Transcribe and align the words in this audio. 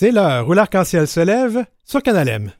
C'est 0.00 0.12
l'heure 0.12 0.48
où 0.48 0.54
l'arc-en-ciel 0.54 1.06
se 1.06 1.20
lève 1.20 1.66
sur 1.84 2.02
Canal 2.02 2.26
M. 2.26 2.50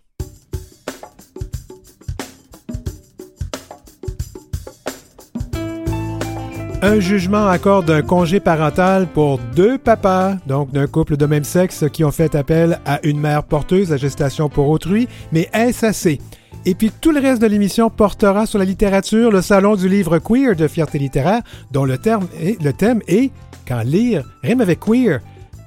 Un 6.82 7.00
jugement 7.00 7.46
accorde 7.46 7.90
un 7.90 8.02
congé 8.02 8.40
parental 8.40 9.06
pour 9.06 9.38
deux 9.56 9.78
papas, 9.78 10.34
donc 10.46 10.70
d'un 10.72 10.86
couple 10.86 11.16
de 11.16 11.24
même 11.24 11.44
sexe 11.44 11.86
qui 11.90 12.04
ont 12.04 12.10
fait 12.10 12.34
appel 12.34 12.78
à 12.84 13.00
une 13.06 13.18
mère 13.18 13.44
porteuse 13.44 13.90
à 13.90 13.96
gestation 13.96 14.50
pour 14.50 14.68
autrui, 14.68 15.08
mais 15.32 15.48
est-ce 15.54 15.86
assez? 15.86 16.20
Et 16.66 16.74
puis 16.74 16.92
tout 17.00 17.10
le 17.10 17.20
reste 17.20 17.40
de 17.40 17.46
l'émission 17.46 17.88
portera 17.88 18.44
sur 18.44 18.58
la 18.58 18.66
littérature, 18.66 19.30
le 19.30 19.40
salon 19.40 19.76
du 19.76 19.88
livre 19.88 20.18
queer 20.18 20.54
de 20.54 20.68
fierté 20.68 20.98
littéraire, 20.98 21.40
dont 21.70 21.86
le, 21.86 21.94
le 21.94 22.72
thème 22.72 23.00
est 23.08 23.30
Quand 23.66 23.80
lire 23.80 24.24
rime 24.42 24.60
avec 24.60 24.80
queer. 24.80 25.20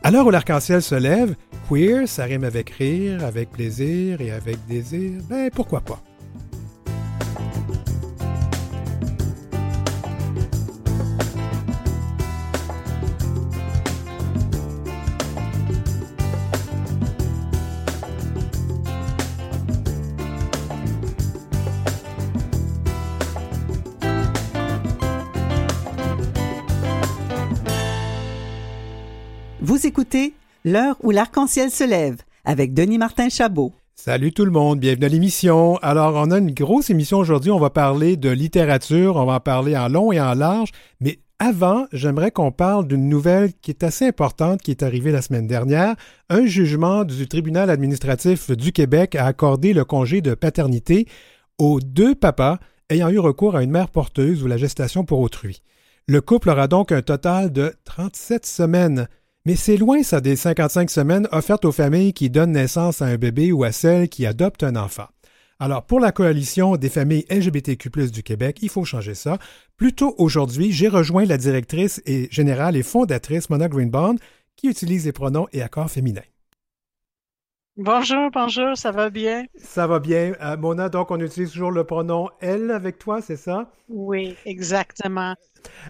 À 0.06 0.12
l'heure 0.12 0.28
où 0.28 0.32
l'arc-en-ciel 0.32 0.82
se 0.82 0.96
lève, 0.96 1.34
queer, 1.70 2.10
ça 2.10 2.26
rime 2.26 2.44
avec 2.44 2.72
rire, 2.72 3.24
avec 3.24 3.50
plaisir 3.52 4.20
et 4.20 4.32
avec 4.32 4.58
désir. 4.68 5.22
Ben 5.30 5.50
pourquoi 5.50 5.80
pas? 5.80 6.02
Écoutez 29.86 30.34
L'heure 30.64 30.96
où 31.04 31.12
l'arc-en-ciel 31.12 31.70
se 31.70 31.84
lève 31.84 32.22
avec 32.46 32.74
Denis 32.74 32.98
Martin 32.98 33.28
Chabot. 33.28 33.74
Salut 33.96 34.32
tout 34.32 34.46
le 34.46 34.52
monde, 34.52 34.80
bienvenue 34.80 35.06
à 35.06 35.10
l'émission. 35.10 35.78
Alors, 35.82 36.14
on 36.16 36.32
a 36.32 36.38
une 36.38 36.54
grosse 36.54 36.90
émission 36.90 37.18
aujourd'hui, 37.18 37.52
on 37.52 37.60
va 37.60 37.70
parler 37.70 38.16
de 38.16 38.30
littérature, 38.30 39.18
on 39.18 39.26
va 39.26 39.34
en 39.34 39.40
parler 39.42 39.76
en 39.76 39.90
long 39.90 40.14
et 40.14 40.22
en 40.22 40.36
large, 40.36 40.70
mais 41.02 41.20
avant, 41.38 41.86
j'aimerais 41.92 42.32
qu'on 42.32 42.54
parle 42.54 42.88
d'une 42.88 43.10
nouvelle 43.10 43.52
qui 43.62 43.72
est 43.72 43.84
assez 43.84 44.08
importante 44.08 44.62
qui 44.62 44.72
est 44.72 44.84
arrivée 44.84 45.12
la 45.12 45.22
semaine 45.22 45.48
dernière. 45.48 45.96
Un 46.30 46.46
jugement 46.46 47.04
du 47.04 47.28
tribunal 47.28 47.70
administratif 47.70 48.52
du 48.52 48.72
Québec 48.72 49.16
a 49.16 49.26
accordé 49.26 49.74
le 49.74 49.84
congé 49.84 50.22
de 50.22 50.34
paternité 50.34 51.08
aux 51.58 51.82
deux 51.82 52.16
papas 52.16 52.58
ayant 52.90 53.10
eu 53.10 53.20
recours 53.20 53.58
à 53.58 53.64
une 53.64 53.72
mère 53.72 53.90
porteuse 53.90 54.44
ou 54.44 54.48
la 54.48 54.58
gestation 54.58 55.04
pour 55.04 55.20
autrui. 55.20 55.62
Le 56.08 56.22
couple 56.22 56.50
aura 56.50 56.70
donc 56.70 56.94
un 56.94 57.02
total 57.02 57.52
de 57.52 57.74
37 57.84 58.46
semaines 58.46 59.08
mais 59.46 59.56
c'est 59.58 59.78
loin, 59.78 60.04
ça, 60.04 60.22
des 60.22 60.36
55 60.38 60.90
semaines 60.90 61.28
offertes 61.32 61.66
aux 61.66 61.72
familles 61.72 62.14
qui 62.14 62.30
donnent 62.30 62.54
naissance 62.54 63.02
à 63.02 63.06
un 63.06 63.18
bébé 63.18 63.52
ou 63.52 63.64
à 63.64 63.74
celles 63.74 64.08
qui 64.08 64.26
adoptent 64.26 64.64
un 64.64 64.78
enfant. 64.78 65.08
Alors, 65.60 65.86
pour 65.86 66.00
la 66.00 66.12
coalition 66.12 66.78
des 66.78 66.90
familles 66.90 67.26
LGBTQ 67.30 67.90
du 68.12 68.24
Québec, 68.24 68.60
il 68.62 68.70
faut 68.70 68.86
changer 68.86 69.16
ça. 69.16 69.38
Plus 69.78 69.94
tôt 69.94 70.16
aujourd'hui, 70.18 70.72
j'ai 70.72 70.88
rejoint 70.88 71.26
la 71.26 71.38
directrice 71.38 72.02
et 72.06 72.28
générale 72.32 72.76
et 72.76 72.84
fondatrice 72.84 73.50
Mona 73.50 73.68
Greenbaum, 73.68 74.18
qui 74.56 74.68
utilise 74.68 75.06
les 75.06 75.12
pronoms 75.12 75.48
et 75.52 75.62
accords 75.62 75.92
féminins. 75.92 76.22
Bonjour, 77.76 78.30
bonjour, 78.32 78.78
ça 78.78 78.92
va 78.92 79.10
bien? 79.10 79.46
Ça 79.56 79.88
va 79.88 80.00
bien. 80.00 80.34
Euh, 80.42 80.58
Mona, 80.58 80.90
donc 80.90 81.10
on 81.10 81.20
utilise 81.20 81.52
toujours 81.52 81.72
le 81.72 81.84
pronom 81.84 82.30
elle 82.40 82.70
avec 82.70 83.00
toi, 83.00 83.20
c'est 83.20 83.36
ça? 83.36 83.72
Oui, 83.90 84.38
exactement. 84.46 85.34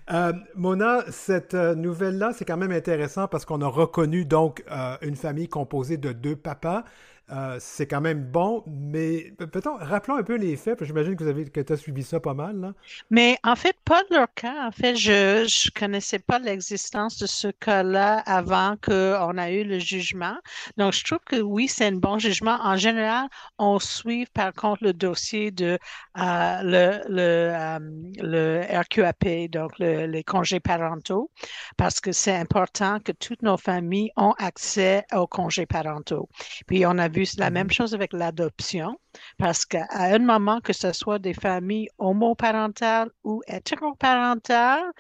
Euh, 0.09 0.31
Mona, 0.55 1.03
cette 1.09 1.55
euh, 1.55 1.75
nouvelle-là, 1.75 2.31
c'est 2.33 2.45
quand 2.45 2.55
même 2.55 2.71
intéressant 2.71 3.27
parce 3.27 3.43
qu'on 3.43 3.61
a 3.61 3.67
reconnu 3.67 4.23
donc 4.23 4.63
une 5.01 5.17
famille 5.17 5.49
composée 5.49 5.97
de 5.97 6.13
deux 6.13 6.37
papas. 6.37 6.85
Euh, 7.29 7.55
c'est 7.59 7.87
quand 7.87 8.01
même 8.01 8.21
bon, 8.21 8.63
mais 8.67 9.31
peut-être 9.37 9.77
rappelons 9.79 10.17
un 10.17 10.23
peu 10.23 10.35
les 10.35 10.57
faits, 10.57 10.77
parce 10.77 10.79
que 10.79 10.85
j'imagine 10.85 11.15
que 11.15 11.23
vous 11.23 11.29
avez 11.29 11.45
que 11.45 11.61
tu 11.61 11.71
as 11.73 11.77
suivi 11.77 12.03
ça 12.03 12.19
pas 12.19 12.33
mal. 12.33 12.59
Là. 12.59 12.73
Mais 13.11 13.37
en 13.43 13.55
fait, 13.55 13.77
pas 13.85 14.03
de 14.09 14.15
leur 14.15 14.27
cas. 14.33 14.67
En 14.67 14.71
fait, 14.71 14.97
je 14.97 15.43
ne 15.43 15.79
connaissais 15.79 16.19
pas 16.19 16.37
l'existence 16.37 17.17
de 17.17 17.25
ce 17.25 17.47
cas-là 17.47 18.19
avant 18.25 18.75
qu'on 18.75 19.37
a 19.37 19.51
eu 19.51 19.63
le 19.63 19.79
jugement. 19.79 20.35
Donc, 20.75 20.93
je 20.93 21.03
trouve 21.05 21.19
que 21.25 21.41
oui, 21.41 21.69
c'est 21.69 21.87
un 21.87 21.93
bon 21.93 22.19
jugement. 22.19 22.57
En 22.61 22.75
général, 22.75 23.27
on 23.57 23.79
suit 23.79 24.25
par 24.33 24.51
contre 24.53 24.83
le 24.83 24.93
dossier 24.93 25.51
de 25.51 25.79
euh, 26.17 26.61
le, 26.61 27.01
le, 27.07 27.53
euh, 27.55 27.79
le, 28.21 28.79
RQAP, 28.81 29.49
donc 29.49 29.79
les 29.79 30.23
congés 30.25 30.59
parentaux, 30.59 31.31
parce 31.77 32.01
que 32.01 32.11
c'est 32.11 32.35
important 32.35 32.99
que 32.99 33.13
toutes 33.13 33.43
nos 33.43 33.57
familles 33.57 34.11
ont 34.17 34.33
accès 34.37 35.05
aux 35.13 35.27
congés 35.27 35.65
parentaux. 35.65 36.27
Puis, 36.67 36.85
on 36.85 36.97
a 36.97 37.07
vu 37.07 37.22
la 37.37 37.49
même 37.49 37.67
mm-hmm. 37.67 37.73
chose 37.73 37.93
avec 37.93 38.13
l'adoption, 38.13 38.97
parce 39.37 39.65
qu'à 39.65 39.87
un 39.91 40.19
moment, 40.19 40.61
que 40.61 40.73
ce 40.73 40.91
soit 40.91 41.19
des 41.19 41.33
familles 41.33 41.89
homoparentales 41.97 43.09
ou 43.23 43.41
hétéroparentales, 43.47 44.91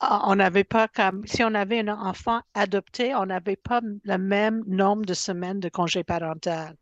ah, 0.00 0.24
on 0.26 0.36
n'avait 0.36 0.64
pas 0.64 0.88
comme 0.88 1.26
si 1.26 1.42
on 1.42 1.54
avait 1.54 1.80
un 1.80 1.88
enfant 1.88 2.42
adopté, 2.52 3.14
on 3.14 3.24
n'avait 3.24 3.56
pas 3.56 3.80
le 4.04 4.18
même 4.18 4.62
nombre 4.66 5.06
de 5.06 5.14
semaines 5.14 5.58
de 5.58 5.70
congé 5.70 6.04
parental. 6.04 6.76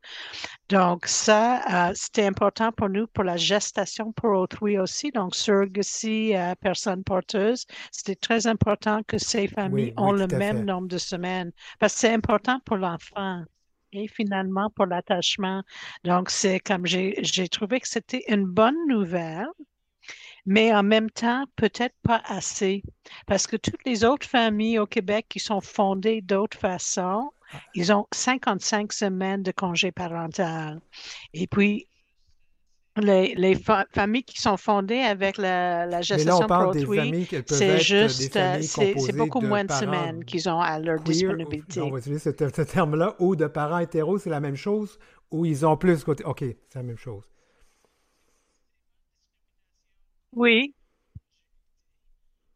Donc 0.69 1.07
ça, 1.07 1.91
euh, 1.91 1.93
c'était 1.95 2.27
important 2.27 2.73
pour 2.73 2.89
nous 2.89 3.07
pour 3.07 3.23
la 3.23 3.37
gestation 3.37 4.13
pour 4.13 4.31
autrui 4.33 4.79
aussi. 4.79 5.13
Donc 5.13 5.37
surrogacy, 5.37 6.35
euh, 6.35 6.57
personne 6.61 7.05
porteuse, 7.05 7.67
c'était 7.93 8.17
très 8.17 8.49
important 8.49 9.03
que 9.07 9.19
ces 9.19 9.47
familles 9.47 9.95
ont 9.97 10.13
le 10.13 10.27
même 10.27 10.65
nombre 10.65 10.89
de 10.89 10.99
semaines 10.99 11.53
parce 11.79 11.95
que 11.95 12.01
c'est 12.01 12.13
important 12.13 12.59
pour 12.65 12.77
l'enfant 12.79 13.45
et 13.95 14.09
finalement 14.09 14.71
pour 14.71 14.87
l'attachement. 14.87 15.63
Donc, 16.05 16.31
c'est 16.31 16.61
comme 16.61 16.87
j'ai 16.87 17.49
trouvé 17.49 17.81
que 17.81 17.89
c'était 17.89 18.25
une 18.29 18.45
bonne 18.45 18.77
nouvelle, 18.89 19.47
mais 20.47 20.75
en 20.75 20.83
même 20.83 21.11
temps, 21.11 21.45
peut-être 21.57 21.95
pas 22.03 22.23
assez, 22.27 22.83
parce 23.27 23.47
que 23.47 23.57
toutes 23.57 23.85
les 23.87 24.05
autres 24.05 24.27
familles 24.27 24.79
au 24.79 24.87
Québec 24.87 25.27
qui 25.29 25.41
sont 25.41 25.61
fondées 25.61 26.21
d'autres 26.21 26.59
façons, 26.59 27.31
ils 27.75 27.93
ont 27.93 28.07
55 28.13 28.93
semaines 28.93 29.43
de 29.43 29.53
congé 29.53 29.93
parental. 29.93 30.81
Et 31.33 31.47
puis, 31.47 31.89
les, 32.97 33.57
familles 33.93 34.25
qui 34.25 34.41
sont 34.41 34.57
fondées 34.57 35.01
avec 35.01 35.37
la, 35.37 35.87
la 35.87 36.01
gestation 36.01 36.47
produit, 36.47 37.29
c'est 37.47 37.79
juste, 37.81 38.37
euh, 38.37 38.61
c'est 38.63 39.17
beaucoup 39.17 39.41
moins 39.41 39.65
de 39.65 39.73
semaines 39.73 40.25
qu'ils 40.25 40.49
ont 40.49 40.61
à 40.61 40.79
leur 40.79 41.01
disponibilité. 41.01 41.81
on 41.81 41.91
va 41.91 41.99
utiliser 41.99 42.31
ce, 42.31 42.63
terme-là, 42.63 43.17
ou 43.19 43.37
de 43.37 43.47
parents 43.47 43.79
hétéros, 43.79 44.19
c'est 44.19 44.31
la 44.31 44.41
même 44.41 44.57
chose, 44.57 44.99
ou 45.31 45.45
ils 45.45 45.67
ont 45.67 45.77
plus 45.77 46.05
côté. 46.05 46.25
OK, 46.25 46.41
c'est 46.41 46.77
la 46.77 46.83
même 46.83 46.99
chose. 46.99 47.25
Oui. 50.33 50.75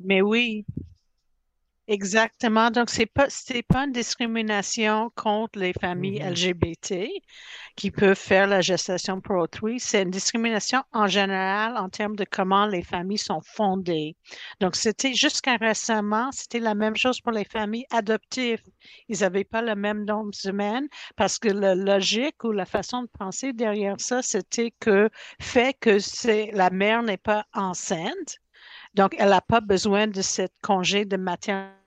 Mais 0.01 0.23
oui. 0.23 0.65
Exactement. 1.91 2.71
Donc, 2.71 2.91
c'est 2.91 3.07
pas, 3.07 3.31
c'est 3.31 3.63
pas 3.63 3.85
une 3.87 3.93
discrimination 3.93 5.11
contre 5.17 5.59
les 5.59 5.73
familles 5.73 6.21
mm-hmm. 6.21 6.31
LGBT 6.33 7.09
qui 7.77 7.91
peuvent 7.91 8.15
faire 8.15 8.47
la 8.47 8.61
gestation 8.61 9.23
pour 9.23 9.37
autrui. 9.37 9.81
C'est 9.81 10.03
une 10.03 10.11
discrimination 10.11 10.83
en 10.93 11.07
général 11.07 11.79
en 11.79 11.89
termes 11.89 12.15
de 12.15 12.27
comment 12.31 12.67
les 12.67 12.83
familles 12.83 13.17
sont 13.17 13.41
fondées. 13.41 14.17
Donc, 14.61 14.77
c'était 14.77 15.15
jusqu'à 15.15 15.57
récemment, 15.57 16.31
c'était 16.31 16.59
la 16.59 16.75
même 16.75 16.95
chose 16.95 17.23
pour 17.23 17.33
les 17.33 17.47
familles 17.47 17.87
adoptives. 17.91 18.63
Ils 19.09 19.21
n'avaient 19.21 19.45
pas 19.45 19.63
le 19.63 19.75
même 19.75 20.05
nombre 20.05 20.33
de 20.33 20.37
semaines 20.37 20.89
parce 21.17 21.39
que 21.39 21.49
la 21.49 21.75
logique 21.75 22.45
ou 22.45 22.53
la 22.53 22.67
façon 22.67 23.03
de 23.03 23.09
penser 23.19 23.55
derrière 23.55 23.99
ça, 23.99 24.21
c'était 24.21 24.75
que 24.79 25.09
fait 25.41 25.73
que 25.81 25.99
c'est 26.01 26.51
la 26.53 26.69
mère 26.69 27.03
n'est 27.03 27.17
pas 27.17 27.47
enceinte. 27.55 28.37
Donc, 28.95 29.15
elle 29.19 29.31
n'a 29.31 29.41
pas 29.41 29.63
besoin 29.63 30.07
de 30.07 30.21
cette 30.21 30.55
congé 30.63 31.07
de 31.07 31.17
maternité 31.17 31.78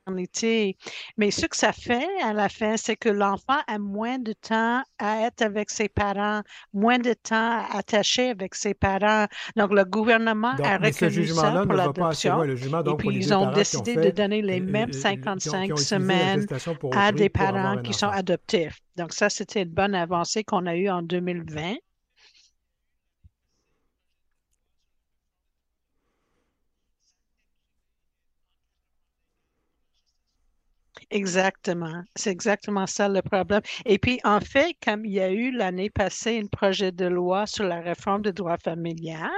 mais 1.18 1.32
ce 1.32 1.46
que 1.46 1.56
ça 1.56 1.72
fait 1.72 2.08
à 2.24 2.34
la 2.34 2.50
fin, 2.50 2.76
c'est 2.76 2.96
que 2.96 3.10
l'enfant 3.10 3.60
a 3.68 3.78
moins 3.78 4.18
de 4.18 4.34
temps 4.34 4.82
à 5.00 5.28
être 5.28 5.42
avec 5.42 5.70
ses 5.70 5.90
parents, 5.90 6.42
moins 6.74 6.98
de 6.98 7.14
temps 7.14 7.36
à 7.36 7.78
attacher 7.78 8.30
avec 8.30 8.56
ses 8.56 8.74
parents. 8.74 9.28
Donc, 9.56 9.74
le 9.74 9.86
gouvernement 9.86 10.56
a 10.64 10.78
reconnu 10.78 11.28
ça 11.28 11.52
pour 11.64 11.74
l'adoption. 11.74 12.44
Et 12.44 12.96
puis, 12.98 13.16
ils 13.16 13.34
ont 13.34 13.52
décidé 13.52 13.96
de 13.96 14.10
donner 14.10 14.42
les 14.42 14.60
mêmes 14.60 14.94
55 14.94 15.78
semaines 15.78 16.48
à 16.94 17.12
des 17.12 17.30
parents 17.30 17.82
qui 17.82 17.94
sont 17.94 18.10
adoptifs. 18.10 18.80
Donc, 18.98 19.14
ça, 19.14 19.30
c'était 19.30 19.64
une 19.64 19.70
bonne 19.70 19.96
avancée 19.96 20.44
qu'on 20.44 20.66
a 20.66 20.76
eue 20.76 20.90
en 20.90 21.02
2020. 21.02 21.76
Exactement. 31.14 32.04
C'est 32.16 32.32
exactement 32.32 32.88
ça 32.88 33.10
le 33.10 33.22
problème. 33.22 33.62
Et 33.86 33.98
puis, 34.00 34.20
en 34.24 34.40
fait, 34.40 34.76
comme 34.82 35.04
il 35.06 35.12
y 35.12 35.20
a 35.20 35.30
eu 35.30 35.52
l'année 35.52 35.90
passée 35.90 36.40
un 36.42 36.48
projet 36.48 36.94
de 36.94 37.06
loi 37.06 37.46
sur 37.46 37.66
la 37.66 37.82
réforme 37.82 38.22
du 38.22 38.32
droit 38.32 38.58
familial, 38.58 39.30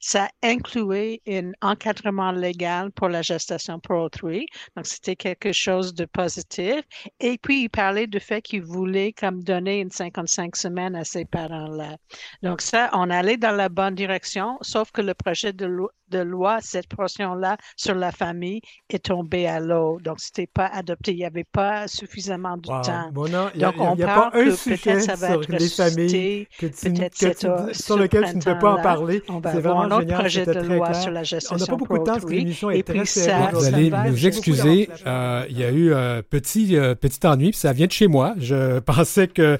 ça 0.00 0.28
incluait 0.42 1.22
un 1.26 1.52
encadrement 1.62 2.30
légal 2.30 2.90
pour 2.92 3.08
la 3.08 3.22
gestation 3.22 3.80
pour 3.80 4.00
autrui. 4.02 4.46
Donc, 4.76 4.84
c'était 4.86 5.16
quelque 5.16 5.52
chose 5.52 5.94
de 5.94 6.04
positif. 6.04 6.82
Et 7.20 7.38
puis, 7.38 7.62
il 7.62 7.70
parlait 7.70 8.06
du 8.06 8.20
fait 8.20 8.42
qu'il 8.42 8.62
voulait 8.62 9.12
comme 9.14 9.42
donner 9.42 9.80
une 9.80 9.90
55 9.90 10.54
semaines 10.56 10.94
à 10.94 11.04
ces 11.04 11.24
parents-là. 11.24 11.96
Donc, 12.42 12.60
ça, 12.60 12.90
on 12.92 13.08
allait 13.08 13.38
dans 13.38 13.52
la 13.56 13.70
bonne 13.70 13.94
direction, 13.94 14.58
sauf 14.60 14.90
que 14.92 15.00
le 15.00 15.14
projet 15.14 15.54
de 15.54 15.64
loi, 15.64 15.90
de 16.10 16.18
loi, 16.18 16.58
cette 16.60 16.88
portion-là 16.88 17.56
sur 17.76 17.94
la 17.94 18.12
famille 18.12 18.60
est 18.88 19.04
tombée 19.04 19.46
à 19.46 19.60
l'eau. 19.60 19.98
Donc, 20.02 20.20
c'était 20.20 20.46
pas 20.46 20.66
adopté. 20.66 21.12
Il 21.12 21.18
n'y 21.18 21.24
avait 21.24 21.44
pas 21.44 21.88
suffisamment 21.88 22.56
de 22.56 22.66
temps. 22.66 23.10
Donc, 23.54 23.74
on 23.78 24.00
a 24.00 24.06
pas 24.06 24.30
un 24.34 24.50
sujet 24.50 25.00
ça 25.00 25.14
va 25.14 25.32
sur 25.32 25.42
être 25.42 25.52
les 25.52 25.68
familles 25.68 26.48
que 26.58 26.66
tu, 26.66 26.92
que 26.92 27.32
tu, 27.34 27.74
sur 27.74 27.96
lequel 27.96 28.24
tu 28.30 28.36
ne 28.36 28.42
peux 28.42 28.58
pas 28.58 28.72
en 28.74 28.82
parler. 28.82 29.22
C'est 29.26 29.60
vraiment 29.60 29.82
un 29.82 29.90
autre 29.90 30.14
projet 30.14 30.46
de 30.46 30.60
loi 30.60 30.88
clair. 30.88 31.02
sur 31.02 31.10
la 31.10 31.22
gestation 31.22 31.56
On 31.56 31.58
n'a 31.58 31.66
pas 31.66 31.76
beaucoup 31.76 31.98
de 31.98 32.04
temps 32.04 32.12
parce 32.12 32.24
que 32.24 32.30
l'émission 32.30 32.70
est 32.70 32.86
très 32.86 33.04
ça, 33.04 33.50
Vous 33.52 33.64
allez 33.64 33.90
nous 33.90 34.26
excuser. 34.26 34.88
Euh, 35.06 35.44
il 35.48 35.58
y 35.58 35.64
a 35.64 35.70
eu 35.70 35.92
un 35.92 35.96
euh, 35.96 36.22
petit, 36.22 36.76
euh, 36.76 36.94
petit 36.94 37.26
ennui, 37.26 37.50
puis 37.50 37.58
ça 37.58 37.72
vient 37.72 37.86
de 37.86 37.92
chez 37.92 38.06
moi. 38.06 38.34
Je 38.38 38.78
pensais 38.80 39.28
que 39.28 39.58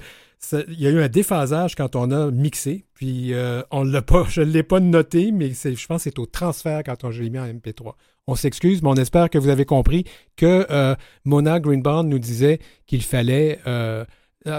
il 0.53 0.79
y 0.79 0.87
a 0.87 0.89
eu 0.89 1.01
un 1.01 1.07
déphasage 1.07 1.75
quand 1.75 1.95
on 1.95 2.11
a 2.11 2.31
mixé, 2.31 2.85
puis 2.93 3.33
euh, 3.33 3.61
on 3.71 3.83
l'a 3.83 4.01
pas, 4.01 4.25
je 4.29 4.41
ne 4.41 4.51
l'ai 4.51 4.63
pas 4.63 4.79
noté, 4.79 5.31
mais 5.31 5.51
je 5.51 5.87
pense 5.87 6.03
que 6.03 6.09
c'est 6.09 6.19
au 6.19 6.25
transfert 6.25 6.83
quand 6.83 7.03
on 7.03 7.09
l'ai 7.09 7.29
mis 7.29 7.39
en 7.39 7.47
MP3. 7.47 7.93
On 8.27 8.35
s'excuse, 8.35 8.81
mais 8.81 8.89
on 8.89 8.95
espère 8.95 9.29
que 9.29 9.37
vous 9.37 9.49
avez 9.49 9.65
compris 9.65 10.03
que 10.35 10.65
euh, 10.71 10.95
Mona 11.25 11.59
Greenbaum 11.59 12.07
nous 12.07 12.19
disait 12.19 12.59
qu'il 12.87 13.03
fallait 13.03 13.59
euh, 13.67 14.03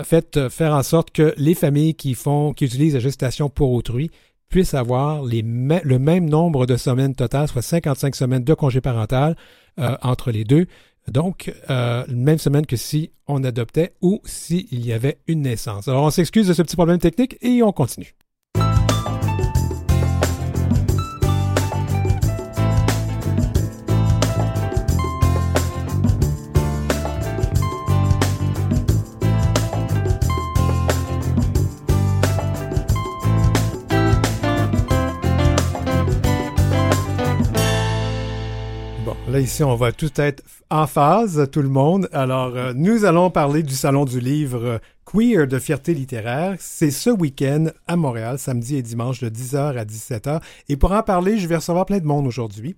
faire 0.04 0.72
en 0.72 0.82
sorte 0.82 1.10
que 1.10 1.34
les 1.36 1.54
familles 1.54 1.94
qui 1.94 2.14
font, 2.14 2.52
qui 2.52 2.64
utilisent 2.64 2.94
la 2.94 3.00
gestation 3.00 3.48
pour 3.48 3.72
autrui 3.72 4.10
puissent 4.48 4.74
avoir 4.74 5.24
le 5.24 5.98
même 5.98 6.28
nombre 6.28 6.66
de 6.66 6.76
semaines 6.76 7.16
totales, 7.16 7.48
soit 7.48 7.62
55 7.62 8.14
semaines 8.14 8.44
de 8.44 8.54
congé 8.54 8.80
parental 8.80 9.36
entre 9.76 10.30
les 10.30 10.44
deux, 10.44 10.66
donc, 11.08 11.52
euh, 11.70 12.04
même 12.08 12.38
semaine 12.38 12.66
que 12.66 12.76
si 12.76 13.10
on 13.28 13.44
adoptait 13.44 13.94
ou 14.02 14.20
s'il 14.24 14.84
y 14.84 14.92
avait 14.92 15.18
une 15.26 15.42
naissance. 15.42 15.88
Alors, 15.88 16.04
on 16.04 16.10
s'excuse 16.10 16.48
de 16.48 16.54
ce 16.54 16.62
petit 16.62 16.76
problème 16.76 16.98
technique 16.98 17.36
et 17.42 17.62
on 17.62 17.72
continue. 17.72 18.14
Ici, 39.38 39.62
on 39.62 39.74
va 39.74 39.92
tout 39.92 40.12
être 40.16 40.42
en 40.70 40.86
phase, 40.86 41.48
tout 41.52 41.60
le 41.60 41.68
monde. 41.68 42.08
Alors, 42.12 42.56
euh, 42.56 42.72
nous 42.74 43.04
allons 43.04 43.30
parler 43.30 43.62
du 43.62 43.74
Salon 43.74 44.06
du 44.06 44.18
livre 44.18 44.80
Queer 45.04 45.46
de 45.46 45.58
fierté 45.58 45.92
littéraire. 45.92 46.56
C'est 46.58 46.90
ce 46.90 47.10
week-end 47.10 47.66
à 47.86 47.96
Montréal, 47.96 48.38
samedi 48.38 48.76
et 48.76 48.82
dimanche 48.82 49.20
de 49.20 49.28
10h 49.28 49.76
à 49.76 49.84
17h. 49.84 50.40
Et 50.70 50.76
pour 50.76 50.92
en 50.92 51.02
parler, 51.02 51.38
je 51.38 51.46
vais 51.48 51.56
recevoir 51.56 51.84
plein 51.84 51.98
de 51.98 52.06
monde 52.06 52.26
aujourd'hui. 52.26 52.76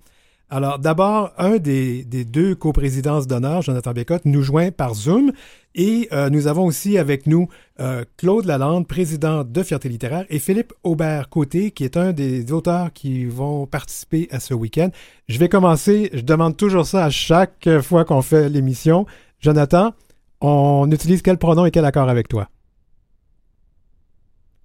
Alors, 0.51 0.79
d'abord, 0.79 1.33
un 1.37 1.59
des, 1.59 2.05
des 2.05 2.25
deux 2.25 2.55
coprésidences 2.55 3.27
d'honneur, 3.27 3.61
Jonathan 3.61 3.93
Bécotte, 3.93 4.25
nous 4.25 4.43
joint 4.43 4.71
par 4.71 4.95
Zoom. 4.95 5.33
Et 5.75 6.09
euh, 6.13 6.31
nous 6.31 6.47
avons 6.47 6.65
aussi 6.65 6.97
avec 6.97 7.27
nous 7.27 7.49
euh, 7.81 8.05
Claude 8.17 8.47
Lalande, 8.47 8.87
président 8.87 9.45
de 9.45 9.63
Fierté 9.63 9.91
littéraire, 9.91 10.25
et 10.31 10.39
Philippe 10.39 10.73
Aubert-Côté, 10.83 11.71
qui 11.71 11.85
est 11.85 11.99
un 11.99 12.13
des 12.13 12.51
auteurs 12.51 12.93
qui 12.93 13.27
vont 13.27 13.67
participer 13.67 14.27
à 14.31 14.41
ce 14.41 14.55
week-end. 14.55 14.89
Je 15.29 15.39
vais 15.39 15.51
commencer, 15.51 16.11
je 16.15 16.23
demande 16.23 16.57
toujours 16.57 16.87
ça 16.87 17.05
à 17.05 17.11
chaque 17.11 17.69
fois 17.83 18.07
qu'on 18.07 18.23
fait 18.23 18.49
l'émission. 18.49 19.05
Jonathan, 19.41 19.93
on 20.41 20.91
utilise 20.91 21.21
quel 21.21 21.37
pronom 21.37 21.67
et 21.67 21.71
quel 21.71 21.85
accord 21.85 22.09
avec 22.09 22.27
toi? 22.27 22.49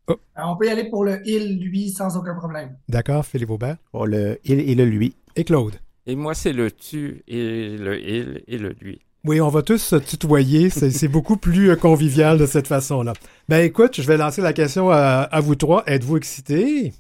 Oh. 0.08 0.16
on 0.36 0.58
peut 0.58 0.66
y 0.66 0.70
aller 0.70 0.90
pour 0.90 1.06
le 1.06 1.22
il, 1.26 1.60
lui, 1.60 1.90
sans 1.90 2.18
aucun 2.18 2.36
problème. 2.36 2.76
D'accord, 2.90 3.26
Philippe 3.26 3.52
Aubert. 3.52 3.78
Pour 3.92 4.06
le 4.06 4.40
il 4.44 4.60
et 4.60 4.76
le 4.76 4.86
lui. 4.86 5.16
Et 5.36 5.44
Claude? 5.44 5.76
Et 6.06 6.16
moi, 6.16 6.34
c'est 6.34 6.54
le 6.54 6.70
tu 6.70 7.24
et 7.28 7.78
le 7.78 8.00
il 8.00 8.44
et 8.48 8.58
le 8.58 8.76
lui. 8.82 9.02
Oui, 9.26 9.40
on 9.40 9.48
va 9.48 9.62
tous 9.62 9.78
se 9.78 9.96
tutoyer. 9.96 10.70
C'est 10.70 11.08
beaucoup 11.08 11.38
plus 11.38 11.70
euh, 11.70 11.76
convivial 11.78 12.38
de 12.38 12.46
cette 12.46 12.68
façon-là. 12.68 13.14
Ben 13.48 13.64
écoute, 13.64 14.02
je 14.02 14.06
vais 14.06 14.18
lancer 14.18 14.42
la 14.42 14.52
question 14.52 14.90
à, 14.92 15.40
vous 15.42 15.56
trois. 15.56 15.84
Êtes-vous 15.88 16.18
excités? 16.18 16.94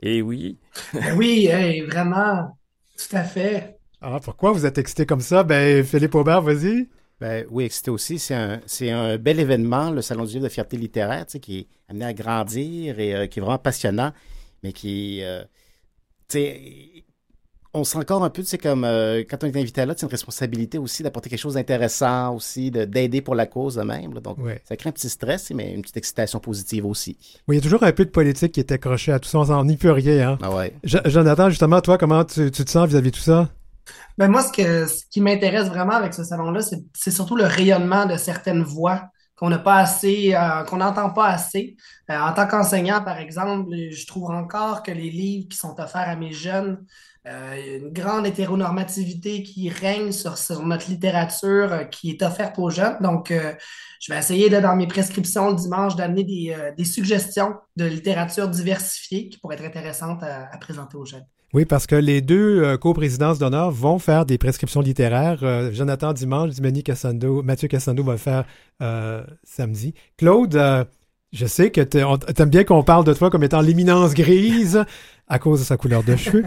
Eh 0.00 0.22
oui. 0.22 0.58
Ben 0.94 1.16
oui, 1.18 1.48
vraiment. 1.80 2.56
Tout 2.96 3.16
à 3.16 3.24
fait. 3.24 3.78
Ah, 4.00 4.20
pourquoi 4.22 4.52
vous 4.52 4.64
êtes 4.64 4.78
excité 4.78 5.06
comme 5.06 5.20
ça? 5.20 5.42
Ben, 5.42 5.84
Philippe 5.84 6.14
Aubert, 6.14 6.40
vas-y. 6.40 6.88
Ben, 7.20 7.44
oui, 7.50 7.64
excité 7.64 7.90
aussi. 7.90 8.18
C'est 8.18 8.34
un, 8.34 8.60
un, 8.82 9.18
bel 9.18 9.40
événement, 9.40 9.90
le 9.90 10.00
Salon 10.00 10.24
du 10.24 10.34
livre 10.34 10.44
de 10.44 10.48
fierté 10.48 10.76
littéraire, 10.76 11.26
tu 11.26 11.32
sais, 11.32 11.40
qui 11.40 11.58
est 11.58 11.66
amené 11.88 12.06
à 12.06 12.14
grandir 12.14 12.98
et 12.98 13.14
euh, 13.14 13.26
qui 13.26 13.40
est 13.40 13.42
vraiment 13.42 13.58
passionnant, 13.58 14.12
mais 14.62 14.72
qui, 14.72 15.22
euh, 15.22 15.44
sais, 16.38 17.04
on 17.72 17.84
sent 17.84 17.98
encore 17.98 18.24
un 18.24 18.30
peu, 18.30 18.42
c'est 18.42 18.58
comme 18.58 18.84
euh, 18.84 19.22
quand 19.28 19.44
on 19.44 19.46
est 19.46 19.56
invité 19.56 19.84
là, 19.86 19.94
c'est 19.96 20.04
une 20.04 20.10
responsabilité 20.10 20.78
aussi 20.78 21.02
d'apporter 21.02 21.30
quelque 21.30 21.38
chose 21.38 21.54
d'intéressant 21.54 22.34
aussi, 22.34 22.70
d'aider 22.70 23.20
pour 23.20 23.34
la 23.34 23.46
cause 23.46 23.78
même. 23.78 24.14
Donc, 24.14 24.38
ça 24.64 24.76
crée 24.76 24.88
un 24.88 24.92
petit 24.92 25.08
stress, 25.08 25.50
mais 25.54 25.72
une 25.72 25.82
petite 25.82 25.96
excitation 25.96 26.40
positive 26.40 26.84
aussi. 26.86 27.16
Oui, 27.46 27.56
il 27.56 27.58
y 27.58 27.60
a 27.60 27.62
toujours 27.62 27.82
un 27.84 27.92
peu 27.92 28.04
de 28.04 28.10
politique 28.10 28.52
qui 28.52 28.60
est 28.60 28.72
accroché 28.72 29.12
à 29.12 29.20
tout 29.20 29.28
ça. 29.28 29.38
On 29.38 29.64
n'y 29.64 29.76
peut 29.76 29.92
rien. 29.92 30.32
Hein? 30.32 30.38
Ah 30.42 30.54
ouais. 30.54 30.74
Jonathan, 30.84 31.48
justement, 31.48 31.80
toi, 31.80 31.96
comment 31.96 32.24
tu, 32.24 32.50
te 32.50 32.70
sens 32.70 32.88
vis-à-vis 32.88 33.10
de 33.10 33.16
tout 33.16 33.22
ça? 33.22 33.48
Ben 34.18 34.28
moi, 34.28 34.42
ce, 34.42 34.52
que, 34.52 34.86
ce 34.86 35.04
qui 35.10 35.20
m'intéresse 35.20 35.68
vraiment 35.68 35.94
avec 35.94 36.12
ce 36.12 36.24
salon-là, 36.24 36.60
c'est 36.94 37.10
surtout 37.10 37.36
le 37.36 37.44
rayonnement 37.44 38.06
de 38.06 38.16
certaines 38.16 38.62
voix 38.62 39.02
qu'on 39.40 39.48
n'a 39.48 39.58
pas 39.58 39.78
assez, 39.78 40.34
euh, 40.34 40.64
qu'on 40.64 40.76
n'entend 40.76 41.08
pas 41.10 41.28
assez. 41.28 41.74
Euh, 42.10 42.20
en 42.20 42.34
tant 42.34 42.46
qu'enseignant, 42.46 43.02
par 43.02 43.18
exemple, 43.18 43.74
je 43.90 44.06
trouve 44.06 44.30
encore 44.30 44.82
que 44.82 44.90
les 44.90 45.10
livres 45.10 45.48
qui 45.48 45.56
sont 45.56 45.80
offerts 45.80 46.10
à 46.10 46.14
mes 46.14 46.30
jeunes, 46.30 46.84
euh, 47.26 47.78
une 47.78 47.90
grande 47.90 48.26
hétéronormativité 48.26 49.42
qui 49.42 49.70
règne 49.70 50.12
sur, 50.12 50.36
notre 50.62 50.90
littérature 50.90 51.88
qui 51.90 52.10
est 52.10 52.22
offerte 52.22 52.58
aux 52.58 52.68
jeunes. 52.68 52.98
Donc, 53.00 53.32
je 53.32 54.12
vais 54.12 54.18
essayer, 54.18 54.50
de, 54.50 54.60
dans 54.60 54.76
mes 54.76 54.86
prescriptions 54.86 55.48
le 55.48 55.56
dimanche, 55.56 55.96
d'amener 55.96 56.24
des, 56.76 56.84
suggestions 56.84 57.54
de 57.76 57.86
littérature 57.86 58.46
diversifiée 58.46 59.30
qui 59.30 59.38
pourraient 59.38 59.56
être 59.56 59.64
intéressantes 59.64 60.22
à 60.22 60.56
présenter 60.58 60.98
aux 60.98 61.06
jeunes. 61.06 61.26
Oui, 61.52 61.64
parce 61.64 61.88
que 61.88 61.96
les 61.96 62.20
deux 62.20 62.62
euh, 62.62 62.76
coprésidences 62.76 63.40
d'honneur 63.40 63.72
vont 63.72 63.98
faire 63.98 64.24
des 64.24 64.38
prescriptions 64.38 64.80
littéraires. 64.80 65.40
Euh, 65.42 65.72
Jonathan 65.72 66.12
dimanche, 66.12 66.50
Dimani 66.50 66.84
Cassando, 66.84 67.42
Mathieu 67.42 67.66
Cassando 67.66 68.04
va 68.04 68.12
le 68.12 68.18
faire 68.18 68.44
euh, 68.82 69.24
samedi. 69.42 69.94
Claude, 70.16 70.86
je 71.32 71.46
sais 71.46 71.70
que 71.70 71.80
tu 71.80 71.98
aimes 71.98 72.50
bien 72.50 72.62
qu'on 72.62 72.84
parle 72.84 73.04
de 73.04 73.14
toi 73.14 73.30
comme 73.30 73.42
étant 73.42 73.62
l'éminence 73.62 74.14
grise 74.14 74.84
à 75.26 75.38
cause 75.40 75.60
de 75.60 75.64
sa 75.64 75.76
couleur 75.76 76.04
de 76.04 76.14
cheveux. 76.14 76.44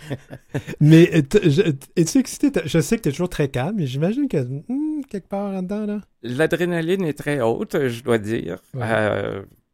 mais 0.80 1.02
es-tu 1.02 2.18
excité? 2.18 2.62
Je 2.64 2.80
sais 2.80 2.96
que 2.96 3.02
tu 3.02 3.08
es 3.10 3.12
toujours 3.12 3.28
très 3.28 3.48
calme, 3.48 3.76
mais 3.76 3.86
j'imagine 3.86 4.28
que 4.28 4.38
hmm, 4.38 5.02
quelque 5.10 5.28
part 5.28 5.52
là-dedans, 5.52 5.84
là. 5.84 6.00
L'adrénaline 6.22 7.04
est 7.04 7.18
très 7.18 7.42
haute, 7.42 7.88
je 7.88 8.02
dois 8.02 8.18
dire 8.18 8.58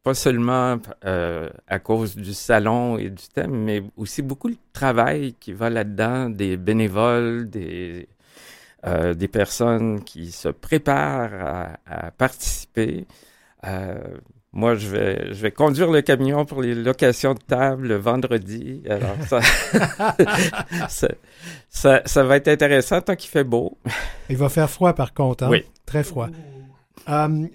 pas 0.02 0.14
seulement 0.14 0.78
euh, 1.04 1.50
à 1.68 1.78
cause 1.78 2.16
du 2.16 2.32
salon 2.32 2.96
et 2.98 3.10
du 3.10 3.28
thème, 3.34 3.52
mais 3.52 3.82
aussi 3.96 4.22
beaucoup 4.22 4.50
de 4.50 4.56
travail 4.72 5.34
qui 5.38 5.52
va 5.52 5.68
là-dedans, 5.68 6.30
des 6.30 6.56
bénévoles, 6.56 7.50
des, 7.50 8.08
euh, 8.86 9.12
des 9.14 9.28
personnes 9.28 10.02
qui 10.02 10.32
se 10.32 10.48
préparent 10.48 11.76
à, 11.86 12.10
participer. 12.12 13.06
Euh, 13.66 13.98
moi, 14.52 14.74
je 14.74 14.88
vais, 14.88 15.32
je 15.32 15.42
vais 15.42 15.52
conduire 15.52 15.90
le 15.90 16.00
camion 16.00 16.44
pour 16.44 16.62
les 16.62 16.74
locations 16.74 17.34
de 17.34 17.40
table 17.40 17.88
le 17.88 17.96
vendredi. 17.96 18.82
Alors, 18.88 19.16
ça, 20.88 21.08
ça, 21.68 22.02
ça, 22.04 22.24
va 22.24 22.36
être 22.36 22.48
intéressant 22.48 23.00
tant 23.00 23.14
qu'il 23.14 23.30
fait 23.30 23.44
beau. 23.44 23.78
Il 24.28 24.38
va 24.38 24.48
faire 24.48 24.68
froid, 24.68 24.94
par 24.94 25.12
contre. 25.12 25.44
Hein? 25.44 25.50
Oui. 25.50 25.64
Très 25.86 26.02
froid. 26.02 26.28
Euh, 27.08 27.46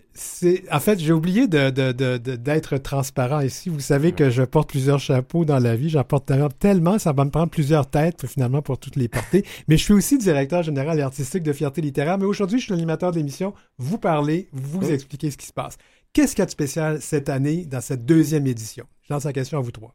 en 0.71 0.79
fait, 0.79 0.99
j'ai 0.99 1.13
oublié 1.13 1.47
d'être 1.47 2.77
transparent 2.77 3.41
ici. 3.41 3.69
Vous 3.69 3.79
savez 3.79 4.11
que 4.11 4.29
je 4.29 4.43
porte 4.43 4.69
plusieurs 4.69 4.99
chapeaux 4.99 5.45
dans 5.45 5.59
la 5.59 5.75
vie. 5.75 5.89
J'en 5.89 6.03
porte 6.03 6.31
tellement, 6.59 6.97
ça 6.97 7.13
va 7.13 7.25
me 7.25 7.29
prendre 7.29 7.49
plusieurs 7.49 7.89
têtes 7.89 8.25
finalement 8.25 8.61
pour 8.61 8.79
toutes 8.79 8.95
les 8.95 9.07
porter. 9.07 9.45
Mais 9.67 9.77
je 9.77 9.83
suis 9.83 9.93
aussi 9.93 10.17
directeur 10.17 10.63
général 10.63 10.99
et 10.99 11.03
artistique 11.03 11.43
de 11.43 11.53
Fierté 11.53 11.81
littéraire. 11.81 12.17
Mais 12.17 12.25
aujourd'hui, 12.25 12.59
je 12.59 12.65
suis 12.65 12.73
l'animateur 12.73 13.11
de 13.11 13.17
l'émission. 13.17 13.53
Vous 13.77 13.97
parlez, 13.97 14.49
vous 14.51 14.81
oh. 14.83 14.93
expliquez 14.93 15.31
ce 15.31 15.37
qui 15.37 15.45
se 15.47 15.53
passe. 15.53 15.77
Qu'est-ce 16.13 16.31
qu'il 16.31 16.39
y 16.39 16.43
a 16.43 16.45
de 16.45 16.51
spécial 16.51 17.01
cette 17.01 17.29
année 17.29 17.65
dans 17.65 17.81
cette 17.81 18.05
deuxième 18.05 18.47
édition? 18.47 18.85
Je 19.03 19.13
lance 19.13 19.25
la 19.25 19.33
question 19.33 19.57
à 19.57 19.61
vous 19.61 19.71
trois. 19.71 19.93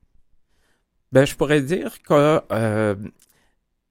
Ben, 1.13 1.25
je 1.25 1.35
pourrais 1.35 1.63
dire 1.63 2.01
que 2.03 2.41
euh, 2.53 2.95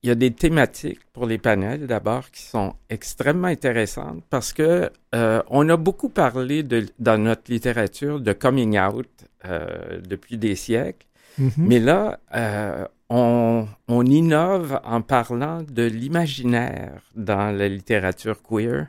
il 0.01 0.07
y 0.07 0.11
a 0.11 0.15
des 0.15 0.31
thématiques 0.31 1.01
pour 1.11 1.25
les 1.25 1.37
panels 1.37 1.85
d'abord 1.85 2.31
qui 2.31 2.43
sont 2.43 2.73
extrêmement 2.89 3.47
intéressantes 3.49 4.23
parce 4.29 4.53
que 4.53 4.89
euh, 5.13 5.41
on 5.49 5.67
a 5.69 5.75
beaucoup 5.77 6.09
parlé 6.09 6.63
de, 6.63 6.85
dans 6.99 7.17
notre 7.17 7.51
littérature 7.51 8.19
de 8.21 8.31
coming 8.33 8.79
out 8.79 9.09
euh, 9.45 9.99
depuis 10.07 10.37
des 10.37 10.55
siècles, 10.55 11.05
Mhm. 11.37 11.51
mais 11.57 11.79
là 11.79 12.19
euh, 12.35 12.85
on, 13.09 13.65
on 13.87 14.05
innove 14.05 14.79
en 14.83 15.01
parlant 15.01 15.61
de 15.63 15.83
l'imaginaire 15.83 17.01
dans 17.15 17.55
la 17.55 17.67
littérature 17.69 18.41
queer, 18.43 18.87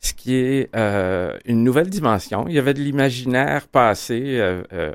ce 0.00 0.12
qui 0.12 0.34
est 0.34 0.70
euh, 0.76 1.36
une 1.44 1.64
nouvelle 1.64 1.90
dimension. 1.90 2.46
Il 2.48 2.54
y 2.54 2.58
avait 2.58 2.74
de 2.74 2.80
l'imaginaire 2.80 3.66
passé 3.66 4.38
euh, 4.38 4.62
euh, 4.72 4.94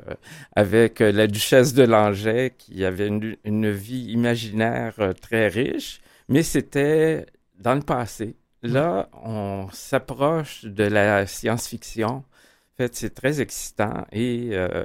avec 0.56 1.00
euh, 1.00 1.12
la 1.12 1.26
duchesse 1.26 1.74
de 1.74 1.84
Langeais 1.84 2.54
qui 2.56 2.84
avait 2.84 3.08
une, 3.08 3.36
une 3.44 3.70
vie 3.70 4.06
imaginaire 4.12 4.94
euh, 5.00 5.12
très 5.12 5.48
riche, 5.48 6.00
mais 6.28 6.42
c'était 6.42 7.26
dans 7.58 7.74
le 7.74 7.82
passé. 7.82 8.36
Là, 8.62 9.10
on 9.22 9.68
s'approche 9.72 10.64
de 10.64 10.84
la 10.84 11.26
science-fiction. 11.26 12.08
En 12.08 12.76
fait, 12.78 12.94
c'est 12.94 13.14
très 13.14 13.42
excitant 13.42 14.06
et 14.10 14.50
euh, 14.52 14.84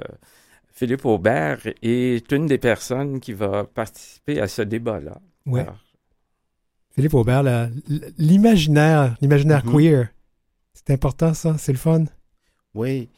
Philippe 0.72 1.06
Aubert 1.06 1.60
est 1.82 2.30
une 2.30 2.46
des 2.46 2.58
personnes 2.58 3.20
qui 3.20 3.32
va 3.32 3.64
participer 3.64 4.40
à 4.40 4.48
ce 4.48 4.62
débat-là. 4.62 5.18
Ouais. 5.46 5.62
Alors, 5.62 5.78
Philippe 6.94 7.14
Aubert, 7.14 7.42
l'imaginaire, 8.18 9.16
l'imaginaire 9.20 9.64
Mhm. 9.64 9.72
queer. 9.72 10.08
C'est 10.74 10.90
important, 10.90 11.34
ça? 11.34 11.56
C'est 11.58 11.72
le 11.72 11.78
fun? 11.78 12.04
Oui, 12.74 13.08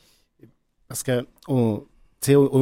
parce 0.88 1.02
que 1.02 1.26
au, 1.49 1.87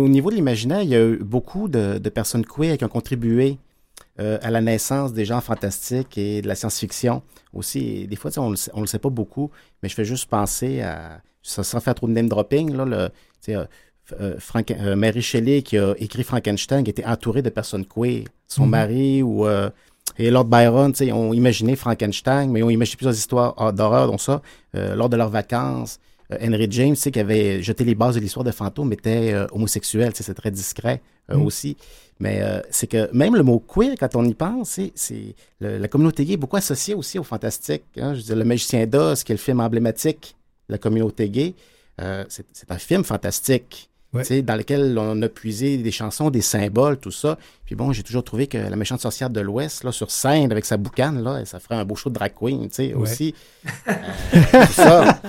niveau 0.08 0.30
de 0.30 0.36
l'imaginaire, 0.36 0.82
il 0.82 0.88
y 0.88 0.94
a 0.94 1.04
eu 1.06 1.18
beaucoup 1.18 1.68
de, 1.68 1.98
de 1.98 2.08
personnes 2.08 2.44
queer 2.44 2.76
qui 2.78 2.84
ont 2.84 2.88
contribué 2.88 3.58
euh, 4.18 4.38
à 4.42 4.50
la 4.50 4.60
naissance 4.60 5.12
des 5.12 5.24
genres 5.24 5.42
fantastiques 5.42 6.16
et 6.18 6.42
de 6.42 6.48
la 6.48 6.54
science-fiction 6.54 7.22
aussi. 7.52 8.02
Et 8.02 8.06
des 8.06 8.16
fois, 8.16 8.30
on 8.38 8.46
ne 8.46 8.50
le, 8.50 8.56
sait- 8.56 8.70
on 8.74 8.80
le 8.80 8.86
sait 8.86 8.98
pas 8.98 9.10
beaucoup, 9.10 9.50
mais 9.82 9.88
je 9.88 9.94
fais 9.94 10.04
juste 10.04 10.28
penser 10.28 10.80
à, 10.80 11.20
sans 11.42 11.80
faire 11.80 11.94
trop 11.94 12.06
de 12.08 12.12
name 12.12 12.28
dropping, 12.28 12.74
là, 12.74 12.84
le, 12.84 13.08
euh, 13.54 13.66
euh, 14.20 14.34
Frank- 14.38 14.74
Mary 14.96 15.22
Shelley 15.22 15.62
qui 15.62 15.78
a 15.78 15.94
écrit 15.98 16.24
Frankenstein, 16.24 16.82
qui 16.82 16.90
était 16.90 17.04
entourée 17.04 17.42
de 17.42 17.50
personnes 17.50 17.84
queer. 17.86 18.24
Son 18.48 18.64
Mhm. 18.64 18.70
mari 18.70 19.22
ou 19.22 19.46
euh, 19.46 19.70
et 20.26 20.30
Lord 20.30 20.44
Byron, 20.46 20.92
tu 20.92 21.04
sais, 21.06 21.12
ont 21.12 21.32
imaginé 21.32 21.76
Frankenstein, 21.76 22.50
mais 22.50 22.60
ils 22.60 22.62
ont 22.64 22.70
imaginé 22.70 22.96
plusieurs 22.96 23.14
histoires 23.14 23.54
ah, 23.56 23.72
d'horreur, 23.72 24.06
dont 24.10 24.18
ça, 24.18 24.42
euh, 24.76 24.94
lors 24.94 25.08
de 25.08 25.16
leurs 25.16 25.30
vacances. 25.30 25.98
Euh, 26.32 26.38
Henry 26.42 26.66
James, 26.70 26.94
tu 26.94 27.00
sais, 27.02 27.10
qui 27.10 27.20
avait 27.20 27.62
jeté 27.62 27.84
les 27.84 27.94
bases 27.94 28.14
de 28.14 28.20
l'histoire 28.20 28.44
de 28.44 28.50
fantôme, 28.50 28.92
était 28.92 29.32
euh, 29.32 29.46
homosexuel, 29.52 30.12
tu 30.12 30.18
sais, 30.18 30.22
c'est 30.24 30.34
très 30.34 30.50
discret 30.50 31.00
euh, 31.30 31.36
Mm. 31.36 31.42
aussi. 31.46 31.76
Mais 32.18 32.40
euh, 32.42 32.60
c'est 32.70 32.86
que 32.86 33.08
même 33.14 33.34
le 33.34 33.42
mot 33.42 33.58
queer, 33.60 33.94
quand 33.98 34.14
on 34.14 34.24
y 34.24 34.34
pense, 34.34 34.78
c'est, 34.94 35.34
la 35.60 35.88
communauté 35.88 36.24
gay 36.24 36.34
est 36.34 36.36
beaucoup 36.36 36.56
associée 36.56 36.94
aussi 36.94 37.18
au 37.18 37.22
fantastique. 37.24 37.84
hein. 37.96 38.12
Je 38.14 38.18
veux 38.18 38.24
dire, 38.24 38.36
Le 38.36 38.44
Magicien 38.44 38.86
d'Oz, 38.86 39.24
qui 39.24 39.32
est 39.32 39.36
le 39.36 39.40
film 39.40 39.60
emblématique 39.60 40.36
de 40.68 40.74
la 40.74 40.78
communauté 40.78 41.30
gay, 41.30 41.54
euh, 42.00 42.24
c'est, 42.28 42.46
c'est 42.52 42.70
un 42.70 42.78
film 42.78 43.04
fantastique. 43.04 43.89
Ouais. 44.12 44.42
Dans 44.42 44.56
lequel 44.56 44.98
on 44.98 45.22
a 45.22 45.28
puisé 45.28 45.76
des 45.78 45.92
chansons, 45.92 46.30
des 46.30 46.40
symboles, 46.40 46.96
tout 46.96 47.12
ça. 47.12 47.38
Puis 47.64 47.76
bon, 47.76 47.92
j'ai 47.92 48.02
toujours 48.02 48.24
trouvé 48.24 48.48
que 48.48 48.58
la 48.58 48.74
méchante 48.74 49.00
sorcière 49.00 49.30
de 49.30 49.40
l'Ouest, 49.40 49.84
là, 49.84 49.92
sur 49.92 50.10
scène, 50.10 50.50
avec 50.50 50.64
sa 50.64 50.76
boucane, 50.76 51.22
là, 51.22 51.44
ça 51.44 51.60
ferait 51.60 51.76
un 51.76 51.84
beau 51.84 51.94
show 51.94 52.10
de 52.10 52.14
drag 52.14 52.32
queen, 52.34 52.62
tu 52.68 52.74
sais, 52.74 52.94
Ouais. 52.94 53.02
aussi. 53.02 53.34
Euh, 53.88 54.66
tout 54.66 54.72
ça. 54.72 55.20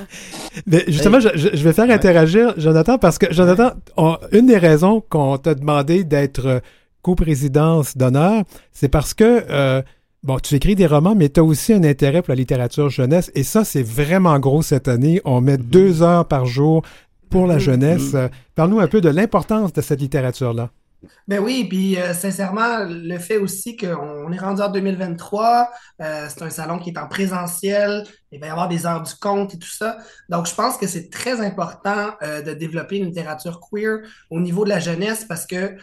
Mais 0.66 0.84
justement, 0.88 1.20
je, 1.20 1.30
je- 1.36 1.50
je 1.54 1.64
vais 1.64 1.74
faire 1.74 1.90
interagir 1.92 2.54
Jonathan 2.58 2.98
parce 2.98 3.18
que 3.20 3.32
Jonathan, 3.32 3.72
on- 3.98 4.18
une 4.32 4.48
des 4.48 4.58
raisons 4.58 5.02
qu'on 5.10 5.38
t'a 5.38 5.54
demandé 5.54 6.04
d'être 6.04 6.46
euh, 6.48 6.60
coprésidence 7.04 7.98
d'honneur, 7.98 8.44
c'est 8.72 8.88
parce 8.90 9.14
que 9.14 9.44
euh, 9.50 9.82
bon, 10.24 10.40
tu 10.40 10.56
écris 10.56 10.76
des 10.76 10.88
romans, 10.88 11.16
mais 11.16 11.30
tu 11.30 11.40
as 11.40 11.44
aussi 11.44 11.74
un 11.74 11.84
intérêt 11.84 12.22
pour 12.22 12.32
la 12.32 12.36
littérature 12.36 12.90
jeunesse 12.90 13.32
et 13.36 13.44
ça, 13.44 13.64
c'est 13.64 13.84
vraiment 13.84 14.38
gros 14.40 14.62
cette 14.62 14.88
année. 14.88 15.22
On 15.26 15.42
met 15.42 15.58
deux 15.58 16.02
heures 16.04 16.26
par 16.28 16.46
jour 16.46 16.84
pour 17.32 17.48
la 17.48 17.58
jeunesse. 17.58 18.14
Euh, 18.14 18.28
Parle-nous 18.54 18.80
un 18.80 18.88
peu 18.88 19.02
de 19.02 19.10
l'importance 19.10 19.74
de 19.74 19.82
cette 19.82 20.02
littérature-là. 20.02 20.70
Ben 21.28 21.40
oui, 21.40 21.66
puis 21.68 21.98
euh, 21.98 22.14
sincèrement, 22.14 22.86
le 22.88 23.18
fait 23.18 23.38
aussi 23.38 23.76
qu'on 23.76 24.32
est 24.32 24.38
rendu 24.38 24.62
en 24.62 24.70
2023, 24.70 25.70
euh, 26.02 26.28
c'est 26.30 26.44
un 26.44 26.50
salon 26.50 26.78
qui 26.78 26.92
est 26.92 26.98
en 27.00 27.08
présentiel, 27.08 28.04
il 28.32 28.40
va 28.40 28.48
y 28.48 28.50
avoir 28.50 28.68
des 28.68 28.86
heures 28.86 29.02
du 29.02 29.16
compte 29.16 29.54
et 29.56 29.60
tout 29.60 29.70
ça. 29.70 29.98
Donc, 30.30 30.48
je 30.48 30.54
pense 30.54 30.78
que 30.78 30.86
c'est 30.86 31.10
très 31.10 31.42
important 31.42 32.12
euh, 32.22 32.42
de 32.42 32.54
développer 32.54 32.98
une 32.98 33.08
littérature 33.08 33.60
queer 33.60 34.00
au 34.30 34.40
niveau 34.40 34.64
de 34.64 34.70
la 34.70 34.80
jeunesse 34.80 35.26
parce 35.26 35.48
que 35.48 35.76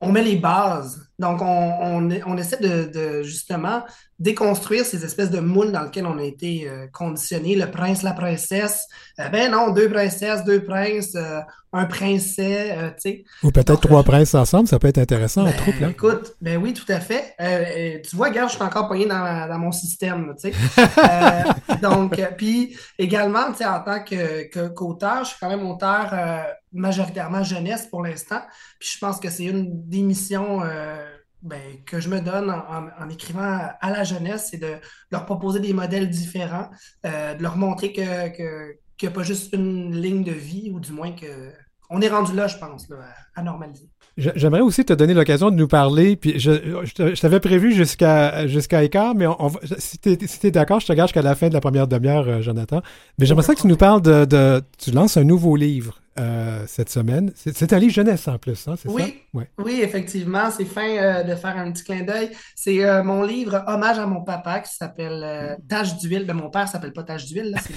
on 0.00 0.12
met 0.12 0.22
les 0.22 0.36
bases. 0.36 1.07
Donc, 1.18 1.42
on, 1.42 1.46
on, 1.46 2.08
on 2.26 2.36
essaie 2.36 2.58
de, 2.58 2.90
de, 2.92 3.22
justement 3.22 3.82
déconstruire 4.20 4.84
ces 4.84 5.04
espèces 5.04 5.30
de 5.30 5.38
moules 5.38 5.70
dans 5.70 5.82
lesquels 5.82 6.06
on 6.06 6.18
a 6.18 6.24
été 6.24 6.68
euh, 6.68 6.86
conditionné. 6.92 7.54
Le 7.54 7.70
prince, 7.70 8.02
la 8.02 8.12
princesse. 8.12 8.84
Euh, 9.20 9.28
ben 9.28 9.50
non, 9.52 9.70
deux 9.70 9.88
princesses, 9.88 10.42
deux 10.44 10.62
princes, 10.64 11.14
euh, 11.14 11.40
un 11.72 11.84
princet, 11.84 12.72
euh, 12.76 12.88
tu 12.90 12.94
sais. 12.98 13.24
Ou 13.44 13.52
peut-être 13.52 13.80
trois 13.80 14.00
euh, 14.00 14.02
princes 14.04 14.34
ensemble, 14.34 14.66
ça 14.66 14.78
peut 14.80 14.88
être 14.88 14.98
intéressant 14.98 15.42
en 15.42 15.44
Ben, 15.46 15.56
troupe. 15.56 15.80
Là. 15.80 15.88
Écoute, 15.90 16.34
ben 16.40 16.56
oui, 16.60 16.72
tout 16.74 16.90
à 16.92 16.98
fait. 16.98 17.34
Tu 18.08 18.16
vois, 18.16 18.30
gars, 18.30 18.48
je 18.48 18.54
suis 18.54 18.62
encore 18.62 18.88
poigné 18.88 19.06
dans, 19.06 19.48
dans 19.48 19.58
mon 19.58 19.72
système, 19.72 20.34
tu 20.40 20.50
sais. 20.52 20.56
Euh, 20.98 21.42
donc, 21.80 22.20
puis 22.36 22.76
également, 22.98 23.50
tu 23.52 23.58
sais, 23.58 23.66
en 23.66 23.80
tant 23.80 24.02
que, 24.02 24.48
que- 24.48 24.68
qu'auteur, 24.68 25.22
je 25.24 25.30
suis 25.30 25.36
quand 25.40 25.48
même 25.48 25.64
auteur 25.66 26.10
euh, 26.12 26.42
majoritairement 26.72 27.42
jeunesse 27.44 27.86
pour 27.86 28.02
l'instant. 28.02 28.40
Puis 28.80 28.90
je 28.94 28.98
pense 28.98 29.18
que 29.20 29.30
c'est 29.30 29.44
une 29.44 29.88
des 29.88 30.02
missions 30.02 30.62
euh, 30.62 30.96
ben, 31.42 31.60
que 31.86 32.00
je 32.00 32.08
me 32.08 32.20
donne 32.20 32.50
en, 32.50 33.08
écrivant 33.08 33.60
à 33.80 33.90
la 33.90 34.04
jeunesse, 34.04 34.48
c'est 34.50 34.58
de 34.58 34.74
leur 35.10 35.24
proposer 35.24 35.60
des 35.60 35.72
modèles 35.72 36.10
différents, 36.10 36.68
euh, 37.06 37.34
de 37.34 37.42
leur 37.42 37.56
montrer 37.56 37.92
que, 37.92 38.28
que, 38.36 38.76
qu'il 38.96 39.08
n'y 39.08 39.12
a 39.12 39.16
pas 39.16 39.22
juste 39.22 39.54
une 39.54 39.94
ligne 39.94 40.24
de 40.24 40.32
vie, 40.32 40.70
ou 40.72 40.80
du 40.80 40.92
moins 40.92 41.12
que 41.12 41.52
on 41.90 42.00
est 42.00 42.08
rendu 42.08 42.34
là, 42.34 42.46
je 42.46 42.56
pense, 42.58 42.86
à, 43.34 43.42
normaliser. 43.42 43.88
J'aimerais 44.16 44.60
aussi 44.60 44.84
te 44.84 44.92
donner 44.92 45.14
l'occasion 45.14 45.50
de 45.50 45.56
nous 45.56 45.68
parler. 45.68 46.16
Puis 46.16 46.38
je, 46.40 46.50
je, 46.84 47.20
t'avais 47.20 47.40
prévu 47.40 47.72
jusqu'à 47.72 48.48
jusqu'à 48.48 48.82
écart, 48.82 49.14
mais 49.14 49.26
on, 49.26 49.50
si 49.78 49.98
si 50.02 50.40
t'es 50.40 50.50
d'accord, 50.50 50.80
je 50.80 50.86
te 50.86 50.92
gage 50.92 51.08
jusqu'à 51.08 51.22
la 51.22 51.36
fin 51.36 51.48
de 51.48 51.54
la 51.54 51.60
première 51.60 51.86
demi-heure, 51.86 52.28
euh, 52.28 52.42
Jonathan. 52.42 52.82
Mais 53.18 53.26
j'aimerais 53.26 53.44
ça 53.44 53.54
que 53.54 53.60
tu 53.60 53.68
nous 53.68 53.76
parles 53.76 54.02
de, 54.02 54.24
de- 54.24 54.60
Tu 54.76 54.90
lances 54.90 55.16
un 55.16 55.24
nouveau 55.24 55.54
livre 55.54 56.00
euh, 56.18 56.64
cette 56.66 56.90
semaine. 56.90 57.32
C'est 57.34 57.72
un 57.72 57.78
livre 57.78 57.92
jeunesse 57.92 58.26
en 58.28 58.38
plus, 58.38 58.66
hein, 58.66 58.74
c'est 58.76 58.88
Oui. 58.88 59.02
ça? 59.02 59.08
Ouais. 59.38 59.50
Oui, 59.58 59.80
effectivement, 59.82 60.50
c'est 60.50 60.64
fin 60.64 60.88
euh, 60.96 61.22
de 61.22 61.34
faire 61.34 61.56
un 61.56 61.70
petit 61.70 61.84
clin 61.84 62.02
d'œil. 62.02 62.30
C'est 62.56 62.84
euh, 62.84 63.02
mon 63.02 63.22
livre 63.22 63.62
Hommage 63.66 63.98
à 63.98 64.06
mon 64.06 64.22
papa 64.22 64.60
qui 64.60 64.74
s'appelle 64.74 65.56
Tache 65.68 65.96
d'huile. 65.98 66.26
Ben, 66.26 66.34
mon 66.34 66.50
père 66.50 66.66
s'appelle 66.68 66.92
pas 66.92 67.02
Tache 67.02 67.26
d'huile, 67.26 67.54
c'est 67.62 67.74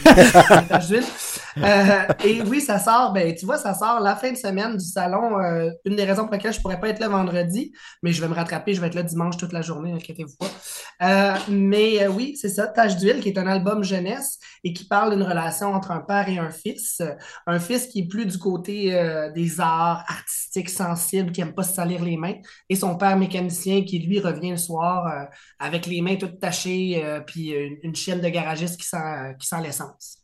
et 2.25 2.41
oui, 2.43 2.61
ça 2.61 2.79
sort, 2.79 3.13
ben, 3.13 3.35
tu 3.35 3.45
vois, 3.45 3.57
ça 3.57 3.73
sort 3.73 3.99
la 3.99 4.15
fin 4.15 4.31
de 4.31 4.37
semaine 4.37 4.77
du 4.77 4.85
salon. 4.85 5.37
Une 5.85 5.95
des 5.95 6.03
raisons 6.05 6.23
pour 6.23 6.33
lesquelles 6.33 6.53
je 6.53 6.61
pourrais 6.61 6.79
pas 6.79 6.89
être 6.89 6.99
là 6.99 7.09
vendredi, 7.09 7.73
mais 8.01 8.11
je 8.13 8.21
vais 8.21 8.27
me 8.27 8.33
rattraper, 8.33 8.73
je 8.73 8.81
vais 8.81 8.87
être 8.87 8.95
là 8.95 9.03
dimanche 9.03 9.37
toute 9.37 9.53
la 9.53 9.61
journée, 9.61 9.91
inquiétez-vous 9.91 10.35
pas. 10.37 11.37
Mais 11.49 12.07
oui, 12.07 12.37
c'est 12.39 12.49
ça, 12.49 12.67
Tache 12.67 12.97
d'huile, 12.97 13.19
qui 13.19 13.29
est 13.29 13.37
un 13.37 13.47
album 13.47 13.83
jeunesse 13.83 14.39
et 14.63 14.73
qui 14.73 14.85
parle 14.85 15.11
d'une 15.15 15.23
relation 15.23 15.73
entre 15.73 15.91
un 15.91 15.99
père 15.99 16.29
et 16.29 16.37
un 16.37 16.49
fils. 16.49 17.01
Un 17.47 17.59
fils 17.59 17.87
qui 17.87 17.99
est 17.99 18.07
plus 18.07 18.30
du 18.31 18.37
côté 18.37 18.93
euh, 18.93 19.31
des 19.31 19.59
arts 19.59 20.03
artistiques 20.07 20.69
sensibles, 20.69 21.31
qui 21.31 21.41
aime 21.41 21.53
pas 21.53 21.63
se 21.63 21.73
salir 21.73 22.03
les 22.03 22.17
mains, 22.17 22.35
et 22.69 22.75
son 22.75 22.95
père 22.97 23.17
mécanicien 23.17 23.83
qui 23.83 23.99
lui 23.99 24.19
revient 24.19 24.51
le 24.51 24.57
soir 24.57 25.07
euh, 25.07 25.25
avec 25.59 25.85
les 25.85 26.01
mains 26.01 26.15
toutes 26.15 26.39
tachées, 26.39 27.01
euh, 27.03 27.19
puis 27.19 27.49
une, 27.51 27.77
une 27.83 27.95
chaîne 27.95 28.21
de 28.21 28.29
garagiste 28.29 28.79
qui 28.79 28.87
sent, 28.87 29.35
qui 29.39 29.47
sent 29.47 29.61
l'essence. 29.61 30.19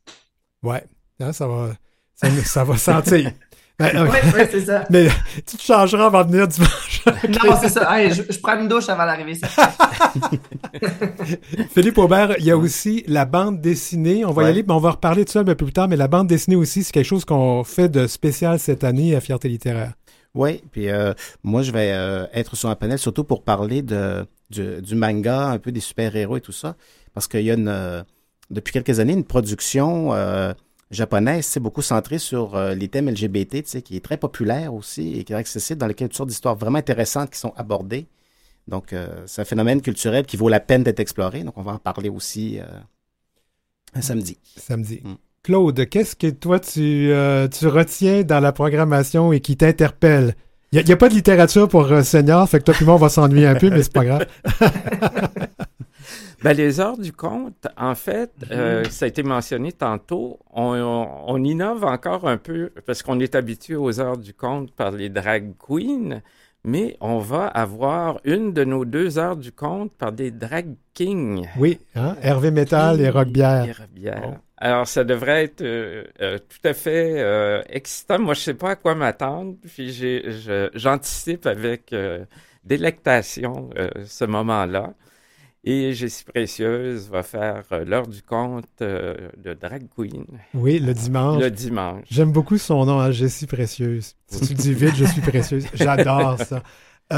Ouais. 0.63 0.83
Hein, 1.19 1.33
ça 1.33 1.47
va. 1.47 1.75
Ça, 2.15 2.29
ça 2.29 2.63
va 2.63 2.77
sentir. 2.77 3.31
Ben, 3.79 4.07
Oui, 4.09 4.17
oui, 4.35 4.41
c'est 4.49 4.65
ça. 4.65 4.85
Mais 4.89 5.07
tu 5.45 5.57
te 5.57 5.61
changeras 5.61 6.07
avant 6.07 6.23
de 6.23 6.31
venir 6.31 6.47
dimanche. 6.47 7.03
Non, 7.29 7.55
c'est 7.61 7.69
ça. 7.69 7.97
Hey, 7.97 8.11
je, 8.11 8.23
je 8.29 8.39
prends 8.39 8.59
une 8.59 8.67
douche 8.67 8.89
avant 8.89 9.05
d'arriver. 9.05 9.35
Philippe 11.73 11.97
Aubert, 11.97 12.35
il 12.39 12.45
y 12.45 12.51
a 12.51 12.57
aussi 12.57 13.03
la 13.07 13.25
bande 13.25 13.61
dessinée. 13.61 14.25
On 14.25 14.31
va 14.31 14.43
y 14.43 14.45
aller, 14.47 14.63
mais 14.63 14.73
on 14.73 14.79
va 14.79 14.91
reparler 14.91 15.23
de 15.23 15.29
ça 15.29 15.39
un 15.39 15.43
peu 15.43 15.55
plus 15.55 15.71
tard. 15.71 15.87
Mais 15.87 15.95
la 15.95 16.07
bande 16.07 16.27
dessinée 16.27 16.55
aussi, 16.55 16.83
c'est 16.83 16.91
quelque 16.91 17.05
chose 17.05 17.23
qu'on 17.23 17.63
fait 17.63 17.89
de 17.89 18.07
spécial 18.07 18.59
cette 18.59 18.83
année 18.83 19.15
à 19.15 19.21
Fierté 19.21 19.47
littéraire. 19.47 19.93
Oui, 20.33 20.61
puis 20.71 20.89
euh, 20.89 21.13
moi, 21.43 21.61
je 21.61 21.71
vais 21.71 21.91
euh, 21.93 22.25
être 22.33 22.55
sur 22.55 22.69
un 22.69 22.75
panel 22.75 22.99
surtout 22.99 23.23
pour 23.23 23.43
parler 23.43 23.81
de, 23.81 24.25
du, 24.49 24.81
du 24.81 24.95
manga, 24.95 25.47
un 25.47 25.59
peu 25.59 25.71
des 25.71 25.79
super-héros 25.79 26.37
et 26.37 26.41
tout 26.41 26.51
ça, 26.51 26.75
parce 27.13 27.27
qu'il 27.27 27.41
y 27.41 27.51
a 27.51 27.53
une, 27.53 27.69
euh, 27.69 28.03
depuis 28.51 28.73
quelques 28.73 28.99
années 28.99 29.13
une 29.13 29.23
production 29.23 30.13
euh, 30.13 30.53
japonaise, 30.91 31.45
c'est 31.45 31.59
beaucoup 31.59 31.81
centrée 31.81 32.19
sur 32.19 32.55
euh, 32.55 32.73
les 32.73 32.87
thèmes 32.87 33.09
LGBT, 33.09 33.81
qui 33.81 33.95
est 33.95 34.03
très 34.03 34.17
populaire 34.17 34.73
aussi 34.73 35.19
et 35.19 35.23
qui 35.23 35.33
est 35.33 35.35
accessible, 35.35 35.79
dans 35.79 35.87
lequel 35.87 36.05
il 36.05 36.07
y 36.07 36.07
a 36.07 36.09
toutes 36.09 36.17
sortes 36.17 36.29
d'histoires 36.29 36.55
vraiment 36.55 36.79
intéressantes 36.79 37.31
qui 37.31 37.39
sont 37.39 37.53
abordées. 37.55 38.07
Donc, 38.67 38.93
euh, 38.93 39.07
c'est 39.25 39.41
un 39.41 39.45
phénomène 39.45 39.81
culturel 39.81 40.25
qui 40.25 40.37
vaut 40.37 40.49
la 40.49 40.59
peine 40.59 40.83
d'être 40.83 40.99
exploré. 40.99 41.43
Donc, 41.43 41.57
on 41.57 41.61
va 41.61 41.73
en 41.73 41.79
parler 41.79 42.09
aussi 42.09 42.59
euh, 42.59 42.65
un 43.93 44.01
samedi. 44.01 44.37
samedi. 44.57 45.01
Mm. 45.03 45.13
Claude, 45.47 45.87
qu'est-ce 45.87 46.15
que 46.15 46.27
toi 46.27 46.59
tu, 46.59 47.09
euh, 47.09 47.47
tu 47.47 47.67
retiens 47.67 48.23
dans 48.23 48.41
la 48.41 48.51
programmation 48.51 49.31
et 49.31 49.39
qui 49.39 49.55
t'interpelle? 49.55 50.35
Il 50.73 50.83
n'y 50.83 50.91
a, 50.91 50.97
pas 50.97 51.07
de 51.07 51.13
littérature 51.13 51.69
pour 51.69 51.89
euh, 51.89 52.03
senior, 52.03 52.49
fait 52.49 52.59
que 52.59 52.65
toi 52.65 52.75
et 52.79 52.83
moi, 52.83 52.95
on 52.95 52.97
va 52.97 53.07
s'ennuyer 53.07 53.47
un 53.47 53.55
peu, 53.55 53.69
mais 53.69 53.81
c'est 53.81 53.93
pas 53.93 54.03
grave. 54.03 54.25
ben, 56.43 56.53
les 56.53 56.79
heures 56.79 56.97
du 56.97 57.11
conte, 57.13 57.67
en 57.77 57.95
fait, 57.95 58.31
euh, 58.51 58.83
ça 58.85 59.05
a 59.05 59.07
été 59.07 59.23
mentionné 59.23 59.71
tantôt, 59.71 60.39
on, 60.51 61.43
innove 61.43 61.83
encore 61.83 62.27
un 62.27 62.37
peu 62.37 62.71
parce 62.85 63.01
qu'on 63.01 63.19
est 63.19 63.33
habitué 63.33 63.75
aux 63.75 63.99
heures 63.99 64.17
du 64.17 64.33
conte 64.33 64.71
par 64.71 64.91
les 64.91 65.09
drag 65.09 65.53
queens, 65.57 66.21
mais 66.63 66.95
on 67.01 67.17
va 67.17 67.47
avoir 67.47 68.19
une 68.23 68.53
de 68.53 68.63
nos 68.63 68.85
deux 68.85 69.17
heures 69.17 69.37
du 69.37 69.51
conte 69.51 69.91
par 69.93 70.11
des 70.11 70.29
drag 70.29 70.75
kings. 70.93 71.47
Oui, 71.57 71.79
hein? 71.95 72.15
Hervé 72.21 72.51
Métal 72.51 73.01
et 73.01 73.09
Rock 73.09 73.29
Bière. 73.29 73.87
Alors, 74.57 74.87
ça 74.87 75.03
devrait 75.03 75.45
être 75.45 75.61
euh, 75.61 76.03
euh, 76.21 76.37
tout 76.37 76.67
à 76.67 76.73
fait 76.73 77.65
excitant. 77.69 78.19
Moi, 78.19 78.35
je 78.35 78.41
sais 78.41 78.53
pas 78.53 78.71
à 78.71 78.75
quoi 78.75 78.93
m'attendre, 78.93 79.55
puis 79.63 79.91
j'anticipe 80.75 81.47
avec 81.47 81.95
délectation 82.63 83.69
ce 84.05 84.25
moment-là. 84.25 84.93
Et 85.69 85.93
Jessie 85.93 86.23
Précieuse 86.23 87.09
va 87.09 87.23
faire 87.23 87.65
l'heure 87.85 88.07
du 88.07 88.21
conte 88.21 88.69
de 88.79 89.53
Drag 89.53 89.85
Queen. 89.93 90.23
Oui, 90.53 90.79
le 90.79 90.93
dimanche. 90.93 91.41
Le 91.41 91.51
dimanche. 91.51 92.05
J'aime 92.09 92.31
beaucoup 92.31 92.57
son 92.57 92.85
nom, 92.85 93.01
hein, 93.01 93.11
Jessie 93.11 93.47
Précieuse. 93.47 94.15
Si 94.27 94.47
tu 94.47 94.53
dis 94.53 94.73
vite, 94.73 94.95
je 94.95 95.03
suis 95.03 95.19
précieuse. 95.19 95.65
J'adore 95.73 96.37
ça. 96.39 96.63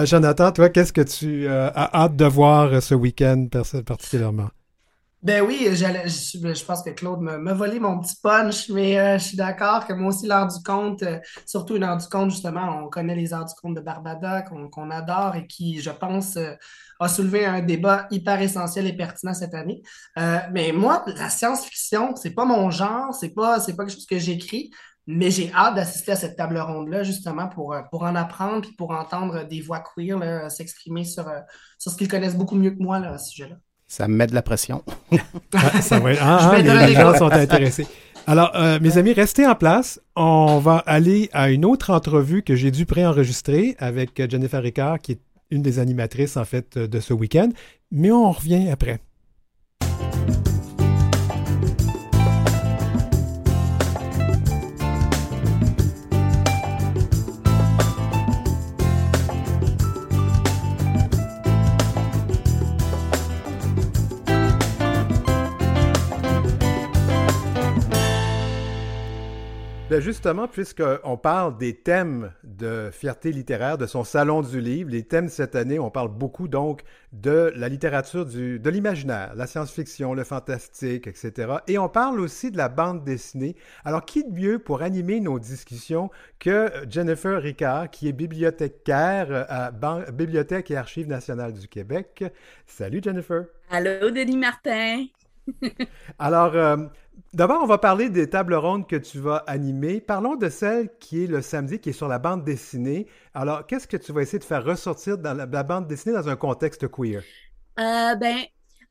Jonathan, 0.03 0.51
toi, 0.51 0.69
qu'est-ce 0.69 0.91
que 0.91 1.01
tu 1.01 1.47
as 1.47 1.95
hâte 1.95 2.15
de 2.15 2.25
voir 2.25 2.81
ce 2.81 2.95
week-end 2.95 3.49
particulièrement? 3.85 4.49
Ben 5.21 5.43
oui, 5.45 5.67
j'allais, 5.73 6.07
je, 6.07 6.65
pense 6.65 6.81
que 6.81 6.91
Claude 6.91 7.19
m'a 7.19 7.53
volé 7.53 7.77
mon 7.77 7.99
petit 7.99 8.15
punch, 8.23 8.69
mais 8.69 8.97
euh, 8.97 9.17
je 9.17 9.25
suis 9.25 9.37
d'accord 9.37 9.85
que 9.85 9.91
moi 9.91 10.13
aussi, 10.13 10.27
l'heure 10.27 10.47
du 10.47 10.63
compte, 10.63 11.03
euh, 11.03 11.19
surtout 11.45 11.75
une 11.75 11.83
heure 11.83 11.97
du 11.97 12.07
compte, 12.07 12.31
justement, 12.31 12.81
on 12.81 12.87
connaît 12.87 13.15
les 13.15 13.33
heures 13.33 13.43
du 13.43 13.53
compte 13.61 13.75
de 13.75 13.81
Barbada, 13.81 14.43
qu'on 14.43 14.89
adore 14.89 15.35
et 15.35 15.45
qui, 15.45 15.81
je 15.81 15.89
pense, 15.89 16.37
euh, 16.37 16.53
a 16.99 17.07
soulevé 17.07 17.45
un 17.45 17.61
débat 17.61 18.07
hyper 18.11 18.41
essentiel 18.41 18.85
et 18.87 18.93
pertinent 18.93 19.33
cette 19.33 19.53
année. 19.53 19.81
mais 20.51 20.71
moi, 20.73 21.03
la 21.07 21.29
science-fiction, 21.29 22.15
c'est 22.15 22.31
pas 22.31 22.45
mon 22.45 22.69
genre, 22.69 23.13
c'est 23.13 23.29
pas, 23.29 23.59
c'est 23.59 23.75
pas 23.75 23.85
quelque 23.85 23.95
chose 23.95 24.05
que 24.05 24.19
j'écris, 24.19 24.71
mais 25.07 25.31
j'ai 25.31 25.51
hâte 25.53 25.75
d'assister 25.75 26.11
à 26.11 26.15
cette 26.15 26.35
table 26.35 26.59
ronde-là, 26.59 27.03
justement, 27.03 27.47
pour, 27.47 27.75
pour 27.89 28.03
en 28.03 28.15
apprendre 28.15 28.61
puis 28.61 28.73
pour 28.73 28.91
entendre 28.91 29.47
des 29.47 29.61
voix 29.61 29.83
queer 29.95 30.51
s'exprimer 30.51 31.05
sur, 31.05 31.25
sur 31.77 31.91
ce 31.91 31.97
qu'ils 31.97 32.09
connaissent 32.09 32.35
beaucoup 32.35 32.55
mieux 32.55 32.71
que 32.71 32.81
moi 32.83 32.99
là, 32.99 33.13
à 33.13 33.17
ce 33.17 33.31
sujet-là. 33.31 33.55
Ça 33.89 34.07
me 34.07 34.15
met 34.15 34.27
de 34.27 34.35
la 34.35 34.43
pression. 34.43 34.83
ah, 35.55 35.81
ça 35.81 35.99
va 35.99 36.11
ah, 36.21 36.51
ah 36.53 36.61
les, 36.61 36.93
gens 36.93 37.15
sont 37.15 37.31
intéressés. 37.31 37.87
Alors, 38.27 38.51
euh, 38.53 38.77
mes 38.79 38.99
amis, 38.99 39.13
restez 39.13 39.47
en 39.47 39.55
place. 39.55 39.99
On 40.15 40.59
va 40.59 40.77
aller 40.85 41.27
à 41.33 41.49
une 41.49 41.65
autre 41.65 41.89
entrevue 41.89 42.43
que 42.43 42.55
j'ai 42.55 42.69
dû 42.69 42.85
préenregistrer 42.85 43.75
avec 43.79 44.29
Jennifer 44.29 44.61
Ricard, 44.61 44.99
qui 44.99 45.13
est 45.13 45.19
une 45.51 45.61
des 45.61 45.79
animatrices, 45.79 46.37
en 46.37 46.45
fait, 46.45 46.77
de 46.77 46.99
ce 46.99 47.13
week-end. 47.13 47.49
Mais 47.91 48.11
on 48.11 48.31
revient 48.31 48.69
après. 48.69 48.99
Ben, 69.99 70.05
justement, 70.05 70.47
puisqu'on 70.47 71.17
parle 71.17 71.57
des 71.57 71.75
thèmes 71.75 72.31
de 72.45 72.89
fierté 72.89 73.33
littéraire, 73.33 73.77
de 73.77 73.85
son 73.85 74.05
salon 74.05 74.41
du 74.41 74.61
livre, 74.61 74.91
les 74.91 75.03
thèmes 75.03 75.27
cette 75.27 75.57
année, 75.57 75.77
on 75.77 75.89
parle 75.89 76.07
beaucoup 76.07 76.47
donc 76.47 76.83
de 77.11 77.51
la 77.57 77.67
littérature 77.67 78.25
du, 78.25 78.59
de 78.59 78.69
l'imaginaire, 78.69 79.33
la 79.35 79.45
science-fiction, 79.45 80.13
le 80.13 80.23
fantastique, 80.23 81.05
etc. 81.05 81.55
Et 81.67 81.77
on 81.77 81.89
parle 81.89 82.21
aussi 82.21 82.49
de 82.49 82.55
la 82.55 82.69
bande 82.69 83.03
dessinée. 83.03 83.57
Alors, 83.83 84.05
qui 84.05 84.23
de 84.23 84.31
mieux 84.31 84.57
pour 84.57 84.83
animer 84.83 85.19
nos 85.19 85.37
discussions 85.37 86.09
que 86.39 86.71
Jennifer 86.89 87.41
Ricard, 87.41 87.89
qui 87.89 88.07
est 88.07 88.13
bibliothécaire 88.13 89.47
à 89.49 89.69
Bibliothèque 90.13 90.71
et 90.71 90.77
Archives 90.77 91.09
nationales 91.09 91.51
du 91.51 91.67
Québec. 91.67 92.23
Salut 92.65 93.01
Jennifer. 93.03 93.47
Allô 93.69 94.11
Denis 94.11 94.37
Martin. 94.37 95.07
Alors, 96.19 96.55
euh, 96.55 96.77
D'abord, 97.33 97.61
on 97.63 97.67
va 97.67 97.77
parler 97.77 98.09
des 98.09 98.29
tables 98.29 98.55
rondes 98.55 98.87
que 98.87 98.95
tu 98.95 99.19
vas 99.19 99.37
animer. 99.47 100.01
Parlons 100.01 100.35
de 100.35 100.49
celle 100.49 100.89
qui 100.99 101.23
est 101.23 101.27
le 101.27 101.41
samedi, 101.41 101.79
qui 101.79 101.89
est 101.89 101.93
sur 101.93 102.07
la 102.07 102.19
bande 102.19 102.43
dessinée. 102.43 103.07
Alors, 103.33 103.65
qu'est-ce 103.65 103.87
que 103.87 103.97
tu 103.97 104.11
vas 104.11 104.21
essayer 104.21 104.39
de 104.39 104.43
faire 104.43 104.63
ressortir 104.63 105.17
dans 105.17 105.33
la, 105.33 105.63
bande 105.63 105.87
dessinée 105.87 106.15
dans 106.15 106.29
un 106.29 106.35
contexte 106.35 106.87
queer? 106.89 107.23
Euh, 107.79 108.15
ben, 108.15 108.37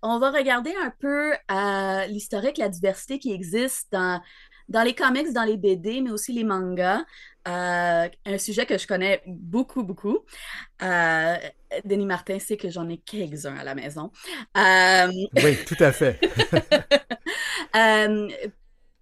on 0.03 0.19
va 0.19 0.31
regarder 0.31 0.73
un 0.83 0.93
peu 0.99 1.33
euh, 1.33 2.07
l'historique, 2.07 2.59
la 2.59 2.69
diversité 2.69 3.19
qui 3.19 3.33
existe 3.33 3.89
dans, 3.93 4.21
dans 4.69 4.83
les 4.83 4.95
comics, 4.95 5.33
dans 5.33 5.45
les 5.45 5.57
BD, 5.57 6.01
mais 6.01 6.11
aussi 6.11 6.33
les 6.33 6.45
mangas. 6.45 7.03
Euh, 7.47 8.09
un 8.27 8.39
sujet 8.39 8.67
que 8.67 8.77
je 8.77 8.87
connais 8.87 9.23
beaucoup, 9.27 9.83
beaucoup. 9.83 10.19
Denis 10.81 12.07
Martin 12.07 12.39
sait 12.39 12.57
que 12.57 12.71
j'en 12.71 12.89
ai 12.89 12.99
quelques-uns 12.99 13.57
à 13.57 13.65
la 13.65 13.75
maison. 13.75 14.11
Oui, 14.57 15.57
tout 15.67 15.77
à 15.81 15.93
fait. 15.93 16.21
Euh, 17.77 18.29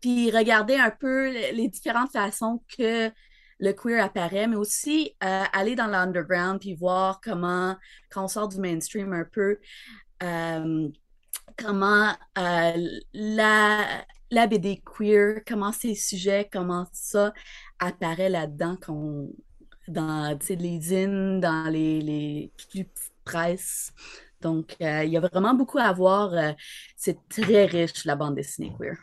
puis 0.01 0.31
regarder 0.31 0.77
un 0.77 0.91
peu 0.91 1.31
les 1.53 1.69
différentes 1.69 2.13
façons 2.13 2.63
que 2.77 3.11
le 3.59 3.73
queer 3.73 4.05
apparaît, 4.05 4.47
mais 4.47 4.57
aussi 4.57 5.15
euh, 5.25 5.45
aller 5.53 5.75
dans 5.75 5.87
l'underground 5.87 6.61
puis 6.61 6.75
voir 6.75 7.21
comment, 7.23 7.77
quand 8.11 8.25
on 8.25 8.29
sort 8.29 8.49
du 8.49 8.59
mainstream 8.59 9.13
un 9.13 9.25
peu, 9.25 9.59
euh, 10.23 10.89
comment 11.57 12.13
la, 12.37 14.05
la 14.31 14.47
BD 14.47 14.83
queer, 14.85 15.41
comment 15.47 15.73
ces 15.73 15.95
sujets, 15.95 16.49
comment 16.53 16.87
ça 16.93 17.33
apparaît 17.79 18.29
là-dedans, 18.29 18.77
dans 19.89 20.39
les 20.49 20.81
zines, 20.81 21.41
dans 21.41 21.71
les, 21.71 22.01
les 22.01 22.53
petites 22.57 23.11
presses. 23.25 23.93
Donc, 24.41 24.77
euh, 24.81 25.05
il 25.05 25.11
y 25.13 25.17
a 25.17 25.21
vraiment 25.21 25.55
beaucoup 25.55 25.79
à 25.79 25.93
voir. 25.93 26.33
Euh, 26.35 26.53
c'est 26.97 27.19
très 27.29 27.67
riche, 27.67 28.05
la 28.05 28.17
bande 28.17 28.35
dessinée 28.37 28.73
queer. 28.79 28.97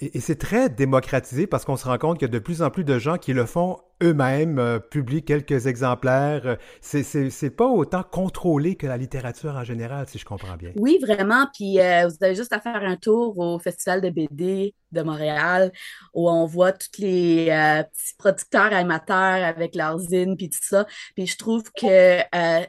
Et, 0.00 0.20
c'est 0.20 0.36
très 0.36 0.68
démocratisé 0.68 1.46
parce 1.46 1.64
qu'on 1.64 1.76
se 1.76 1.84
rend 1.84 1.98
compte 1.98 2.18
qu'il 2.18 2.28
y 2.28 2.30
a 2.30 2.32
de 2.32 2.38
plus 2.38 2.62
en 2.62 2.70
plus 2.70 2.84
de 2.84 2.98
gens 2.98 3.18
qui 3.18 3.32
le 3.32 3.46
font 3.46 3.78
eux-mêmes, 4.00 4.60
euh, 4.60 4.78
publient 4.78 5.24
quelques 5.24 5.66
exemplaires. 5.66 6.42
Euh, 6.44 6.56
c'est 6.80 7.50
pas 7.50 7.66
autant 7.66 8.04
contrôlé 8.04 8.76
que 8.76 8.86
la 8.86 8.96
littérature 8.96 9.56
en 9.56 9.64
général, 9.64 10.06
si 10.08 10.18
je 10.18 10.24
comprends 10.24 10.56
bien. 10.56 10.70
Oui, 10.76 10.98
vraiment. 11.02 11.48
Puis 11.52 11.80
euh, 11.80 12.06
vous 12.06 12.24
avez 12.24 12.36
juste 12.36 12.52
à 12.52 12.60
faire 12.60 12.76
un 12.82 12.94
tour 12.94 13.38
au 13.38 13.58
Festival 13.58 14.00
de 14.00 14.10
BD 14.10 14.74
de 14.92 15.02
Montréal 15.02 15.72
où 16.14 16.30
on 16.30 16.46
voit 16.46 16.72
tous 16.72 17.00
les 17.00 17.46
petits 17.92 18.14
producteurs 18.16 18.72
amateurs 18.72 19.44
avec 19.44 19.74
leurs 19.74 19.98
zines 19.98 20.36
puis 20.36 20.48
tout 20.48 20.58
ça. 20.62 20.86
Puis 21.16 21.26
je 21.26 21.36
trouve 21.36 21.64
que 21.72 22.20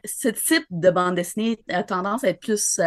ce 0.03 0.29
type 0.29 0.65
de 0.71 0.89
bande 0.89 1.15
dessinée 1.15 1.59
a 1.69 1.83
tendance 1.83 2.23
à 2.23 2.29
être 2.29 2.39
plus 2.39 2.81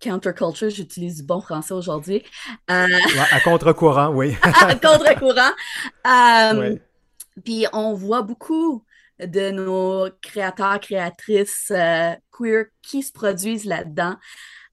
counterculture, 0.00 0.70
j'utilise 0.70 1.16
du 1.16 1.22
bon 1.22 1.40
français 1.40 1.74
aujourd'hui. 1.74 2.22
Euh, 2.70 2.86
à 3.30 3.40
contre-courant, 3.40 4.08
oui. 4.08 4.36
à 4.42 4.74
contre-courant. 4.74 5.52
Euh, 6.06 6.76
puis 7.44 7.66
on 7.72 7.92
voit 7.92 8.22
beaucoup 8.22 8.84
de 9.20 9.50
nos 9.50 10.08
créateurs, 10.22 10.80
créatrices 10.80 11.70
euh, 11.70 12.12
queer 12.32 12.66
qui 12.82 13.02
se 13.02 13.12
produisent 13.12 13.66
là-dedans. 13.66 14.16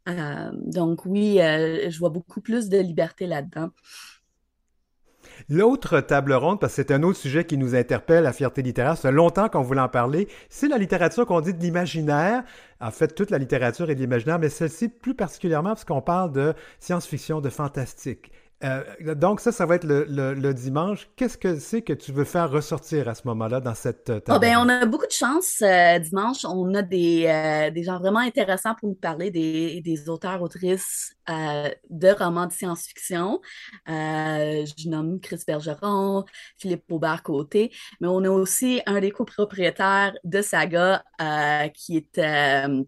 donc 0.08 1.06
oui, 1.06 1.38
je 1.40 1.98
vois 2.00 2.10
beaucoup 2.10 2.42
plus 2.42 2.70
de 2.70 2.78
liberté 2.78 3.26
là-dedans. 3.28 3.70
L'autre 5.48 6.00
table 6.00 6.34
ronde, 6.34 6.60
parce 6.60 6.74
que 6.74 6.82
c'est 6.82 6.92
un 6.92 7.04
autre 7.04 7.20
sujet 7.20 7.46
qui 7.46 7.60
nous 7.60 7.76
interpelle, 7.76 8.24
la 8.24 8.34
fierté 8.34 8.64
littéraire, 8.64 8.98
c'est 8.98 9.12
longtemps 9.12 9.48
qu'on 9.48 9.62
voulait 9.62 9.82
en 9.82 9.88
parler, 9.88 10.28
c'est 10.50 10.68
la 10.68 10.80
littérature 10.80 11.28
qu'on 11.28 11.40
dit 11.40 11.54
de 11.54 11.62
l'imaginaire. 11.62 12.44
En 12.82 12.90
fait, 12.90 13.14
toute 13.14 13.30
la 13.30 13.38
littérature 13.38 13.92
est 13.92 13.96
de 13.96 14.00
l'imaginaire, 14.00 14.40
mais 14.40 14.50
celle-ci 14.50 14.90
plus 14.90 15.14
particulièrement 15.14 15.70
parce 15.70 15.86
qu'on 15.86 16.02
parle 16.02 16.32
de 16.32 16.56
science-fiction, 16.80 17.42
de 17.42 17.50
fantastique. 17.50 18.32
Euh, 18.66 19.16
donc 19.16 19.40
ça, 19.40 19.52
ça 19.52 19.66
va 19.66 19.76
être 19.76 19.86
le, 19.86 20.54
dimanche. 20.54 21.10
Qu'est-ce 21.16 21.38
que 21.38 21.60
c'est 21.60 21.82
que 21.82 21.94
tu 21.94 22.12
veux 22.12 22.24
faire 22.24 22.50
ressortir 22.50 23.08
à 23.08 23.16
ce 23.16 23.28
moment-là 23.28 23.60
dans 23.60 23.76
cette 23.76 24.10
euh, 24.10 24.20
table? 24.20 24.38
Oh, 24.38 24.40
ben, 24.40 24.58
on 24.58 24.70
a 24.70 24.86
beaucoup 24.86 25.06
de 25.06 25.12
chance 25.12 25.62
euh, 25.62 26.00
dimanche. 26.00 26.46
On 26.46 26.74
a 26.74 26.82
des, 26.82 27.72
des, 27.74 27.84
gens 27.84 28.00
vraiment 28.00 28.20
intéressants 28.20 28.74
pour 28.76 28.90
nous 28.90 28.96
parler 28.96 29.30
des, 29.30 29.82
des 29.82 30.10
auteurs, 30.10 30.42
autrices 30.42 31.16
de 31.28 32.12
romans 32.12 32.48
de 32.48 32.52
science-fiction. 32.52 33.42
je 33.88 34.90
nomme 34.90 35.20
Chris 35.20 35.40
Bergeron, 35.46 36.26
Philippe 36.58 36.92
Aubert-Côté, 36.92 37.72
mais 38.00 38.08
on 38.08 38.24
a 38.24 38.30
aussi 38.30 38.82
un 38.86 39.00
des 39.00 39.12
copropriétaires 39.12 40.16
de 40.24 40.42
Saga 40.42 41.04
qui 41.74 41.98
est 41.98 42.20
un 42.20 42.84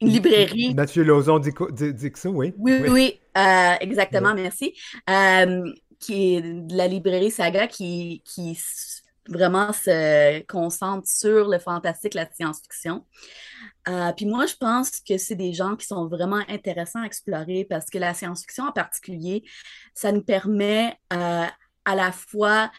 une 0.00 0.08
librairie. 0.08 0.74
Mathieu 0.74 1.02
Lauzon 1.02 1.38
Dixon, 1.38 2.30
oui. 2.30 2.52
Oui, 2.58 2.72
oui, 2.88 3.20
euh, 3.36 3.74
exactement, 3.80 4.34
merci. 4.34 4.74
Euh, 5.08 5.72
qui 5.98 6.36
est 6.36 6.42
de 6.42 6.76
la 6.76 6.86
librairie 6.88 7.30
Saga 7.30 7.66
qui, 7.66 8.22
qui 8.24 8.58
vraiment 9.28 9.72
se 9.72 10.40
concentrent 10.46 11.08
sur 11.08 11.48
le 11.48 11.58
fantastique, 11.58 12.14
la 12.14 12.30
science-fiction. 12.30 13.04
Euh, 13.88 14.12
puis 14.12 14.26
moi, 14.26 14.46
je 14.46 14.54
pense 14.54 15.00
que 15.00 15.18
c'est 15.18 15.34
des 15.34 15.52
gens 15.52 15.76
qui 15.76 15.86
sont 15.86 16.08
vraiment 16.08 16.42
intéressants 16.48 17.02
à 17.02 17.06
explorer 17.06 17.66
parce 17.68 17.86
que 17.86 17.98
la 17.98 18.14
science-fiction 18.14 18.64
en 18.64 18.72
particulier, 18.72 19.44
ça 19.94 20.12
nous 20.12 20.22
permet 20.22 20.96
euh, 21.12 21.44
à 21.84 21.94
la 21.94 22.12
fois 22.12 22.70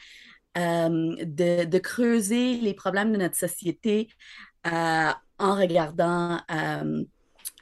euh, 0.58 1.16
de, 1.24 1.66
de, 1.66 1.78
creuser 1.80 2.58
les 2.58 2.74
problèmes 2.74 3.12
de 3.12 3.18
notre 3.18 3.36
société 3.36 4.10
en 5.40 5.56
regardant 5.56 6.40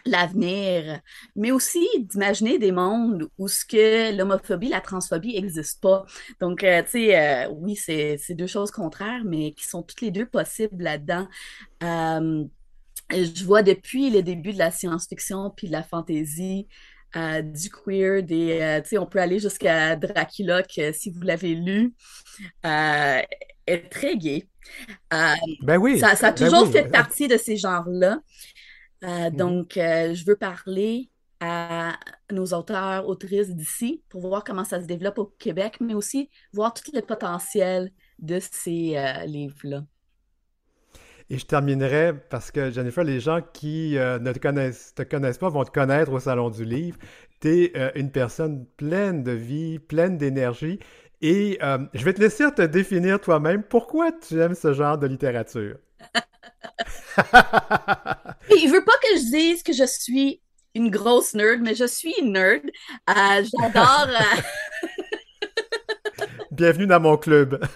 l'avenir, 0.06 1.02
mais 1.36 1.52
aussi 1.52 1.88
d'imaginer 2.00 2.60
des 2.60 2.72
mondes 2.72 3.28
où 3.38 3.48
ce 3.48 3.66
que 3.66 4.16
l'homophobie, 4.16 4.70
la 4.70 4.82
transphobie 4.82 5.34
n'existent 5.34 5.80
pas. 5.82 6.06
Donc, 6.40 6.64
euh, 6.64 6.84
tu 6.84 6.92
sais, 6.92 7.20
euh, 7.20 7.50
oui, 7.50 7.76
c'est 7.76 8.18
deux 8.32 8.48
choses 8.48 8.72
contraires, 8.72 9.24
mais 9.26 9.54
qui 9.54 9.66
sont 9.66 9.82
toutes 9.82 10.02
les 10.02 10.12
deux 10.12 10.26
possibles 10.26 10.84
là-dedans. 10.84 11.28
Euh, 11.84 12.44
je 13.12 13.44
vois 13.44 13.64
depuis 13.64 14.10
le 14.10 14.22
début 14.22 14.54
de 14.54 14.60
la 14.60 14.72
science-fiction 14.72 15.52
puis 15.52 15.68
de 15.68 15.72
la 15.72 15.84
fantasy, 15.84 16.68
du 17.16 17.70
queer, 17.70 18.24
des, 18.24 18.82
on 19.00 19.06
peut 19.06 19.20
aller 19.20 19.40
jusqu'à 19.40 19.96
Dracula, 19.96 20.64
que 20.64 20.92
si 20.92 21.12
vous 21.12 21.22
l'avez 21.22 21.56
lu, 21.56 21.94
est 22.64 23.90
très 23.90 24.18
gay. 24.18 24.50
Ben 25.62 25.78
oui. 25.78 26.02
Ça, 26.02 26.16
ça 26.16 26.28
a 26.30 26.32
ben 26.40 26.52
toujours 26.52 26.68
oui. 26.68 26.72
fait 26.72 26.90
partie 26.92 27.28
de 27.28 27.38
ces 27.38 27.58
genres-là. 27.58 28.20
Euh, 29.04 29.30
Mhm. 29.30 29.32
donc, 29.32 29.78
euh, 29.78 30.14
je 30.16 30.26
veux 30.26 30.36
parler 30.38 31.12
à 31.42 32.00
nos 32.32 32.48
auteurs, 32.54 33.08
autrices 33.08 33.52
d'ici 33.56 34.04
pour 34.10 34.22
voir 34.22 34.44
comment 34.44 34.66
ça 34.66 34.82
se 34.82 34.88
développe 34.88 35.20
au 35.20 35.28
Québec, 35.40 35.78
mais 35.82 35.94
aussi 35.96 36.30
voir 36.54 36.74
tout 36.74 36.92
le 36.94 37.02
potentiel 37.02 37.92
de 38.20 38.40
ces 38.42 38.98
euh, 38.98 39.26
livres-là. 39.26 39.84
Et 41.30 41.38
je 41.40 41.46
terminerai 41.46 42.14
parce 42.30 42.52
que, 42.52 42.70
Jennifer, 42.72 43.04
les 43.04 43.20
gens 43.20 43.42
qui 43.54 43.98
euh, 43.98 44.20
ne 44.20 44.32
te 44.32 44.40
connaissent, 44.40 44.94
te 44.94 45.02
connaissent 45.04 45.38
pas 45.40 45.50
vont 45.50 45.64
te 45.64 45.72
connaître 45.72 46.12
au 46.12 46.20
Salon 46.20 46.50
du 46.50 46.66
Livre. 46.66 46.98
Tu 47.42 47.66
es 47.66 47.92
une 48.00 48.12
personne 48.12 48.66
pleine 48.78 49.24
de 49.24 49.32
vie, 49.32 49.80
pleine 49.80 50.18
d'énergie. 50.18 50.80
Et 51.22 51.58
euh, 51.62 51.80
je 51.94 52.04
vais 52.06 52.14
te 52.14 52.22
laisser 52.22 52.50
te 52.52 52.62
définir 52.62 53.20
toi-même 53.20 53.64
pourquoi 53.64 54.12
tu 54.12 54.40
aimes 54.42 54.56
ce 54.56 54.74
genre 54.74 54.98
de 54.98 55.08
littérature. 55.08 55.78
Il 58.50 58.70
veut 58.72 58.84
pas 58.84 58.98
que 59.02 59.18
je 59.18 59.32
dise 59.32 59.64
que 59.64 59.74
je 59.74 59.86
suis 59.86 60.42
une 60.74 60.90
grosse 60.90 61.34
nerd, 61.34 61.62
mais 61.62 61.76
je 61.76 61.86
suis 61.86 62.14
une 62.20 62.34
nerd. 62.34 62.64
Euh, 63.10 63.44
J'adore. 63.44 64.08
euh, 64.10 64.42
Bienvenue 66.52 66.88
dans 66.88 67.00
mon 67.00 67.18
club. 67.18 67.60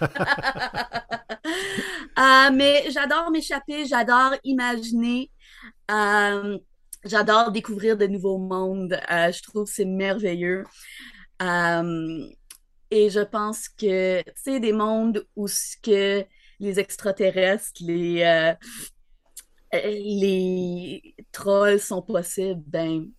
Euh, 2.18 2.50
mais 2.52 2.90
j'adore 2.90 3.30
m'échapper, 3.30 3.86
j'adore 3.86 4.34
imaginer, 4.44 5.30
j'adore 7.04 7.50
découvrir 7.50 7.96
de 7.96 8.06
nouveaux 8.06 8.36
mondes. 8.38 9.00
Je 9.08 9.42
trouve 9.42 9.64
que 9.64 9.70
c'est 9.70 9.86
merveilleux. 9.86 10.64
Et 12.90 13.10
je 13.10 13.20
pense 13.20 13.68
que 13.68 14.22
c'est 14.36 14.60
des 14.60 14.72
mondes 14.72 15.26
où 15.36 15.48
ce 15.48 15.76
que 15.82 16.24
les 16.60 16.80
extraterrestres, 16.80 17.72
les, 17.80 18.22
euh, 18.22 18.54
les 19.72 21.14
trolls 21.32 21.80
sont 21.80 22.02
possibles, 22.02 22.62
ben, 22.66 23.10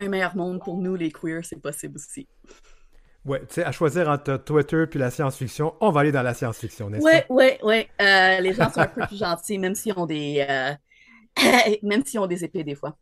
un 0.00 0.08
meilleur 0.08 0.36
monde 0.36 0.62
pour 0.62 0.76
nous, 0.78 0.94
les 0.94 1.10
queers, 1.10 1.44
c'est 1.44 1.60
possible 1.60 1.96
aussi. 1.96 2.28
Ouais, 3.24 3.40
tu 3.46 3.54
sais, 3.54 3.64
à 3.64 3.72
choisir 3.72 4.08
entre 4.08 4.36
Twitter 4.36 4.86
puis 4.86 4.98
la 4.98 5.10
science-fiction, 5.10 5.74
on 5.80 5.90
va 5.90 6.00
aller 6.00 6.12
dans 6.12 6.22
la 6.22 6.34
science-fiction, 6.34 6.90
n'est-ce 6.90 7.08
Ouais, 7.08 7.10
pas? 7.10 7.26
ouais, 7.28 7.58
ouais. 7.62 7.88
Euh, 8.00 8.40
les 8.40 8.54
gens 8.54 8.70
sont 8.70 8.80
un 8.82 8.88
peu 8.88 9.02
plus 9.02 9.18
gentils, 9.18 9.58
même 9.58 9.74
s'ils 9.74 9.98
ont 9.98 10.06
des, 10.06 10.44
euh, 10.48 10.72
même 11.82 12.04
s'ils 12.04 12.20
ont 12.20 12.26
des 12.26 12.44
épées 12.44 12.64
des 12.64 12.74
fois. 12.76 12.98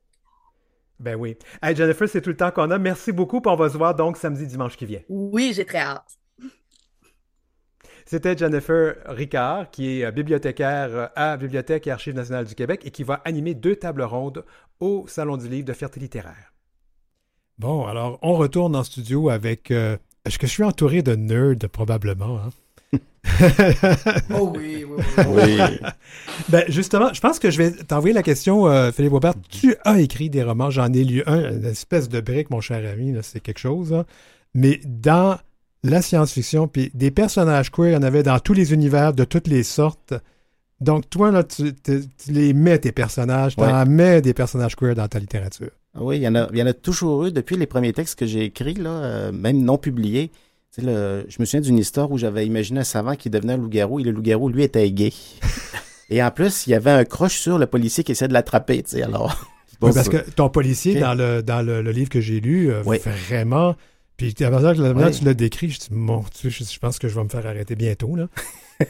Ben 1.02 1.16
oui. 1.16 1.36
Hey, 1.60 1.74
Jennifer, 1.74 2.08
c'est 2.08 2.20
tout 2.22 2.30
le 2.30 2.36
temps 2.36 2.52
qu'on 2.52 2.70
a. 2.70 2.78
Merci 2.78 3.10
beaucoup, 3.10 3.40
puis 3.40 3.50
on 3.50 3.56
va 3.56 3.68
se 3.68 3.76
voir 3.76 3.94
donc 3.94 4.16
samedi, 4.16 4.46
dimanche 4.46 4.76
qui 4.76 4.86
vient. 4.86 5.00
Oui, 5.08 5.52
j'ai 5.54 5.64
très 5.64 5.78
hâte. 5.78 6.18
C'était 8.06 8.36
Jennifer 8.36 8.96
Ricard, 9.06 9.70
qui 9.70 10.00
est 10.00 10.04
euh, 10.04 10.10
bibliothécaire 10.10 10.88
euh, 10.92 11.06
à 11.16 11.36
Bibliothèque 11.36 11.86
et 11.86 11.90
Archives 11.90 12.14
nationales 12.14 12.44
du 12.44 12.54
Québec 12.54 12.82
et 12.84 12.90
qui 12.90 13.04
va 13.04 13.20
animer 13.24 13.54
deux 13.54 13.76
tables 13.76 14.02
rondes 14.02 14.44
au 14.80 15.06
Salon 15.08 15.36
du 15.36 15.48
livre 15.48 15.64
de 15.66 15.72
Fierté 15.72 15.98
littéraire. 16.00 16.52
Bon, 17.58 17.86
alors, 17.86 18.18
on 18.22 18.34
retourne 18.34 18.76
en 18.76 18.84
studio 18.84 19.28
avec... 19.28 19.70
euh, 19.70 19.96
Est-ce 20.24 20.38
que 20.38 20.46
je 20.46 20.52
suis 20.52 20.64
entouré 20.64 21.02
de 21.02 21.14
nerds, 21.14 21.68
probablement? 21.70 22.38
hein? 22.38 22.50
Oh 24.34 24.52
oui, 24.56 24.84
oui, 24.84 25.02
oui. 25.18 25.24
Oui. 25.28 25.58
Ben, 26.48 26.64
justement, 26.68 27.12
je 27.12 27.20
pense 27.20 27.38
que 27.38 27.50
je 27.50 27.58
vais 27.58 27.70
t'envoyer 27.70 28.14
la 28.14 28.22
question, 28.22 28.66
euh, 28.66 28.90
Philippe 28.92 29.12
Aubert. 29.12 29.34
Tu 29.48 29.76
as 29.84 30.00
écrit 30.00 30.30
des 30.30 30.42
romans, 30.42 30.70
j'en 30.70 30.92
ai 30.92 31.04
lu 31.04 31.22
un, 31.26 31.52
une 31.52 31.64
espèce 31.64 32.08
de 32.08 32.20
brique, 32.20 32.50
mon 32.50 32.60
cher 32.60 32.88
ami, 32.90 33.14
c'est 33.22 33.40
quelque 33.40 33.58
chose. 33.60 33.92
hein. 33.92 34.04
Mais 34.54 34.80
dans 34.84 35.38
la 35.84 36.02
science-fiction, 36.02 36.68
puis 36.68 36.90
des 36.94 37.10
personnages 37.10 37.70
queer, 37.70 37.88
il 37.88 37.92
y 37.94 37.96
en 37.96 38.02
avait 38.02 38.22
dans 38.22 38.38
tous 38.38 38.52
les 38.54 38.72
univers, 38.72 39.12
de 39.12 39.24
toutes 39.24 39.48
les 39.48 39.62
sortes. 39.62 40.14
Donc, 40.80 41.08
toi, 41.10 41.30
là, 41.30 41.44
tu, 41.44 41.72
tu- 41.74 42.02
tu 42.24 42.32
les 42.32 42.52
mets, 42.52 42.78
tes 42.78 42.92
personnages, 42.92 43.54
tu 43.56 43.62
en 43.62 43.86
mets 43.86 44.20
des 44.20 44.34
personnages 44.34 44.74
queer 44.76 44.94
dans 44.94 45.08
ta 45.08 45.18
littérature. 45.18 45.70
Oui, 45.98 46.16
il 46.16 46.22
y, 46.22 46.28
en 46.28 46.34
a, 46.34 46.48
il 46.52 46.58
y 46.58 46.62
en 46.62 46.66
a 46.66 46.72
toujours 46.72 47.26
eu 47.26 47.32
depuis 47.32 47.56
les 47.56 47.66
premiers 47.66 47.92
textes 47.92 48.18
que 48.18 48.26
j'ai 48.26 48.44
écrits, 48.44 48.74
là, 48.74 48.90
euh, 48.90 49.32
même 49.32 49.62
non 49.62 49.76
publiés. 49.78 50.30
Tu 50.74 50.80
sais, 50.80 50.86
le- 50.86 51.26
je 51.28 51.36
me 51.38 51.44
souviens 51.44 51.60
d'une 51.60 51.78
histoire 51.78 52.10
où 52.10 52.16
j'avais 52.18 52.46
imaginé 52.46 52.80
un 52.80 52.84
savant 52.84 53.14
qui 53.14 53.28
devenait 53.28 53.52
un 53.54 53.56
loup-garou 53.58 54.00
et 54.00 54.04
le 54.04 54.10
loup-garou, 54.10 54.48
lui, 54.48 54.62
était 54.62 54.90
gay. 54.90 55.12
et 56.10 56.22
en 56.22 56.30
plus, 56.30 56.66
il 56.66 56.70
y 56.70 56.74
avait 56.74 56.90
un 56.90 57.04
croche 57.04 57.36
sur 57.38 57.58
le 57.58 57.66
policier 57.66 58.04
qui 58.04 58.12
essayait 58.12 58.28
de 58.28 58.32
l'attraper. 58.32 58.82
Tu 58.82 58.90
sais, 58.90 59.02
alors. 59.02 59.48
Oui, 59.82 59.90
parce 59.92 60.08
que 60.08 60.18
ton 60.30 60.48
policier, 60.48 61.00
dans, 61.00 61.12
le, 61.14 61.42
dans 61.42 61.60
le, 61.60 61.82
le 61.82 61.90
livre 61.90 62.08
que 62.08 62.20
j'ai 62.20 62.38
lu, 62.38 62.70
euh, 62.70 62.82
Oui. 62.86 62.98
vraiment... 62.98 63.74
Puis 64.16 64.32
à 64.44 64.48
partir 64.48 64.74
de 64.76 64.82
la 64.84 64.94
manière 64.94 65.08
Oui. 65.08 65.12
dont 65.12 65.18
tu 65.18 65.24
l'as 65.24 65.34
décrit, 65.34 65.70
je 65.70 65.80
dis, 65.80 65.88
mon 65.90 66.24
Dieu, 66.40 66.50
je, 66.50 66.62
je 66.62 66.78
pense 66.78 67.00
que 67.00 67.08
je 67.08 67.16
vais 67.16 67.24
me 67.24 67.28
faire 67.28 67.44
arrêter 67.44 67.74
bientôt, 67.74 68.14
là. 68.14 68.28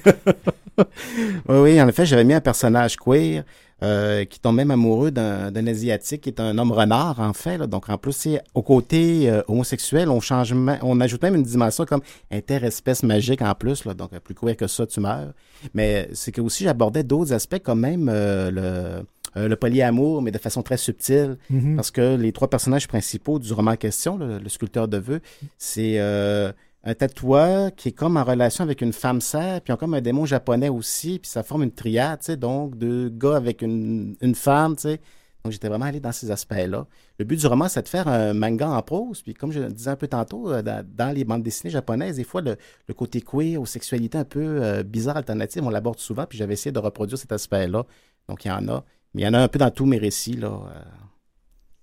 Oui, 1.48 1.56
oui, 1.58 1.80
en 1.82 1.88
effet, 1.88 2.04
j'avais 2.06 2.24
mis 2.24 2.34
un 2.34 2.40
personnage 2.42 2.96
queer 2.96 3.44
euh, 3.82 4.24
qui 4.24 4.40
tombe 4.40 4.56
même 4.56 4.70
amoureux 4.70 5.10
d'un 5.10 5.50
d'un 5.50 5.66
Asiatique 5.66 6.22
qui 6.22 6.28
est 6.28 6.40
un 6.40 6.56
homme 6.58 6.72
renard, 6.72 7.20
en 7.20 7.32
fait. 7.32 7.58
là. 7.58 7.66
Donc, 7.66 7.88
en 7.88 7.98
plus, 7.98 8.12
c'est 8.12 8.40
au 8.54 8.62
côté 8.62 9.28
euh, 9.30 9.42
homosexuel, 9.48 10.08
on, 10.08 10.20
change, 10.20 10.54
on 10.82 11.00
ajoute 11.00 11.22
même 11.22 11.34
une 11.34 11.42
dimension 11.42 11.84
comme 11.84 12.02
interespèce 12.30 13.02
magique 13.02 13.42
en 13.42 13.54
plus. 13.54 13.84
Là. 13.84 13.94
Donc, 13.94 14.10
plus 14.20 14.34
queer 14.34 14.56
que 14.56 14.66
ça, 14.66 14.86
tu 14.86 15.00
meurs. 15.00 15.32
Mais 15.74 16.08
c'est 16.12 16.32
que 16.32 16.40
aussi, 16.40 16.64
j'abordais 16.64 17.02
d'autres 17.04 17.32
aspects, 17.32 17.58
comme 17.62 17.80
même 17.80 18.08
euh, 18.08 18.50
le, 18.50 19.40
euh, 19.40 19.48
le 19.48 19.56
polyamour, 19.56 20.22
mais 20.22 20.30
de 20.30 20.38
façon 20.38 20.62
très 20.62 20.76
subtile. 20.76 21.36
Mhm. 21.50 21.76
Parce 21.76 21.90
que 21.90 22.16
les 22.16 22.32
trois 22.32 22.48
personnages 22.48 22.88
principaux 22.88 23.38
du 23.38 23.52
roman 23.52 23.72
en 23.72 23.76
question, 23.76 24.16
le, 24.16 24.38
le 24.38 24.48
sculpteur 24.48 24.88
de 24.88 24.98
vœux, 24.98 25.20
c'est 25.58 25.94
euh, 25.98 26.52
un 26.84 26.94
tatoueur 26.94 27.74
qui 27.74 27.88
est 27.88 27.92
comme 27.92 28.16
en 28.16 28.24
relation 28.24 28.64
avec 28.64 28.80
une 28.80 28.92
femme 28.92 29.20
sœur, 29.20 29.60
puis 29.60 29.72
ils 29.72 29.76
comme 29.76 29.94
un 29.94 30.00
démon 30.00 30.26
japonais 30.26 30.68
aussi, 30.68 31.18
puis 31.18 31.30
ça 31.30 31.42
forme 31.42 31.62
une 31.62 31.72
triade, 31.72 32.20
tu 32.20 32.26
sais, 32.26 32.36
donc 32.36 32.76
deux 32.76 33.08
gars 33.08 33.36
avec 33.36 33.62
une, 33.62 34.16
femme, 34.34 34.74
tu 34.76 34.82
sais. 34.82 35.00
Donc 35.44 35.52
j'étais 35.52 35.68
vraiment 35.68 35.86
allé 35.86 35.98
dans 35.98 36.12
ces 36.12 36.30
aspects-là. 36.30 36.86
Le 37.18 37.24
but 37.24 37.38
du 37.38 37.46
roman, 37.46 37.68
c'est 37.68 37.82
de 37.82 37.88
faire 37.88 38.06
un 38.06 38.32
manga 38.32 38.68
en 38.68 38.82
prose, 38.82 39.22
puis 39.22 39.34
comme 39.34 39.52
je 39.52 39.60
le 39.60 39.72
disais 39.72 39.90
un 39.90 39.96
peu 39.96 40.06
tantôt, 40.08 40.52
euh, 40.52 40.62
dans, 40.62 41.14
les 41.14 41.24
bandes 41.24 41.42
dessinées 41.42 41.70
japonaises, 41.72 42.16
des 42.16 42.24
fois, 42.24 42.42
le, 42.42 42.56
le 42.86 42.94
côté 42.94 43.20
queer 43.20 43.60
ou 43.60 43.66
sexualité 43.66 44.18
un 44.18 44.24
peu 44.24 44.40
euh, 44.40 44.82
bizarre, 44.82 45.16
alternative, 45.16 45.64
on 45.64 45.70
l'aborde 45.70 45.98
souvent, 45.98 46.26
puis 46.26 46.38
j'avais 46.38 46.54
essayé 46.54 46.72
de 46.72 46.78
reproduire 46.78 47.18
cet 47.18 47.32
aspect-là. 47.32 47.84
Donc 48.28 48.44
il 48.44 48.48
y 48.48 48.50
en 48.52 48.68
a. 48.68 48.84
Mais 49.14 49.22
il 49.22 49.24
y 49.24 49.28
en 49.28 49.34
a 49.34 49.40
un 49.40 49.48
peu 49.48 49.58
dans 49.58 49.70
tous 49.70 49.86
mes 49.86 49.98
récits, 49.98 50.36
là. 50.36 50.48
euh, 50.48 50.82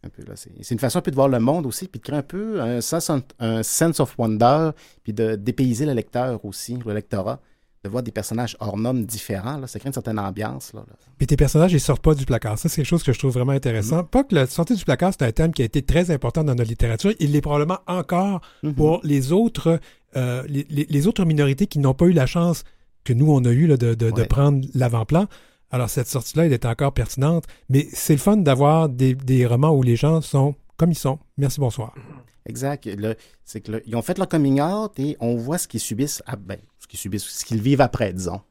un 0.04 0.10
peu, 0.10 0.24
là. 0.28 0.34
C'est 0.36 0.52
c'est 0.62 0.74
une 0.76 0.80
façon 0.80 1.00
un 1.00 1.02
peu 1.02 1.12
de 1.12 1.16
voir 1.16 1.28
le 1.28 1.40
monde 1.40 1.66
aussi, 1.66 1.88
puis 1.88 2.00
de 2.00 2.04
créer 2.06 2.18
un 2.20 2.24
peu 2.24 2.62
un 2.62 2.82
sense, 2.82 3.12
un 3.40 3.64
sense 3.64 4.00
of 4.00 4.16
wonder, 4.18 4.72
puis 5.04 5.14
de 5.14 5.36
dépayser 5.36 5.86
le 5.86 5.94
lecteur 5.94 6.44
aussi, 6.46 6.78
le 6.86 6.94
lectorat, 6.94 7.40
de 7.84 7.90
voir 7.90 8.04
des 8.04 8.12
personnages 8.12 8.58
hors 8.60 8.78
normes 8.78 9.06
différents. 9.06 9.58
Là. 9.58 9.68
Ça 9.68 9.80
crée 9.80 9.88
une 9.88 9.94
certaine 9.94 10.20
ambiance. 10.20 10.74
Là, 10.74 10.84
là. 10.88 10.94
Puis 11.18 11.28
tes 11.28 11.38
personnages, 11.38 11.72
ils 11.74 11.80
sortent 11.80 12.02
pas 12.02 12.14
du 12.16 12.26
placard. 12.26 12.58
Ça, 12.58 12.68
c'est 12.70 12.78
quelque 12.78 12.86
chose 12.90 13.04
que 13.04 13.14
je 13.14 13.20
trouve 13.20 13.32
vraiment 13.34 13.52
intéressant. 13.54 14.04
Pas 14.04 14.24
que 14.24 14.36
la 14.36 14.48
sortie 14.48 14.76
du 14.76 14.84
placard, 14.84 15.12
c'est 15.18 15.26
un 15.26 15.32
thème 15.32 15.54
qui 15.54 15.62
a 15.62 15.66
été 15.66 15.82
très 15.82 16.12
important 16.12 16.44
dans 16.44 16.56
notre 16.56 16.70
littérature. 16.70 17.14
Il 17.20 17.32
l'est 17.32 17.42
probablement 17.42 17.80
encore 17.88 18.42
Mhm. 18.64 18.74
pour 18.76 19.00
les 19.04 19.32
autres, 19.32 19.80
euh, 20.18 20.44
les, 20.48 20.66
les- 20.70 20.88
les 20.90 21.08
autres 21.08 21.24
minorités 21.26 21.68
qui 21.68 21.80
n'ont 21.80 21.94
pas 21.94 22.06
eu 22.06 22.12
la 22.14 22.26
chance 22.26 22.64
que 23.06 23.14
nous, 23.14 23.32
on 23.32 23.44
a 23.46 23.50
eu 23.52 23.66
là, 23.68 23.78
de, 23.78 24.24
prendre 24.24 24.66
l'avant-plan. 24.74 25.28
Alors, 25.72 25.90
cette 25.90 26.08
sortie-là, 26.08 26.46
elle 26.46 26.54
est 26.54 26.66
encore 26.66 26.94
pertinente. 26.94 27.46
Mais 27.70 27.88
c'est 27.94 28.14
le 28.14 28.20
fun 28.20 28.38
d'avoir 28.38 28.90
des, 28.90 29.14
des 29.16 29.46
romans 29.46 29.72
où 29.76 29.84
les 29.84 29.96
gens 29.96 30.22
sont 30.22 30.56
comme 30.78 30.92
ils 30.92 30.96
sont. 30.98 31.20
Merci, 31.38 31.60
bonsoir. 31.60 31.94
Exact. 32.46 32.86
Le- 32.86 33.16
C'est 33.44 33.62
que 33.62 33.74
le- 33.74 33.82
ils 33.88 33.96
ont 33.96 34.02
fait 34.02 34.18
leur 34.18 34.28
coming 34.28 34.62
out 34.62 34.98
et 34.98 35.18
on 35.20 35.36
voit 35.36 35.58
ce 35.58 35.68
qu'ils 35.68 35.80
subissent, 35.82 36.24
à, 36.26 36.36
ben, 36.38 36.58
ce 36.80 36.88
qu'ils 36.88 37.00
subissent, 37.00 37.26
ce 37.26 37.46
qu'ils 37.46 37.62
vivent 37.62 37.82
après, 37.82 38.14
disons. 38.14 38.42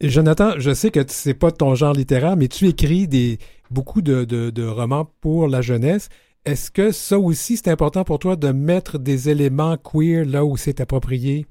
Et 0.00 0.08
Jonathan, 0.10 0.52
je 0.58 0.74
sais 0.74 0.90
que 0.90 1.00
c'est 1.08 1.34
pas 1.34 1.50
ton 1.52 1.74
genre 1.74 1.92
littéraire, 1.94 2.36
mais 2.36 2.48
tu 2.48 2.68
écris 2.68 3.08
des, 3.08 3.38
beaucoup 3.70 4.02
de, 4.02 4.24
de- 4.24 4.50
de 4.50 4.66
romans 4.66 5.08
pour 5.20 5.48
la 5.48 5.62
jeunesse. 5.62 6.08
Est-ce 6.44 6.70
que 6.70 6.92
ça 6.92 7.18
aussi, 7.18 7.56
c'est 7.56 7.68
important 7.70 8.04
pour 8.04 8.18
toi 8.18 8.36
de 8.36 8.48
mettre 8.52 8.98
des 8.98 9.30
éléments 9.30 9.76
queer 9.78 10.24
là 10.26 10.44
où 10.44 10.56
c'est 10.58 10.80
approprié? 10.80 11.46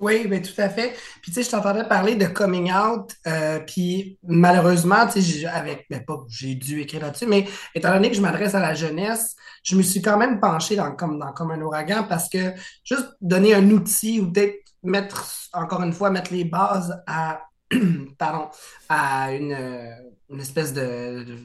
Oui, 0.00 0.26
ben, 0.26 0.42
tout 0.42 0.60
à 0.60 0.68
fait. 0.68 0.94
Puis, 1.22 1.30
tu 1.30 1.34
sais, 1.34 1.42
je 1.42 1.50
t'entendais 1.50 1.84
parler 1.84 2.16
de 2.16 2.26
coming 2.26 2.72
out, 2.72 3.12
euh, 3.26 3.60
puis 3.60 4.18
malheureusement, 4.26 5.06
tu 5.06 5.22
sais, 5.22 5.46
avec, 5.46 5.86
ben, 5.88 6.04
pas, 6.04 6.24
j'ai 6.28 6.54
dû 6.56 6.80
écrire 6.80 7.02
là-dessus, 7.02 7.26
mais 7.26 7.46
étant 7.74 7.92
donné 7.92 8.10
que 8.10 8.16
je 8.16 8.20
m'adresse 8.20 8.54
à 8.54 8.60
la 8.60 8.74
jeunesse, 8.74 9.36
je 9.62 9.76
me 9.76 9.82
suis 9.82 10.02
quand 10.02 10.18
même 10.18 10.40
penché 10.40 10.76
dans, 10.76 10.94
comme, 10.94 11.18
dans 11.18 11.32
Comme 11.32 11.52
un 11.52 11.60
ouragan 11.60 12.04
parce 12.08 12.28
que 12.28 12.52
juste 12.84 13.08
donner 13.20 13.54
un 13.54 13.70
outil 13.70 14.20
ou 14.20 14.30
peut-être 14.30 14.56
mettre, 14.82 15.26
encore 15.52 15.82
une 15.82 15.92
fois, 15.92 16.10
mettre 16.10 16.32
les 16.32 16.44
bases 16.44 17.02
à, 17.06 17.42
pardon, 18.18 18.48
à 18.88 19.32
une, 19.32 19.52
euh, 19.52 19.94
une 20.34 20.40
espèce 20.40 20.72
de, 20.72 21.22
de- 21.24 21.36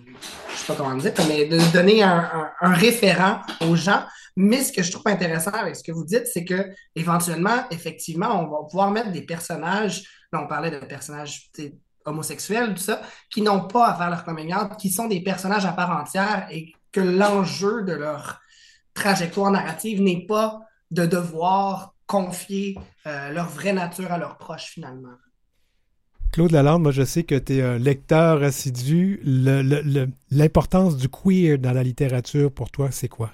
je 0.52 0.58
sais 0.58 0.66
pas 0.66 0.76
comment 0.76 0.96
dire, 0.96 1.14
mais 1.28 1.46
de 1.46 1.60
donner 1.72 2.02
un, 2.02 2.52
référent 2.62 3.42
aux 3.62 3.76
gens. 3.76 4.04
Mais 4.36 4.64
ce 4.64 4.72
que 4.72 4.82
je 4.82 4.92
trouve 4.92 5.08
intéressant 5.08 5.52
avec 5.52 5.76
ce 5.76 5.84
que 5.84 5.92
vous 5.92 6.06
dites, 6.06 6.26
c'est 6.26 6.44
que 6.44 6.70
éventuellement, 6.96 7.66
effectivement, 7.70 8.42
on 8.42 8.48
va 8.50 8.68
pouvoir 8.68 8.90
mettre 8.90 9.12
des 9.12 9.22
personnages, 9.22 10.04
là 10.34 10.42
on 10.44 10.48
parlait 10.48 10.72
de 10.72 10.80
personnages 10.80 11.52
homosexuels, 12.06 12.74
tout 12.74 12.82
ça, 12.82 13.02
qui 13.30 13.42
n'ont 13.42 13.68
pas 13.68 13.90
à 13.90 13.96
faire 13.96 14.10
leur 14.10 14.24
coming 14.24 14.54
qui 14.80 14.90
sont 14.90 15.08
des 15.08 15.22
personnages 15.22 15.66
à 15.66 15.74
part 15.74 15.92
entière 15.92 16.48
et 16.50 16.74
que 16.92 17.02
l'enjeu 17.02 17.84
de 17.84 17.94
leur 17.94 18.40
trajectoire 18.96 19.52
narrative 19.52 20.02
n'est 20.02 20.26
pas 20.26 20.62
de 20.90 21.06
devoir 21.06 21.94
confier 22.08 22.76
euh, 23.06 23.30
leur 23.30 23.48
vraie 23.50 23.74
nature 23.74 24.12
à 24.12 24.18
leurs 24.18 24.38
proches 24.38 24.72
finalement. 24.72 25.14
Claude 26.32 26.52
Lalande, 26.52 26.84
moi 26.84 26.92
je 26.92 27.04
sais 27.04 27.24
que 27.24 27.36
tu 27.36 27.58
es 27.58 27.62
un 27.62 27.78
lecteur 27.78 28.44
assidu. 28.44 29.20
L'importance 30.32 30.96
du 30.96 31.10
queer 31.10 31.58
dans 31.58 31.74
la 31.74 31.84
littérature 31.84 32.52
pour 32.52 32.70
toi, 32.70 32.92
c'est 32.92 33.08
quoi? 33.08 33.32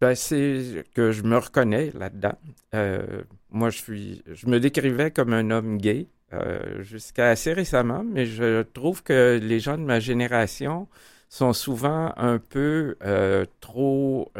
Ben, 0.00 0.14
c'est 0.14 0.84
que 0.94 1.12
je 1.12 1.22
me 1.22 1.36
reconnais 1.36 1.90
là-dedans. 1.94 2.38
Euh, 2.74 3.22
moi, 3.50 3.70
je 3.70 3.78
suis, 3.78 4.22
je 4.26 4.46
me 4.46 4.58
décrivais 4.58 5.10
comme 5.10 5.32
un 5.34 5.50
homme 5.50 5.76
gay 5.76 6.06
euh, 6.32 6.82
jusqu'à 6.82 7.28
assez 7.28 7.52
récemment, 7.52 8.02
mais 8.04 8.24
je 8.24 8.62
trouve 8.62 9.02
que 9.02 9.38
les 9.42 9.60
gens 9.60 9.76
de 9.76 9.82
ma 9.82 10.00
génération 10.00 10.88
sont 11.28 11.52
souvent 11.52 12.12
un 12.16 12.38
peu 12.38 12.96
euh, 13.04 13.44
trop 13.60 14.32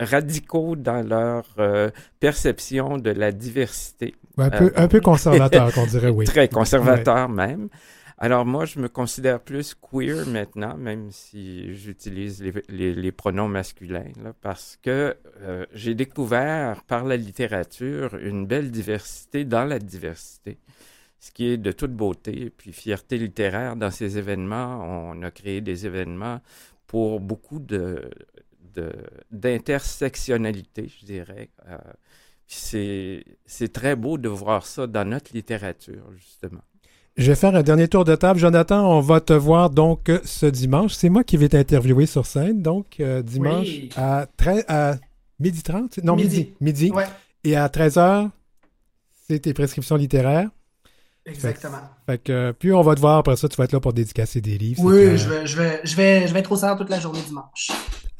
radicaux 0.00 0.76
dans 0.76 1.02
leur 1.06 1.44
euh, 1.58 1.90
perception 2.20 2.98
de 2.98 3.10
la 3.10 3.32
diversité. 3.32 4.14
Un, 4.36 4.50
peu, 4.50 4.64
Euh, 4.66 4.70
un 4.76 4.88
peu 4.88 5.00
conservateur, 5.00 5.72
qu'on 5.72 5.86
dirait, 5.86 6.10
oui. 6.10 6.24
Très 6.26 6.48
conservateur 6.48 7.28
même. 7.28 7.68
Alors 8.20 8.44
moi, 8.44 8.64
je 8.64 8.80
me 8.80 8.88
considère 8.88 9.38
plus 9.40 9.74
queer 9.76 10.26
maintenant, 10.26 10.76
même 10.76 11.12
si 11.12 11.72
j'utilise 11.76 12.42
les, 12.42 12.52
les- 12.68 12.92
les 12.94 13.12
pronoms 13.12 13.46
masculins, 13.48 14.10
là, 14.22 14.32
parce 14.40 14.76
que 14.82 15.16
euh, 15.42 15.64
j'ai 15.72 15.94
découvert 15.94 16.82
par 16.84 17.04
la 17.04 17.16
littérature 17.16 18.16
une 18.20 18.44
belle 18.44 18.72
diversité 18.72 19.44
dans 19.44 19.64
la 19.64 19.78
diversité, 19.78 20.58
ce 21.20 21.30
qui 21.30 21.46
est 21.46 21.58
de 21.58 21.70
toute 21.70 21.92
beauté. 21.92 22.52
Puis 22.56 22.72
fierté 22.72 23.18
littéraire 23.18 23.76
dans 23.76 23.92
ces 23.92 24.18
événements, 24.18 24.80
on 25.12 25.22
a 25.22 25.30
créé 25.30 25.60
des 25.60 25.86
événements 25.86 26.40
pour 26.88 27.20
beaucoup 27.20 27.60
de- 27.60 28.10
d'intersectionnalité, 29.30 30.90
je 31.00 31.06
dirais. 31.06 31.50
Euh, 31.68 31.76
c'est 32.46 33.72
très 33.72 33.94
beau 33.96 34.16
de 34.18 34.28
voir 34.28 34.64
ça 34.66 34.86
dans 34.86 35.08
notre 35.08 35.32
littérature, 35.34 36.02
justement. 36.16 36.60
Je 37.16 37.26
vais 37.32 37.36
faire 37.36 37.54
un 37.54 37.62
dernier 37.62 37.88
tour 37.88 38.04
de 38.04 38.14
table. 38.14 38.38
Jonathan, 38.38 38.88
on 38.96 39.00
va 39.00 39.20
te 39.20 39.32
voir 39.32 39.70
donc 39.70 40.10
ce 40.24 40.46
dimanche. 40.46 40.94
C'est 40.94 41.08
moi 41.08 41.24
qui 41.24 41.36
vais 41.36 41.48
t'interviewer 41.48 42.06
sur 42.06 42.24
scène, 42.26 42.62
donc 42.62 43.00
euh, 43.00 43.22
dimanche 43.22 43.66
Oui. 43.66 43.90
à, 43.96 44.26
13 44.36 44.64
à 44.68 44.94
midi 45.40 45.62
30? 45.62 45.98
Non, 46.04 46.14
midi. 46.16 46.54
Midi. 46.60 46.84
Midi. 46.86 46.90
Ouais, 46.92 47.06
Et 47.44 47.56
à 47.56 47.66
13h, 47.66 48.30
c'est 49.26 49.40
tes 49.40 49.52
prescriptions 49.52 49.96
littéraires. 49.96 50.48
exactement. 51.26 51.78
Fait 52.06 52.18
que, 52.22 52.52
puis 52.58 52.72
on 52.72 52.82
va 52.82 52.94
te 52.94 53.00
voir 53.00 53.18
après 53.18 53.36
ça, 53.36 53.48
tu 53.48 53.56
vas 53.56 53.64
être 53.64 53.72
là 53.72 53.80
pour 53.80 53.92
dédicacer 53.92 54.40
des 54.40 54.56
livres. 54.56 54.82
Oui, 54.84 55.18
je 55.18 55.28
vais, 55.28 55.46
je, 55.46 55.56
vais, 55.60 55.80
je, 55.84 55.96
vais, 55.96 56.26
je 56.28 56.32
vais 56.32 56.38
être 56.40 56.52
au 56.52 56.56
centre 56.56 56.78
toute 56.78 56.88
la 56.90 57.00
journée 57.00 57.20
dimanche. 57.26 57.70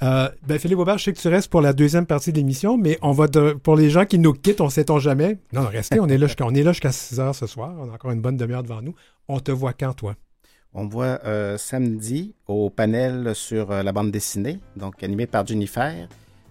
Euh, 0.02 0.28
ben 0.46 0.58
Philippe 0.58 0.78
Aubert, 0.78 0.98
je 0.98 1.04
sais 1.04 1.12
que 1.12 1.18
tu 1.18 1.28
restes 1.28 1.50
pour 1.50 1.60
la 1.60 1.72
deuxième 1.72 2.06
partie 2.06 2.30
de 2.30 2.36
l'émission, 2.36 2.78
mais 2.78 2.98
on 3.02 3.12
va 3.12 3.26
pour 3.62 3.76
les 3.76 3.90
gens 3.90 4.04
qui 4.04 4.18
nous 4.18 4.32
quittent, 4.32 4.60
on 4.60 4.70
sait-on 4.70 4.98
jamais. 4.98 5.38
Non, 5.52 5.66
restez, 5.66 5.98
on 5.98 6.06
est 6.06 6.18
là 6.18 6.26
jusqu'à 6.26 6.48
jusqu'à 6.48 6.92
6 6.92 7.20
heures 7.20 7.34
ce 7.34 7.46
soir. 7.46 7.74
On 7.78 7.90
a 7.90 7.94
encore 7.94 8.12
une 8.12 8.20
bonne 8.20 8.36
demi-heure 8.36 8.62
devant 8.62 8.82
nous. 8.82 8.94
On 9.26 9.40
te 9.40 9.50
voit 9.50 9.72
quand, 9.72 9.94
toi? 9.94 10.14
On 10.74 10.84
me 10.84 10.90
voit 10.90 11.18
euh, 11.24 11.58
samedi 11.58 12.34
au 12.46 12.70
panel 12.70 13.34
sur 13.34 13.70
euh, 13.70 13.82
la 13.82 13.90
bande 13.92 14.10
dessinée, 14.10 14.60
donc 14.76 15.02
animé 15.02 15.26
par 15.26 15.46
Jennifer 15.46 16.08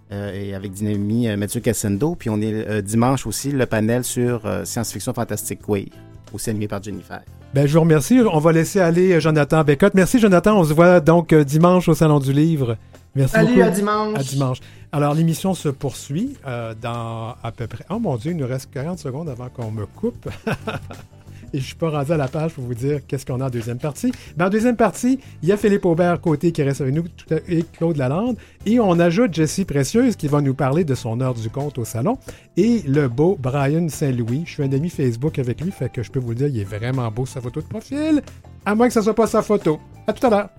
et 0.10 0.56
avec 0.56 0.72
Dynamie 0.72 1.28
Mathieu 1.36 1.60
Cassendo. 1.60 2.16
Puis 2.16 2.30
on 2.30 2.40
est 2.40 2.82
dimanche 2.82 3.28
aussi 3.28 3.52
le 3.52 3.66
panel 3.66 4.06
sur 4.06 4.50
science-fiction 4.66 5.14
fantastique 5.14 5.60
queer, 5.68 5.88
aussi 6.32 6.50
animé 6.50 6.70
par 6.70 6.82
Jennifer. 6.82 7.22
Ben, 7.54 7.66
je 7.66 7.74
vous 7.74 7.80
remercie. 7.80 8.20
On 8.32 8.40
va 8.40 8.52
laisser 8.52 8.80
aller 8.80 9.20
Jonathan 9.20 9.64
Bécotte. 9.64 9.94
Merci, 9.96 10.20
Jonathan. 10.20 10.60
On 10.60 10.64
se 10.64 10.74
voit 10.74 11.00
donc 11.00 11.34
euh, 11.34 11.44
dimanche 11.44 11.88
au 11.88 11.94
Salon 11.96 12.20
du 12.20 12.34
Livre. 12.34 12.78
Merci 13.16 13.34
Salut, 13.34 13.56
beaucoup. 13.56 13.62
à 13.68 13.70
dimanche. 13.72 14.20
À 14.20 14.24
dimanche. 14.24 14.58
Alors, 14.92 15.14
l'émission 15.14 15.54
se 15.54 15.70
poursuit 15.70 16.38
euh, 16.46 16.74
dans 16.80 17.36
à 17.42 17.52
peu 17.56 17.66
près. 17.68 17.86
Oh 17.90 18.00
mon 18.00 18.16
Dieu, 18.18 18.32
il 18.32 18.38
nous 18.38 18.48
reste 18.48 18.70
40 18.72 19.00
secondes 19.00 19.30
avant 19.30 19.50
qu'on 19.50 19.72
me 19.72 19.86
coupe. 19.86 20.30
Et 21.54 21.60
je 21.60 21.66
suis 21.66 21.76
pas 21.76 21.90
rendu 21.90 22.12
à 22.12 22.18
la 22.18 22.28
page 22.28 22.54
pour 22.54 22.64
vous 22.64 22.74
dire 22.74 23.02
qu'est-ce 23.08 23.26
qu'on 23.26 23.42
a 23.42 23.46
en 23.46 23.50
deuxième 23.50 23.78
partie. 23.78 24.12
Ben, 24.36 24.48
en 24.48 24.50
deuxième 24.50 24.76
partie, 24.76 25.20
il 25.42 25.50
y 25.50 25.52
a 25.52 25.58
Philippe 25.58 25.86
Aubert 25.86 26.20
côté 26.22 26.52
qui 26.52 26.64
reste 26.64 26.82
avec 26.82 26.94
nous 26.94 27.06
et 27.48 27.64
Claude 27.64 27.98
Lalande. 27.98 28.38
Et 28.66 28.80
on 28.80 29.00
ajoute 29.00 29.34
Jessie 29.34 29.66
Précieuse 29.66 30.16
qui 30.16 30.28
va 30.28 30.42
nous 30.42 30.54
parler 30.54 30.84
de 30.84 30.96
son 30.96 31.22
heure 31.22 31.34
du 31.34 31.50
compte 31.50 31.78
au 31.78 31.86
salon. 31.86 32.18
Et 32.58 32.82
le 32.88 33.08
beau 33.08 33.38
Brian 33.40 33.88
Saint-Louis. 33.90 34.44
Je 34.46 34.54
suis 34.54 34.64
un 34.64 34.72
ami 34.72 34.90
Facebook 34.90 35.40
avec 35.40 35.62
lui, 35.62 35.72
fait 35.72 35.92
que 35.92 36.04
je 36.04 36.12
peux 36.12 36.20
vous 36.20 36.30
le 36.30 36.36
dire, 36.36 36.48
il 36.48 36.60
est 36.60 36.64
vraiment 36.64 37.10
beau 37.12 37.26
sa 37.26 37.42
photo 37.42 37.62
de 37.62 37.68
profil. 37.68 38.22
À 38.66 38.76
moins 38.76 38.88
que 38.88 38.94
ce 38.94 39.02
soit 39.02 39.16
pas 39.16 39.28
sa 39.28 39.42
photo. 39.42 39.80
À 40.06 40.14
tout 40.14 40.26
à 40.28 40.30
l'heure. 40.30 40.50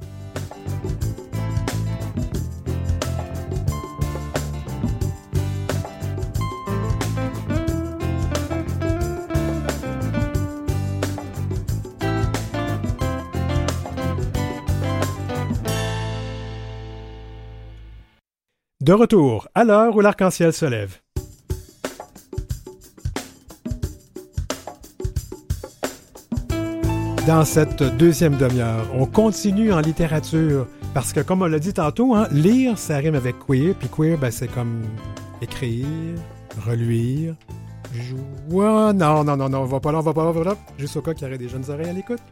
De 18.88 18.94
retour 18.94 19.48
à 19.54 19.64
l'heure 19.64 19.94
où 19.94 20.00
l'arc-en-ciel 20.00 20.50
se 20.50 20.64
lève. 20.64 20.96
Dans 27.26 27.44
cette 27.44 27.82
deuxième 27.98 28.38
demi-heure, 28.38 28.86
on 28.94 29.04
continue 29.04 29.74
en 29.74 29.80
littérature 29.80 30.66
parce 30.94 31.12
que, 31.12 31.20
comme 31.20 31.42
on 31.42 31.48
l'a 31.48 31.58
dit 31.58 31.74
tantôt, 31.74 32.14
hein, 32.14 32.28
lire, 32.30 32.78
ça 32.78 32.96
rime 32.96 33.14
avec 33.14 33.36
queer, 33.46 33.74
puis 33.78 33.90
queer, 33.94 34.16
ben, 34.16 34.30
c'est 34.30 34.48
comme 34.48 34.80
écrire, 35.42 35.84
reluire, 36.66 37.34
jouer. 37.92 38.94
Non, 38.94 39.22
non, 39.22 39.36
non, 39.36 39.50
non, 39.50 39.58
on 39.58 39.64
va 39.66 39.80
pas 39.80 39.92
là, 39.92 39.98
on 39.98 40.00
va 40.00 40.14
pas 40.14 40.24
là, 40.24 40.30
on 40.30 40.32
va 40.32 40.44
là. 40.44 40.56
Juste 40.78 40.96
au 40.96 41.02
cas 41.02 41.12
qu'il 41.12 41.24
y 41.24 41.26
aurait 41.26 41.36
des 41.36 41.50
jeunes 41.50 41.68
oreilles 41.68 41.90
à 41.90 41.92
l'écoute. 41.92 42.22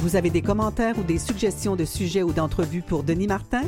Vous 0.00 0.16
avez 0.16 0.30
des 0.30 0.40
commentaires 0.40 0.98
ou 0.98 1.02
des 1.02 1.18
suggestions 1.18 1.76
de 1.76 1.84
sujets 1.84 2.22
ou 2.22 2.32
d'entrevues 2.32 2.80
pour 2.80 3.02
Denis 3.02 3.26
Martin? 3.26 3.64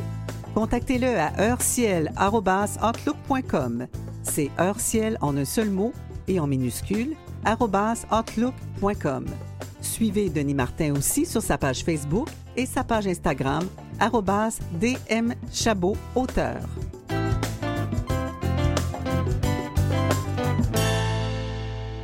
Contactez-le 0.54 1.18
à 1.18 1.38
heurciel.outlook.com. 1.38 3.86
C'est 4.22 4.50
heurciel 4.58 5.18
en 5.20 5.36
un 5.36 5.44
seul 5.44 5.68
mot 5.68 5.92
et 6.28 6.40
en 6.40 6.46
minuscule, 6.46 7.16
outlook.com. 7.46 9.26
Suivez 9.82 10.30
Denis 10.30 10.54
Martin 10.54 10.94
aussi 10.94 11.26
sur 11.26 11.42
sa 11.42 11.58
page 11.58 11.84
Facebook 11.84 12.28
et 12.56 12.64
sa 12.64 12.82
page 12.82 13.06
Instagram, 13.06 13.68
auteur. 16.14 16.62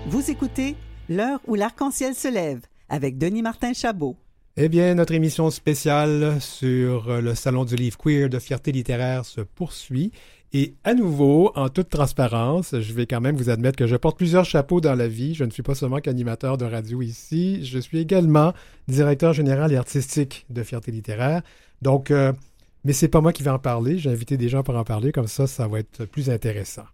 Vous 0.06 0.30
écoutez 0.30 0.76
L'heure 1.08 1.40
où 1.46 1.54
l'arc-en-ciel 1.54 2.14
se 2.14 2.28
lève 2.28 2.60
avec 2.88 3.18
Denis 3.18 3.42
Martin 3.42 3.72
Chabot. 3.72 4.16
Eh 4.56 4.68
bien, 4.68 4.94
notre 4.94 5.14
émission 5.14 5.50
spéciale 5.50 6.40
sur 6.40 7.10
euh, 7.10 7.20
le 7.20 7.36
Salon 7.36 7.64
du 7.64 7.76
livre 7.76 7.96
queer 7.96 8.28
de 8.28 8.40
fierté 8.40 8.72
littéraire 8.72 9.24
se 9.24 9.40
poursuit. 9.40 10.10
Et 10.52 10.74
à 10.82 10.94
nouveau, 10.94 11.52
en 11.54 11.68
toute 11.68 11.90
transparence, 11.90 12.74
je 12.80 12.92
vais 12.92 13.06
quand 13.06 13.20
même 13.20 13.36
vous 13.36 13.50
admettre 13.50 13.76
que 13.76 13.86
je 13.86 13.94
porte 13.94 14.16
plusieurs 14.16 14.44
chapeaux 14.44 14.80
dans 14.80 14.94
la 14.94 15.06
vie. 15.06 15.34
Je 15.34 15.44
ne 15.44 15.50
suis 15.50 15.62
pas 15.62 15.76
seulement 15.76 16.00
qu'animateur 16.00 16.56
de 16.56 16.64
radio 16.64 17.02
ici, 17.02 17.64
je 17.64 17.78
suis 17.78 17.98
également 17.98 18.52
directeur 18.88 19.32
général 19.32 19.72
et 19.72 19.76
artistique 19.76 20.44
de 20.50 20.62
fierté 20.62 20.90
littéraire. 20.90 21.42
Donc, 21.82 22.10
euh, 22.10 22.32
mais 22.84 22.92
c'est 22.94 23.08
pas 23.08 23.20
moi 23.20 23.32
qui 23.32 23.42
vais 23.42 23.50
en 23.50 23.58
parler. 23.58 23.98
J'ai 23.98 24.10
invité 24.10 24.36
des 24.36 24.48
gens 24.48 24.62
pour 24.62 24.76
en 24.76 24.84
parler, 24.84 25.12
comme 25.12 25.28
ça, 25.28 25.46
ça 25.46 25.68
va 25.68 25.78
être 25.80 26.04
plus 26.06 26.30
intéressant. 26.30 26.84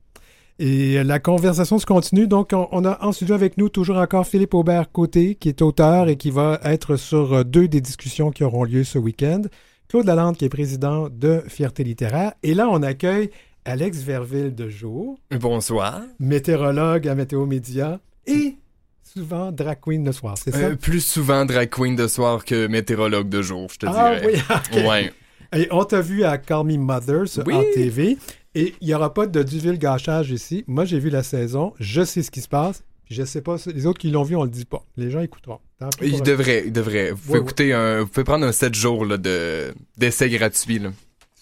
Et 0.59 1.03
la 1.03 1.19
conversation 1.19 1.79
se 1.79 1.87
continue. 1.87 2.29
Donc, 2.29 2.51
on, 2.53 2.69
on 2.71 2.85
a 2.85 3.05
en 3.05 3.11
studio 3.13 3.35
avec 3.35 3.59
nous 3.59 3.69
toujours 3.69 3.97
encore 3.99 4.27
Philippe 4.27 4.55
Aubert 4.55 4.91
Côté, 4.93 5.35
qui 5.35 5.49
est 5.49 5.63
auteur 5.63 6.09
et 6.09 6.17
qui 6.17 6.31
va 6.31 6.61
être 6.65 6.97
sur 6.97 7.33
euh, 7.35 7.45
deux 7.45 7.67
des 7.67 7.81
discussions 7.81 8.31
qui 8.31 8.45
auront 8.45 8.63
lieu 8.65 8.85
ce 8.85 8.99
week-end. 8.99 9.43
Claude 9.89 10.07
Lalande 10.07 10.37
qui 10.37 10.45
est 10.45 10.49
président 10.49 11.09
de 11.11 11.43
Fierté 11.49 11.83
littéraire. 11.83 12.33
Et 12.45 12.55
là, 12.55 12.69
on 12.71 12.83
accueille 12.83 13.31
Alex 13.65 13.99
Verville 13.99 14.55
de 14.55 14.69
jour, 14.69 15.19
Bonsoir. 15.41 16.03
météorologue 16.21 17.09
à 17.09 17.15
Météo 17.15 17.47
Média 17.47 17.99
et 18.27 18.57
souvent 19.03 19.51
drag 19.53 19.79
queen 19.81 20.05
le 20.05 20.13
soir, 20.13 20.37
c'est 20.37 20.51
ça? 20.53 20.59
Euh, 20.59 20.77
plus 20.77 21.01
souvent 21.01 21.45
drag 21.45 21.69
queen 21.71 21.97
de 21.97 22.07
soir 22.07 22.45
que 22.45 22.67
météorologue 22.67 23.29
de 23.29 23.43
jour, 23.43 23.69
je 23.73 23.79
te 23.79 23.87
ah 23.89 24.17
dirais. 24.21 24.35
oui. 24.75 24.83
Ouais. 24.87 25.13
Et 25.57 25.69
on 25.71 25.85
t'a 25.85 26.01
vu 26.01 26.25
à 26.25 26.37
Call 26.39 26.65
Me 26.67 26.77
Mother 26.77 27.27
sur 27.29 27.47
Oui. 27.47 27.55
TV 27.75 28.19
et 28.55 28.75
il 28.81 28.87
n'y 28.89 28.95
aura 28.95 29.13
pas 29.15 29.27
de 29.27 29.43
Duville 29.43 29.79
gâchage 29.79 30.31
ici. 30.31 30.65
Moi, 30.67 30.85
j'ai 30.85 30.99
vu 30.99 31.11
la 31.11 31.23
saison, 31.23 31.73
je 31.81 32.05
sais 32.05 32.23
ce 32.23 32.31
qui 32.31 32.41
se 32.41 32.49
passe. 32.49 32.83
puis 33.05 33.15
Je 33.15 33.25
sais 33.25 33.41
pas, 33.43 33.57
les 33.67 33.87
autres 33.87 33.99
qui 33.99 34.11
l'ont 34.11 34.23
vu, 34.23 34.37
on 34.37 34.45
le 34.45 34.51
dit 34.51 34.65
pas. 34.65 34.85
Les 34.97 35.11
gens 35.11 35.21
écouteront. 35.21 35.59
Tant 35.79 35.89
pis 35.91 36.07
Il 36.07 36.13
pour- 36.13 36.23
devrait, 36.23 36.63
il 36.67 36.73
devrait. 36.73 37.11
Vous 37.11 37.17
pouvez 37.19 37.39
Ouais, 37.39 37.45
écouter 37.45 37.73
un, 37.73 38.01
vous 38.01 38.07
pouvez 38.09 38.25
prendre 38.25 38.47
un 38.47 38.53
7 38.53 38.75
jours 38.75 39.05
là, 39.05 39.17
de, 39.19 39.75
d'essai 39.99 40.29
gratuit, 40.31 40.79
là. 40.79 40.91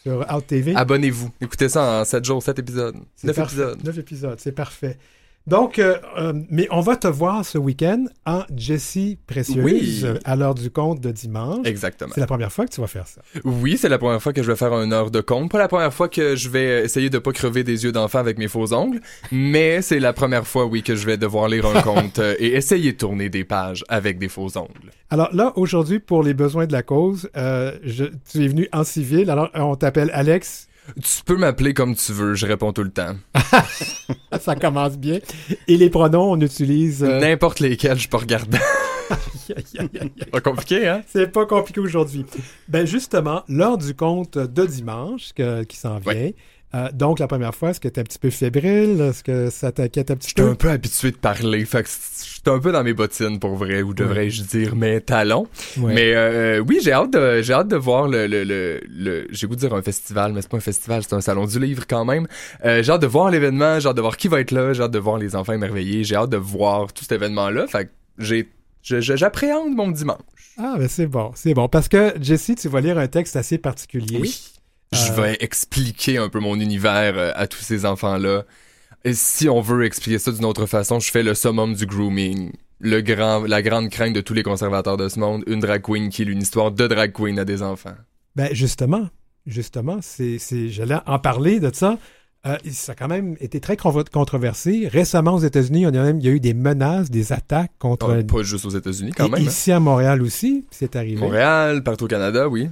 Sur 0.03 0.27
Out 0.35 0.47
TV. 0.49 0.75
Abonnez-vous. 0.75 1.31
Écoutez 1.41 1.69
ça 1.69 2.01
en 2.01 2.05
7 2.05 2.25
jours, 2.25 2.43
7 2.43 2.59
épisodes. 2.59 2.97
C'est 3.15 3.29
9 3.29 3.37
parfait. 3.37 3.55
épisodes. 3.57 3.85
Neuf 3.85 3.99
épisodes, 3.99 4.39
c'est 4.41 4.53
parfait. 4.53 4.99
Donc, 5.47 5.79
euh, 5.81 5.97
euh, 6.19 6.33
mais 6.51 6.69
on 6.71 6.81
va 6.81 6.95
te 6.97 7.09
voir 7.09 7.45
ce 7.45 7.59
week-end 7.59 8.05
en 8.27 8.43
Jessie 8.57 9.19
Précieuse 9.27 9.65
Oui. 10.05 10.05
à 10.25 10.37
l'heure 10.37 10.55
du 10.55 10.71
compte 10.71 11.01
de 11.01 11.11
dimanche. 11.11 11.67
Exactement. 11.67 12.13
C'est 12.15 12.21
la 12.21 12.27
première 12.29 12.53
fois 12.53 12.65
que 12.65 12.71
tu 12.73 12.81
vas 12.81 12.87
faire 12.87 13.09
ça. 13.09 13.21
Oui, 13.45 13.77
c'est 13.77 13.89
la 13.89 13.99
première 13.99 14.23
fois 14.23 14.33
que 14.33 14.41
je 14.43 14.51
vais 14.51 14.57
faire 14.57 14.73
une 14.75 14.93
heure 14.93 15.11
de 15.11 15.21
compte. 15.21 15.51
Pas 15.51 15.59
la 15.59 15.67
première 15.69 15.93
fois 15.93 16.09
que 16.09 16.37
je 16.37 16.49
vais 16.49 16.85
essayer 16.85 17.11
de 17.11 17.19
pas 17.19 17.33
crever 17.33 17.65
des 17.65 17.83
yeux 17.85 17.91
d'enfant 17.93 18.19
avec 18.21 18.39
mes 18.39 18.47
faux 18.47 18.73
ongles, 18.73 19.01
mais 19.33 19.83
c'est 19.83 19.99
la 19.99 20.13
première 20.13 20.47
fois, 20.47 20.67
oui, 20.67 20.83
que 20.85 20.95
je 20.95 21.05
vais 21.07 21.17
devoir 21.17 21.49
lire 21.49 21.67
un 21.67 21.83
conte 21.83 22.21
euh, 22.21 22.37
et 22.39 22.55
essayer 22.55 22.93
de 22.93 22.99
tourner 22.99 23.29
des 23.29 23.43
pages 23.45 23.85
avec 23.89 24.19
des 24.21 24.29
faux 24.29 24.57
ongles. 24.57 24.91
Alors 25.11 25.29
là, 25.35 25.53
aujourd'hui, 25.57 25.99
pour 25.99 26.23
les 26.23 26.35
besoins 26.35 26.67
de 26.67 26.73
la 26.73 26.83
cause, 26.85 27.29
euh, 27.37 27.73
je- 27.83 28.05
tu 28.31 28.45
es 28.45 28.49
venu 28.49 28.69
en 28.73 28.85
civil. 28.85 29.29
Alors, 29.29 29.51
on 29.55 29.75
t'appelle 29.75 30.11
Alex. 30.15 30.69
Tu 30.97 31.23
peux 31.25 31.37
m'appeler 31.37 31.75
comme 31.75 31.95
tu 31.95 32.13
veux, 32.13 32.35
je 32.35 32.45
réponds 32.47 32.73
tout 32.73 32.83
le 32.83 32.91
temps. 32.91 33.15
Ça 34.41 34.57
commence 34.57 34.99
bien. 34.99 35.19
Et 35.69 35.77
les 35.77 35.91
pronoms, 35.91 36.33
on 36.33 36.41
utilise... 36.41 37.05
euh, 37.05 37.21
N'importe 37.21 37.61
lesquels, 37.61 37.99
je 37.99 38.09
aïe, 39.81 39.91
aïe. 40.01 40.13
Pas 40.31 40.41
compliqué, 40.41 40.89
hein? 40.89 41.03
C'est 41.07 41.31
pas 41.31 41.47
compliqué 41.47 41.81
aujourd'hui. 41.81 42.25
Ben 42.69 42.87
justement, 42.87 43.43
l'heure 43.49 43.79
du 43.79 43.95
compte 43.95 44.39
de 44.39 44.67
dimanche 44.67 45.33
que- 45.35 45.63
qui 45.65 45.77
s'en 45.77 45.99
vient. 45.99 46.31
Euh, 46.75 46.89
donc, 46.93 47.19
la 47.19 47.27
première 47.27 47.55
fois, 47.55 47.71
est-ce 47.71 47.81
que 47.81 47.89
tu 47.89 48.01
un 48.01 48.03
petit 48.03 48.19
peu 48.19 48.31
fébrile? 48.31 49.01
Est-ce 49.01 49.23
que 49.23 49.51
ça 49.51 49.73
t'inquiète 49.73 50.11
un 50.11 50.17
petit 50.17 50.29
J'étais 50.31 50.43
peu? 50.43 50.49
un 50.49 50.55
peu 50.55 50.71
habitué 50.71 51.11
de 51.11 51.17
parler, 51.17 51.65
fait 51.65 51.83
que 51.83 51.89
j'étais 52.35 52.51
un 52.51 52.59
peu 52.59 52.73
dans 52.73 52.83
mes 52.83 52.93
bottines 52.95 53.39
pour 53.39 53.57
vrai, 53.57 53.83
ou 53.83 53.95
devrais-je 53.95 54.43
dire 54.43 54.75
mes 54.77 55.01
talons. 55.01 55.47
Ouais. 55.79 55.95
Mais 55.95 56.13
euh, 56.15 56.61
oui, 56.67 56.79
j'ai 56.83 56.93
hâte 56.93 57.13
de 57.13 57.43
j'ai 57.43 57.53
hâte 57.53 57.69
de 57.69 57.77
voir 57.77 58.09
le 58.09 58.27
le 58.27 58.45
le, 58.45 58.81
le- 58.89 59.27
j'ai 59.31 59.47
goût 59.47 59.55
de 59.55 59.61
dire 59.61 59.75
un 59.75 59.83
festival, 59.83 60.33
mais 60.33 60.43
c'est 60.43 60.51
pas 60.51 60.57
un 60.57 60.61
festival, 60.61 61.03
c'est 61.03 61.15
un 61.15 61.21
salon 61.21 61.47
du 61.47 61.59
livre 61.61 61.85
quand 61.87 62.05
même. 62.05 62.27
Euh, 62.65 62.83
j'ai 62.83 62.93
hâte 62.93 63.03
de 63.03 63.07
voir 63.07 63.31
l'événement, 63.31 63.79
j'ai 63.81 63.89
hâte 63.89 63.97
de 63.97 64.01
voir 64.03 64.17
qui 64.17 64.29
va 64.29 64.41
être 64.41 64.51
là, 64.51 64.73
j'ai 64.73 64.83
hâte 64.83 64.91
de 64.93 64.99
voir 64.99 65.19
les 65.19 65.37
enfants 65.37 65.53
émerveillés, 65.53 66.05
j'ai 66.05 66.17
hâte 66.17 66.31
de 66.31 66.37
voir 66.37 66.93
tout 66.93 67.03
cet 67.05 67.13
événement 67.13 67.51
là. 67.51 67.67
Fait 67.67 67.85
que 67.87 67.91
j'ai 68.19 68.49
je- 68.83 69.01
je- 69.01 69.15
j'appréhende 69.17 69.75
mon 69.77 69.91
dimanche. 69.91 70.19
Ah, 70.59 70.75
ben 70.79 70.89
c'est 70.89 71.07
bon, 71.07 71.31
c'est 71.35 71.55
bon. 71.55 71.69
Parce 71.69 71.89
que, 71.89 72.13
Jessie, 72.21 72.57
tu 72.57 72.69
vas 72.69 72.81
lire 72.81 72.99
un 72.99 73.07
texte 73.07 73.37
assez 73.37 73.57
particulier. 73.59 74.19
Je 74.93 75.11
Euh, 75.13 75.15
vais 75.23 75.37
expliquer 75.41 76.19
un 76.19 76.29
peu 76.29 76.39
mon 76.41 76.59
univers 76.61 77.15
euh, 77.17 77.33
à 77.35 77.47
tous 77.47 77.61
ces 77.63 77.85
enfants-là. 77.87 78.45
Et 79.05 79.15
si 79.15 79.49
on 79.49 79.61
veut 79.61 79.85
expliquer 79.85 80.19
ça 80.19 80.31
d'une 80.33 80.45
autre 80.45 80.67
façon, 80.67 81.01
je 81.01 81.11
fais 81.11 81.23
le 81.23 81.35
summum 81.35 81.75
du 81.75 81.87
grooming. 81.87 82.53
Le 82.81 83.01
grand, 83.01 83.41
la 83.47 83.63
grande 83.63 83.91
crainte 83.91 84.13
de 84.13 84.21
tous 84.21 84.35
les 84.35 84.43
conservateurs 84.43 84.97
de 84.97 85.09
ce 85.09 85.19
monde, 85.19 85.45
une 85.47 85.61
drag 85.61 85.83
queen 85.83 86.09
qui 86.11 86.25
lit 86.25 86.33
une 86.33 86.43
histoire 86.43 86.71
de 86.73 86.87
drag 86.87 87.13
queen 87.13 87.39
à 87.39 87.45
des 87.45 87.63
enfants. 87.63 87.95
Ben 88.37 88.49
justement, 88.53 89.09
justement, 89.47 89.99
c'est, 90.03 90.39
j'allais 90.69 90.99
en 91.07 91.19
parler 91.19 91.61
de 91.61 91.71
ça. 91.73 91.99
Euh, 92.45 92.57
ça 92.73 92.93
a 92.93 92.95
quand 92.97 93.07
même 93.07 93.37
été 93.41 93.61
très 93.61 93.77
con- 93.77 94.03
controversé. 94.13 94.89
Récemment 94.91 95.35
aux 95.35 95.39
États-Unis, 95.41 95.87
on 95.87 95.91
a 95.91 96.03
même, 96.03 96.19
il 96.19 96.27
y 96.27 96.29
a 96.29 96.33
eu 96.33 96.41
des 96.41 96.55
menaces, 96.55 97.09
des 97.09 97.33
attaques 97.33 97.71
contre. 97.79 98.11
Euh, 98.11 98.23
pas 98.25 98.43
juste 98.43 98.65
aux 98.67 98.71
États-Unis 98.71 99.13
quand 99.17 99.29
même. 99.29 99.43
hein. 99.43 99.49
Ici 99.49 99.71
à 99.71 99.79
Montréal 99.79 100.21
aussi, 100.23 100.67
c'est 100.73 100.97
arrivé. 100.97 101.21
Montréal, 101.21 101.85
partout 101.85 102.07
au 102.07 102.09
Canada, 102.09 102.49
oui. 102.49 102.69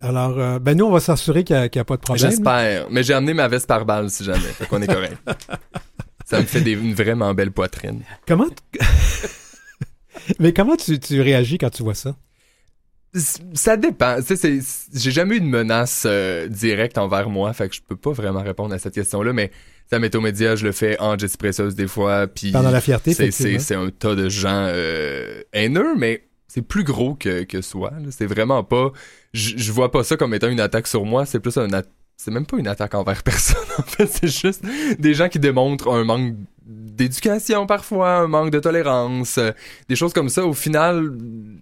Alors, 0.00 0.38
euh, 0.38 0.58
ben 0.58 0.76
nous, 0.76 0.86
on 0.86 0.90
va 0.90 1.00
s'assurer 1.00 1.44
qu'il 1.44 1.56
n'y 1.56 1.62
a, 1.62 1.68
qu'il 1.68 1.78
y 1.78 1.82
a 1.82 1.84
pas 1.84 1.96
de 1.96 2.00
problème. 2.00 2.30
J'espère. 2.30 2.88
Mais 2.90 3.02
j'ai 3.02 3.12
amené 3.12 3.34
ma 3.34 3.48
veste 3.48 3.66
par 3.66 3.84
balle 3.84 4.10
si 4.10 4.24
jamais. 4.24 4.38
Fait 4.38 4.66
qu'on 4.66 4.80
est 4.80 4.86
correct. 4.86 5.18
Ça 6.24 6.40
me 6.40 6.46
fait 6.46 6.60
des, 6.60 6.72
une 6.72 6.94
vraiment 6.94 7.34
belle 7.34 7.50
poitrine. 7.50 8.02
Comment 8.26 8.46
Mais 10.38 10.52
comment 10.52 10.76
tu, 10.76 10.98
tu 11.00 11.20
réagis 11.20 11.58
quand 11.58 11.70
tu 11.70 11.82
vois 11.82 11.94
ça? 11.94 12.14
Ça 13.54 13.76
dépend. 13.76 14.18
J'ai 14.94 15.10
jamais 15.10 15.36
eu 15.36 15.40
de 15.40 15.46
menace 15.46 16.04
euh, 16.06 16.46
directe 16.46 16.96
envers 16.98 17.28
moi, 17.28 17.52
fait 17.52 17.68
que 17.68 17.74
je 17.74 17.80
peux 17.80 17.96
pas 17.96 18.12
vraiment 18.12 18.42
répondre 18.42 18.72
à 18.72 18.78
cette 18.78 18.94
question-là, 18.94 19.32
mais 19.32 19.50
ça 19.90 19.98
météo 19.98 20.20
média, 20.20 20.54
je 20.54 20.64
le 20.64 20.70
fais 20.70 20.96
en 21.00 21.16
Précieuse 21.16 21.74
des 21.74 21.88
fois, 21.88 22.28
puis 22.28 22.52
Pendant 22.52 22.70
la 22.70 22.80
fierté, 22.80 23.12
c'est 23.12 23.74
un 23.74 23.90
tas 23.90 24.14
de 24.14 24.28
gens 24.28 24.66
euh, 24.68 25.42
haineux, 25.52 25.96
mais 25.96 26.29
c'est 26.50 26.62
plus 26.62 26.82
gros 26.82 27.14
que, 27.14 27.44
que 27.44 27.62
soi. 27.62 27.92
C'est 28.10 28.26
vraiment 28.26 28.64
pas... 28.64 28.90
Je 29.32 29.70
vois 29.70 29.92
pas 29.92 30.02
ça 30.02 30.16
comme 30.16 30.34
étant 30.34 30.48
une 30.48 30.58
attaque 30.58 30.88
sur 30.88 31.04
moi, 31.04 31.24
c'est 31.24 31.38
plus 31.38 31.56
un... 31.56 31.68
C'est 32.16 32.32
même 32.32 32.44
pas 32.44 32.58
une 32.58 32.66
attaque 32.66 32.94
envers 32.94 33.22
personne, 33.22 33.68
en 33.78 33.82
fait. 33.82 34.06
C'est 34.06 34.26
juste 34.26 34.64
des 34.98 35.14
gens 35.14 35.28
qui 35.28 35.38
démontrent 35.38 35.88
un 35.92 36.02
manque 36.02 36.34
d'éducation 36.66 37.66
parfois, 37.66 38.16
un 38.16 38.26
manque 38.26 38.50
de 38.50 38.58
tolérance, 38.58 39.38
euh, 39.38 39.52
des 39.88 39.94
choses 39.94 40.12
comme 40.12 40.28
ça. 40.28 40.44
Au 40.44 40.52
final, 40.52 41.16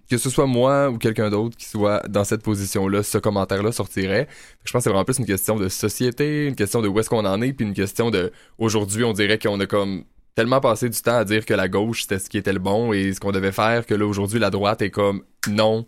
que 0.09 0.17
ce 0.17 0.29
soit 0.31 0.47
moi 0.47 0.89
ou 0.89 0.97
quelqu'un 0.97 1.29
d'autre 1.29 1.55
qui 1.55 1.65
soit 1.65 2.01
dans 2.09 2.23
cette 2.23 2.41
position-là, 2.41 3.03
ce 3.03 3.19
commentaire-là 3.19 3.71
sortirait. 3.71 4.27
Je 4.65 4.71
pense 4.71 4.79
que 4.79 4.83
c'est 4.85 4.89
vraiment 4.89 5.05
plus 5.05 5.19
une 5.19 5.25
question 5.27 5.55
de 5.55 5.69
société, 5.69 6.47
une 6.47 6.55
question 6.55 6.81
de 6.81 6.87
où 6.87 6.99
est-ce 6.99 7.11
qu'on 7.11 7.25
en 7.25 7.41
est, 7.43 7.53
puis 7.53 7.65
une 7.65 7.75
question 7.75 8.09
de... 8.09 8.31
Aujourd'hui, 8.57 9.03
on 9.03 9.13
dirait 9.13 9.37
qu'on 9.37 9.59
a 9.59 9.67
comme 9.67 10.03
tellement 10.39 10.61
passé 10.61 10.87
du 10.87 11.01
temps 11.01 11.17
à 11.17 11.25
dire 11.25 11.45
que 11.45 11.53
la 11.53 11.67
gauche 11.67 12.03
c'était 12.03 12.17
ce 12.17 12.29
qui 12.29 12.37
était 12.37 12.53
le 12.53 12.59
bon 12.59 12.93
et 12.93 13.11
ce 13.11 13.19
qu'on 13.19 13.33
devait 13.33 13.51
faire 13.51 13.85
que 13.85 13.93
là 13.93 14.05
aujourd'hui 14.05 14.39
la 14.39 14.49
droite 14.49 14.81
est 14.81 14.89
comme 14.89 15.23
non 15.49 15.85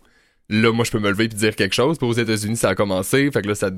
là 0.49 0.73
moi 0.73 0.83
je 0.83 0.91
peux 0.91 0.99
me 0.99 1.09
lever 1.09 1.29
puis 1.29 1.37
dire 1.37 1.55
quelque 1.55 1.73
chose. 1.73 1.97
Puis 1.97 2.05
aux 2.05 2.11
États-Unis 2.11 2.57
ça 2.57 2.67
a 2.67 2.75
commencé 2.75 3.31
fait 3.31 3.41
que 3.41 3.47
là 3.47 3.55
ça 3.55 3.69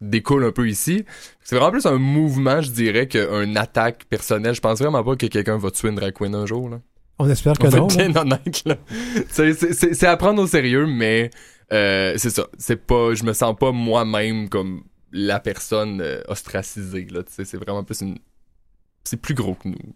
découle 0.00 0.42
un 0.42 0.50
peu 0.50 0.68
ici. 0.68 1.04
C'est 1.44 1.54
vraiment 1.54 1.70
plus 1.70 1.86
un 1.86 1.98
mouvement 1.98 2.60
je 2.60 2.72
dirais 2.72 3.06
qu'une 3.06 3.56
attaque 3.56 4.06
personnelle. 4.06 4.56
Je 4.56 4.60
pense 4.60 4.80
vraiment 4.80 5.04
pas 5.04 5.14
que 5.14 5.26
quelqu'un 5.26 5.58
va 5.58 5.70
tuer 5.70 5.90
une 5.90 5.94
drag 5.94 6.12
queen 6.12 6.34
un 6.34 6.44
jour 6.44 6.70
là. 6.70 6.80
On 7.20 7.30
espère 7.30 7.56
que 7.56 7.68
on 7.68 7.70
non. 7.70 7.86
là. 7.86 7.94
bien 7.94 8.16
honnête 8.16 8.64
là. 8.64 8.74
C'est 9.30 10.06
à 10.08 10.16
prendre 10.16 10.42
au 10.42 10.48
sérieux 10.48 10.86
mais 10.86 11.30
euh, 11.72 12.14
c'est 12.16 12.30
ça. 12.30 12.48
C'est 12.58 12.84
pas 12.84 13.14
je 13.14 13.22
me 13.22 13.32
sens 13.32 13.54
pas 13.56 13.70
moi-même 13.70 14.48
comme 14.48 14.82
la 15.12 15.38
personne 15.38 16.00
euh, 16.00 16.20
ostracisée 16.26 17.06
là. 17.12 17.20
C'est 17.28 17.58
vraiment 17.58 17.84
plus 17.84 18.00
une 18.00 18.18
c'est 19.04 19.20
plus 19.20 19.34
gros 19.34 19.54
que 19.54 19.68
nous 19.68 19.94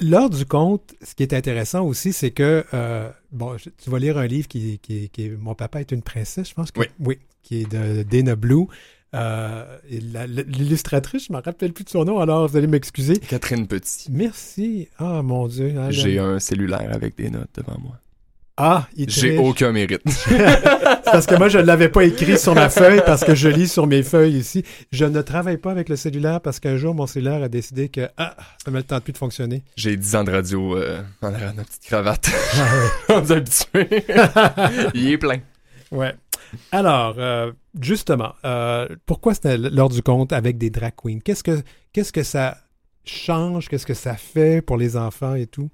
L'heure 0.00 0.28
du 0.28 0.44
compte, 0.44 0.94
ce 1.02 1.14
qui 1.14 1.22
est 1.22 1.32
intéressant 1.32 1.84
aussi, 1.86 2.12
c'est 2.12 2.30
que, 2.32 2.64
euh, 2.74 3.08
bon, 3.32 3.56
je- 3.58 3.70
tu 3.82 3.90
vas 3.90 3.98
lire 3.98 4.18
un 4.18 4.26
livre 4.26 4.48
qui, 4.48 4.78
qui, 4.80 5.08
qui 5.08 5.26
est 5.26 5.30
Mon 5.36 5.54
papa 5.54 5.80
est 5.80 5.92
une 5.92 6.02
princesse, 6.02 6.48
je 6.50 6.54
pense 6.54 6.70
que. 6.70 6.80
Oui. 7.00 7.18
qui 7.42 7.62
est 7.62 7.70
de 7.72 8.02
Dana 8.02 8.36
Blue. 8.36 8.66
Euh, 9.14 9.78
l'illustratrice, 9.88 11.26
je 11.28 11.32
ne 11.32 11.38
me 11.38 11.42
rappelle 11.42 11.72
plus 11.72 11.84
de 11.84 11.88
son 11.88 12.04
nom, 12.04 12.18
alors 12.20 12.46
vous 12.48 12.56
allez 12.56 12.66
m'excuser. 12.66 13.16
Catherine 13.18 13.66
Petit 13.66 14.10
Merci. 14.10 14.88
Ah, 14.98 15.22
mon 15.22 15.46
Dieu. 15.48 15.74
Ah, 15.78 15.90
J'ai 15.90 16.18
un 16.18 16.38
cellulaire 16.38 16.90
avec 16.92 17.16
des 17.16 17.30
notes 17.30 17.48
devant 17.56 17.78
moi. 17.80 17.98
Ah, 18.60 18.88
il 18.96 19.08
J'ai 19.08 19.38
aucun 19.38 19.70
mérite. 19.70 20.02
C'est 20.08 21.04
parce 21.04 21.26
que 21.26 21.36
moi, 21.36 21.48
je 21.48 21.58
ne 21.58 21.62
l'avais 21.62 21.88
pas 21.88 22.02
écrit 22.02 22.36
sur 22.36 22.56
ma 22.56 22.68
feuille 22.68 23.00
parce 23.06 23.22
que 23.22 23.36
je 23.36 23.48
lis 23.48 23.68
sur 23.68 23.86
mes 23.86 24.02
feuilles 24.02 24.36
ici. 24.36 24.64
Je 24.90 25.04
ne 25.04 25.22
travaille 25.22 25.58
pas 25.58 25.70
avec 25.70 25.88
le 25.88 25.94
cellulaire 25.94 26.40
parce 26.40 26.58
qu'un 26.58 26.76
jour, 26.76 26.92
mon 26.92 27.06
cellulaire 27.06 27.40
a 27.44 27.48
décidé 27.48 27.88
que 27.88 28.08
ah, 28.16 28.36
ça 28.64 28.72
me 28.72 28.82
tente 28.82 29.04
plus 29.04 29.12
de 29.12 29.18
fonctionner. 29.18 29.62
J'ai 29.76 29.96
10 29.96 30.16
ans 30.16 30.24
de 30.24 30.32
radio 30.32 30.76
euh, 30.76 31.00
en 31.22 31.32
arrière 31.32 31.54
de 31.54 31.62
petite 31.62 31.84
cravate. 31.84 32.30
Ah, 32.56 32.66
On 33.10 33.24
est 33.24 33.30
habitués. 33.30 34.04
Il 34.94 35.12
est 35.12 35.18
plein. 35.18 35.38
Ouais. 35.92 36.16
Alors, 36.72 37.14
euh, 37.18 37.52
justement, 37.80 38.32
euh, 38.44 38.88
pourquoi 39.06 39.34
c'était 39.34 39.56
l'heure 39.56 39.88
du 39.88 40.02
compte 40.02 40.32
avec 40.32 40.58
des 40.58 40.70
drag 40.70 40.94
queens? 40.96 41.20
Qu'est-ce 41.24 41.44
que, 41.44 41.62
qu'est-ce 41.92 42.12
que 42.12 42.24
ça 42.24 42.58
change? 43.04 43.68
Qu'est-ce 43.68 43.86
que 43.86 43.94
ça 43.94 44.14
fait 44.14 44.62
pour 44.62 44.78
les 44.78 44.96
enfants 44.96 45.36
et 45.36 45.46
tout? 45.46 45.70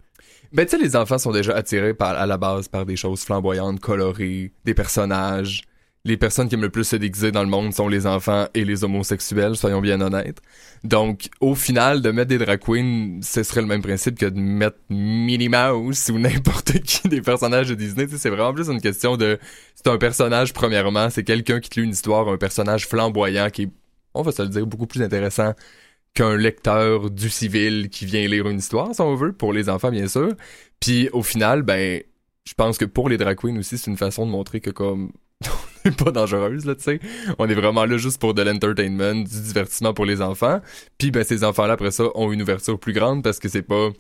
Ben, 0.54 0.64
tu 0.66 0.76
sais, 0.76 0.82
les 0.82 0.94
enfants 0.94 1.18
sont 1.18 1.32
déjà 1.32 1.56
attirés 1.56 1.94
par, 1.94 2.10
à 2.10 2.26
la 2.26 2.38
base 2.38 2.68
par 2.68 2.86
des 2.86 2.94
choses 2.94 3.24
flamboyantes, 3.24 3.80
colorées, 3.80 4.52
des 4.64 4.72
personnages. 4.72 5.62
Les 6.04 6.16
personnes 6.16 6.48
qui 6.48 6.54
aiment 6.54 6.62
le 6.62 6.70
plus 6.70 6.84
se 6.84 6.94
déguiser 6.94 7.32
dans 7.32 7.42
le 7.42 7.48
monde 7.48 7.74
sont 7.74 7.88
les 7.88 8.06
enfants 8.06 8.46
et 8.54 8.64
les 8.64 8.84
homosexuels, 8.84 9.56
soyons 9.56 9.80
bien 9.80 10.00
honnêtes. 10.00 10.40
Donc, 10.84 11.28
au 11.40 11.56
final, 11.56 12.02
de 12.02 12.10
mettre 12.12 12.28
des 12.28 12.38
drag 12.38 12.60
queens, 12.60 13.18
ce 13.20 13.42
serait 13.42 13.62
le 13.62 13.66
même 13.66 13.82
principe 13.82 14.16
que 14.16 14.26
de 14.26 14.38
mettre 14.38 14.76
Minnie 14.90 15.48
Mouse 15.48 16.08
ou 16.10 16.18
n'importe 16.20 16.78
qui 16.82 17.08
des 17.08 17.20
personnages 17.20 17.68
de 17.68 17.74
Disney. 17.74 18.06
C'est 18.16 18.30
vraiment 18.30 18.54
plus 18.54 18.68
une 18.68 18.80
question 18.80 19.16
de... 19.16 19.40
C'est 19.74 19.88
un 19.88 19.98
personnage, 19.98 20.52
premièrement, 20.52 21.10
c'est 21.10 21.24
quelqu'un 21.24 21.58
qui 21.58 21.68
te 21.68 21.80
lit 21.80 21.86
une 21.86 21.92
histoire, 21.92 22.28
un 22.28 22.36
personnage 22.36 22.86
flamboyant 22.86 23.50
qui 23.50 23.62
est, 23.62 23.70
on 24.12 24.22
va 24.22 24.30
se 24.30 24.42
le 24.42 24.48
dire, 24.48 24.66
beaucoup 24.66 24.86
plus 24.86 25.02
intéressant 25.02 25.54
qu'un 26.14 26.36
lecteur 26.36 27.10
du 27.10 27.28
civil 27.28 27.88
qui 27.90 28.06
vient 28.06 28.26
lire 28.26 28.48
une 28.48 28.58
histoire, 28.58 28.94
si 28.94 29.00
on 29.00 29.14
veut, 29.14 29.32
pour 29.32 29.52
les 29.52 29.68
enfants, 29.68 29.90
bien 29.90 30.08
sûr. 30.08 30.32
Puis 30.80 31.08
au 31.12 31.22
final, 31.22 31.62
ben, 31.62 32.02
je 32.44 32.54
pense 32.54 32.78
que 32.78 32.84
pour 32.84 33.08
les 33.08 33.16
drag 33.18 33.36
queens 33.36 33.58
aussi, 33.58 33.78
c'est 33.78 33.90
une 33.90 33.96
façon 33.96 34.26
de 34.26 34.30
montrer 34.30 34.60
que 34.60 34.70
comme 34.70 35.12
c'est 35.84 35.96
pas 35.96 36.10
dangereuse, 36.10 36.64
là, 36.64 36.74
tu 36.74 36.82
sais. 36.82 37.00
On 37.38 37.48
est 37.48 37.54
vraiment 37.54 37.84
là 37.84 37.96
juste 37.96 38.18
pour 38.20 38.34
de 38.34 38.42
l'entertainment, 38.42 39.14
du 39.14 39.40
divertissement 39.42 39.92
pour 39.92 40.06
les 40.06 40.22
enfants. 40.22 40.60
Puis, 40.98 41.10
ben, 41.10 41.24
ces 41.24 41.44
enfants-là, 41.44 41.74
après 41.74 41.90
ça, 41.90 42.04
ont 42.14 42.32
une 42.32 42.42
ouverture 42.42 42.78
plus 42.78 42.92
grande 42.92 43.22
parce 43.22 43.38
que 43.38 43.48
c'est 43.48 43.62
pas... 43.62 43.90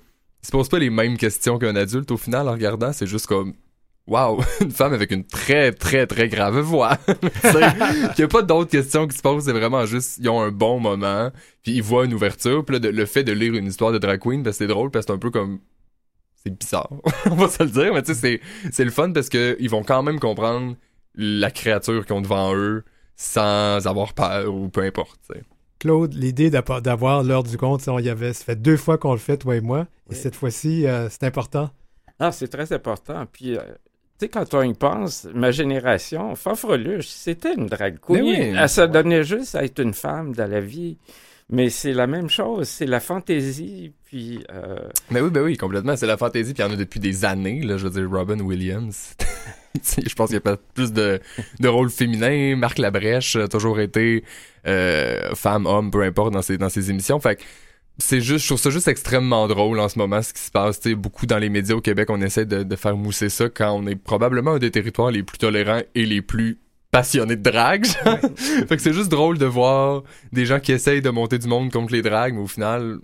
Ils 0.42 0.46
se 0.46 0.50
posent 0.50 0.68
pas 0.68 0.78
les 0.78 0.90
mêmes 0.90 1.16
questions 1.16 1.58
qu'un 1.58 1.74
adulte, 1.76 2.10
au 2.10 2.16
final, 2.16 2.48
en 2.48 2.52
regardant. 2.52 2.92
C'est 2.92 3.06
juste 3.06 3.26
comme... 3.26 3.54
Wow, 4.06 4.42
une 4.60 4.70
femme 4.70 4.92
avec 4.92 5.10
une 5.12 5.24
très, 5.24 5.72
très, 5.72 6.06
très 6.06 6.28
grave 6.28 6.58
voix. 6.58 6.98
Il 7.44 8.20
y 8.20 8.22
a 8.22 8.28
pas 8.28 8.42
d'autres 8.42 8.70
questions 8.70 9.06
qui 9.08 9.16
se 9.16 9.22
posent, 9.22 9.44
c'est 9.46 9.52
vraiment 9.52 9.86
juste, 9.86 10.18
ils 10.20 10.28
ont 10.28 10.42
un 10.42 10.50
bon 10.50 10.78
moment, 10.78 11.30
puis 11.62 11.72
ils 11.72 11.82
voient 11.82 12.04
une 12.04 12.12
ouverture, 12.12 12.64
puis 12.64 12.74
là, 12.74 12.80
de- 12.80 12.88
le 12.90 13.06
fait 13.06 13.24
de 13.24 13.32
lire 13.32 13.54
une 13.54 13.66
histoire 13.66 13.92
de 13.92 13.98
drag 13.98 14.20
queen, 14.20 14.42
ben, 14.42 14.52
c'est 14.52 14.66
drôle, 14.66 14.90
parce 14.90 15.06
que 15.06 15.12
c'est 15.12 15.16
un 15.16 15.18
peu 15.18 15.30
comme 15.30 15.60
c'est 16.44 16.50
bizarre, 16.58 16.90
on 17.30 17.34
va 17.36 17.48
se 17.48 17.62
le 17.62 17.70
dire, 17.70 17.94
mais 17.94 18.02
tu 18.02 18.12
sais, 18.14 18.40
c'est, 18.64 18.70
c'est 18.72 18.84
le 18.84 18.90
fun 18.90 19.10
parce 19.12 19.30
que 19.30 19.56
ils 19.58 19.70
vont 19.70 19.82
quand 19.82 20.02
même 20.02 20.20
comprendre 20.20 20.76
la 21.14 21.50
créature 21.50 22.04
qu'ils 22.04 22.14
ont 22.16 22.20
devant 22.20 22.54
eux 22.54 22.84
sans 23.16 23.86
avoir 23.86 24.12
peur 24.12 24.52
ou 24.52 24.68
peu 24.68 24.82
importe. 24.82 25.18
Claude, 25.78 26.12
l'idée 26.12 26.50
d'avoir 26.50 27.22
l'heure 27.22 27.42
du 27.44 27.56
compte, 27.56 27.80
ça, 27.80 27.92
on 27.94 27.98
y 28.00 28.08
avait, 28.10 28.34
ça 28.34 28.44
fait 28.44 28.56
deux 28.60 28.76
fois 28.76 28.98
qu'on 28.98 29.12
le 29.12 29.18
fait, 29.18 29.38
toi 29.38 29.56
et 29.56 29.60
moi, 29.62 29.80
et 30.10 30.12
Oui. 30.12 30.16
cette 30.16 30.34
fois-ci, 30.36 30.86
euh, 30.86 31.08
c'est 31.08 31.24
important. 31.24 31.70
Ah, 32.18 32.32
c'est 32.32 32.48
très 32.48 32.72
important. 32.72 33.24
Puis, 33.32 33.56
euh, 33.56 33.62
tu 34.18 34.26
sais, 34.26 34.28
quand 34.28 34.54
on 34.54 34.62
y 34.62 34.74
pense, 34.74 35.26
ma 35.34 35.50
génération, 35.50 36.34
Fanfreluche, 36.36 37.08
c'était 37.08 37.54
une 37.54 37.66
drag 37.66 37.98
queen. 38.00 38.22
Oui. 38.22 38.34
Elle 38.56 38.68
se 38.68 38.82
donnait 38.82 39.24
juste 39.24 39.54
à 39.54 39.64
être 39.64 39.80
une 39.80 39.94
femme 39.94 40.34
dans 40.34 40.48
la 40.50 40.60
vie. 40.60 40.96
Mais 41.50 41.68
c'est 41.68 41.92
la 41.92 42.06
même 42.06 42.30
chose, 42.30 42.66
c'est 42.68 42.86
la 42.86 43.00
fantaisie, 43.00 43.92
puis... 44.06 44.42
euh, 44.50 44.78
Mais 45.10 45.20
oui, 45.20 45.28
ben 45.30 45.42
oui, 45.42 45.58
complètement. 45.58 45.94
C'est 45.94 46.06
la 46.06 46.16
fantaisie, 46.16 46.54
puis 46.54 46.62
il 46.62 46.66
y 46.66 46.70
en 46.70 46.72
a 46.72 46.76
depuis 46.76 47.00
des 47.00 47.26
années, 47.26 47.60
là, 47.60 47.76
je 47.76 47.86
veux 47.86 48.00
dire, 48.00 48.10
Robin 48.10 48.40
Williams. 48.40 49.14
Je 49.98 50.14
pense 50.14 50.28
qu'il 50.28 50.36
y 50.36 50.38
a 50.38 50.40
pas 50.40 50.56
plus 50.56 50.92
de, 50.92 51.20
de 51.60 51.68
rôles 51.68 51.90
féminins. 51.90 52.56
Marc 52.56 52.78
Labrèche 52.78 53.36
a 53.36 53.48
toujours 53.48 53.80
été 53.80 54.24
euh, 54.66 55.34
femme, 55.34 55.66
homme, 55.66 55.90
peu 55.90 56.02
importe, 56.02 56.32
dans 56.32 56.42
ses, 56.42 56.56
dans 56.56 56.70
ses 56.70 56.90
émissions. 56.90 57.20
Fait 57.20 57.36
que 57.36 57.42
c'est 57.98 58.20
juste, 58.20 58.42
je 58.42 58.48
trouve 58.48 58.60
ça 58.60 58.70
juste 58.70 58.88
extrêmement 58.88 59.46
drôle 59.46 59.78
en 59.78 59.88
ce 59.88 59.98
moment, 59.98 60.20
ce 60.20 60.32
qui 60.32 60.42
se 60.42 60.50
passe. 60.50 60.80
Tu 60.80 60.90
sais, 60.90 60.94
beaucoup 60.94 61.26
dans 61.26 61.38
les 61.38 61.48
médias 61.48 61.76
au 61.76 61.80
Québec, 61.80 62.10
on 62.10 62.20
essaie 62.20 62.44
de, 62.44 62.62
de 62.62 62.76
faire 62.76 62.96
mousser 62.96 63.28
ça 63.28 63.48
quand 63.48 63.72
on 63.72 63.86
est 63.86 63.94
probablement 63.94 64.52
un 64.52 64.58
des 64.58 64.70
territoires 64.70 65.10
les 65.10 65.22
plus 65.22 65.38
tolérants 65.38 65.82
et 65.94 66.06
les 66.06 66.22
plus 66.22 66.58
passionnés 66.90 67.36
de 67.36 67.42
drague. 67.42 67.84
genre. 67.84 68.18
fait 68.36 68.76
que 68.76 68.82
c'est 68.82 68.92
juste 68.92 69.10
drôle 69.10 69.38
de 69.38 69.46
voir 69.46 70.02
des 70.32 70.46
gens 70.46 70.60
qui 70.60 70.72
essayent 70.72 71.02
de 71.02 71.10
monter 71.10 71.38
du 71.38 71.48
monde 71.48 71.72
contre 71.72 71.92
les 71.92 72.02
dragues, 72.02 72.34
mais 72.34 72.42
au 72.42 72.46
final, 72.46 72.98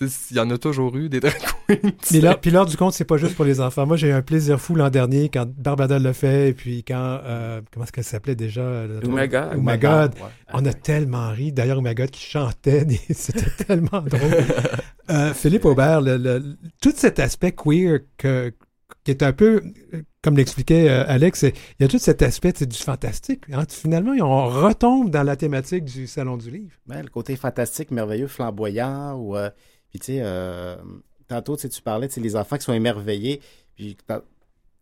il 0.00 0.36
y 0.36 0.40
en 0.40 0.50
a 0.50 0.58
toujours 0.58 0.96
eu 0.96 1.08
des 1.08 1.20
drag 1.20 1.34
queens. 1.68 1.76
sais. 2.02 2.20
là, 2.20 2.36
puis 2.36 2.50
l'heure 2.50 2.66
du 2.66 2.76
compte, 2.76 2.92
c'est 2.94 3.04
pas 3.04 3.16
juste 3.16 3.36
pour 3.36 3.44
les 3.44 3.60
enfants. 3.60 3.86
Moi, 3.86 3.96
j'ai 3.96 4.08
eu 4.08 4.12
un 4.12 4.22
plaisir 4.22 4.60
fou 4.60 4.74
l'an 4.74 4.90
dernier 4.90 5.28
quand 5.28 5.46
Barbada 5.48 5.98
l'a 5.98 6.12
fait, 6.12 6.48
et 6.50 6.52
puis 6.52 6.82
quand, 6.82 7.20
euh, 7.24 7.60
comment 7.72 7.84
est-ce 7.84 7.92
qu'elle 7.92 8.04
s'appelait 8.04 8.34
déjà? 8.34 8.60
euh, 8.62 9.00
Oh 9.04 9.08
my 9.08 9.28
God. 9.28 9.48
Oh 9.56 9.60
my 9.60 9.78
God. 9.78 10.14
Ouais. 10.14 10.28
On 10.52 10.64
a 10.66 10.72
tellement 10.72 11.30
ri. 11.30 11.52
D'ailleurs, 11.52 11.78
Oh 11.78 11.82
my 11.82 11.94
God 11.94 12.10
qui 12.10 12.24
chantait, 12.24 12.84
des- 12.86 13.00
c'était 13.10 13.50
tellement 13.66 14.02
drôle. 14.02 14.20
Euh, 15.10 15.34
Philippe 15.34 15.66
Aubert, 15.66 16.00
le- 16.00 16.16
le- 16.16 16.56
tout 16.80 16.94
cet 16.96 17.18
aspect 17.18 17.52
queer 17.52 18.00
que, 18.16 18.54
qui 19.04 19.10
est 19.10 19.22
un 19.22 19.34
peu, 19.34 19.60
comme 20.22 20.34
l'expliquait 20.34 20.88
euh, 20.88 21.04
Alex, 21.06 21.42
il 21.42 21.52
y 21.80 21.84
a 21.84 21.88
tout 21.88 21.98
cet 21.98 22.22
aspect 22.22 22.54
c'est 22.56 22.64
du 22.64 22.78
fantastique. 22.78 23.42
hein. 23.52 23.64
Finalement, 23.68 24.12
on 24.18 24.46
retombe 24.48 25.10
dans 25.10 25.22
la 25.22 25.36
thématique 25.36 25.84
du 25.84 26.06
Salon 26.06 26.38
du 26.38 26.50
Livre. 26.50 26.72
Ben, 26.86 27.02
le 27.02 27.10
côté 27.10 27.36
fantastique, 27.36 27.90
merveilleux, 27.90 28.28
flamboyant, 28.28 29.14
ou 29.16 29.36
euh, 29.36 29.50
puis 29.94 30.00
tu 30.00 30.06
sais, 30.06 30.22
euh, 30.24 30.74
tantôt 31.28 31.56
tu 31.56 31.68
parlais, 31.80 32.08
tu 32.08 32.18
les 32.18 32.34
enfants 32.34 32.56
qui 32.56 32.64
sont 32.64 32.72
émerveillés, 32.72 33.40
puis 33.76 33.96
tu 33.96 34.14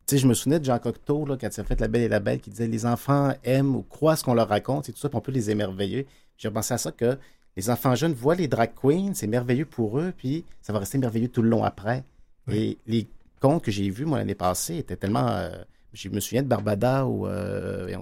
sais, 0.07 0.17
je 0.17 0.27
me 0.27 0.33
souvenais 0.33 0.59
de 0.59 0.65
Jean 0.65 0.79
Cocteau 0.79 1.27
là, 1.27 1.37
quand 1.39 1.55
il 1.55 1.61
a 1.61 1.65
fait 1.65 1.79
La 1.83 1.89
Belle 1.89 2.01
et 2.01 2.09
la 2.09 2.19
Belle, 2.19 2.41
qui 2.41 2.49
disait 2.49 2.67
les 2.67 2.87
enfants 2.87 3.35
aiment 3.45 3.77
ou 3.77 3.83
croient 3.83 4.17
ce 4.17 4.25
qu'on 4.25 4.33
leur 4.33 4.49
raconte 4.49 4.89
et 4.89 4.93
tout 4.93 4.99
ça, 4.99 5.11
puis 5.11 5.19
on 5.19 5.21
peut 5.21 5.31
les 5.31 5.51
émerveiller. 5.51 6.07
J'ai 6.39 6.49
repensé 6.49 6.73
à 6.73 6.79
ça 6.79 6.93
que 6.93 7.19
les 7.59 7.69
enfants 7.69 7.95
jeunes 7.95 8.15
voient 8.15 8.35
les 8.35 8.49
drag 8.49 8.71
queens, 8.75 9.13
c'est 9.13 9.27
merveilleux 9.27 9.67
pour 9.67 9.99
eux, 9.99 10.15
puis 10.17 10.47
ça 10.63 10.73
va 10.73 10.79
rester 10.79 10.97
merveilleux 10.97 11.29
tout 11.29 11.43
le 11.43 11.51
long 11.51 11.63
après. 11.63 12.05
Et 12.51 12.79
les 12.87 13.07
contes 13.39 13.63
que 13.63 13.71
j'ai 13.71 13.91
vus 13.91 14.07
moi 14.07 14.17
l'année 14.17 14.35
passée 14.35 14.79
étaient 14.79 14.97
tellement, 14.97 15.29
euh, 15.29 15.51
je 15.93 16.09
me 16.09 16.21
souviens 16.21 16.43
de 16.43 16.49
Barbada 16.49 17.05
ou 17.05 17.27
euh, 17.27 17.95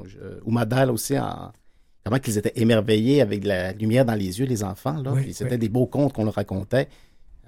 ou 0.44 0.52
Madal 0.52 0.92
aussi 0.92 1.18
en 1.18 1.50
comment 2.10 2.20
qu'ils 2.20 2.38
étaient 2.38 2.52
émerveillés 2.56 3.20
avec 3.22 3.40
de 3.40 3.48
la 3.48 3.72
lumière 3.72 4.04
dans 4.04 4.14
les 4.14 4.40
yeux, 4.40 4.44
les 4.46 4.64
enfants. 4.64 5.00
Là. 5.00 5.12
Oui, 5.12 5.32
c'était 5.32 5.52
oui. 5.52 5.58
des 5.58 5.68
beaux 5.68 5.86
contes 5.86 6.12
qu'on 6.12 6.24
leur 6.24 6.34
racontait. 6.34 6.88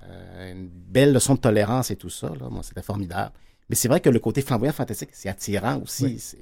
Euh, 0.09 0.53
une 0.53 0.69
belle 0.69 1.13
leçon 1.13 1.35
de 1.35 1.41
tolérance 1.41 1.91
et 1.91 1.97
tout 1.97 2.11
ça. 2.11 2.29
Là. 2.41 2.49
C'était 2.63 2.83
formidable. 2.83 3.33
Mais 3.69 3.75
c'est 3.75 3.89
vrai 3.89 3.99
que 4.01 4.09
le 4.09 4.21
côté 4.21 4.41
flamboyant 4.41 4.73
fantastique, 4.73 5.11
c'est 5.13 5.29
attirant 5.29 5.81
aussi. 5.83 6.05
Oui. 6.05 6.17
C'est- 6.19 6.39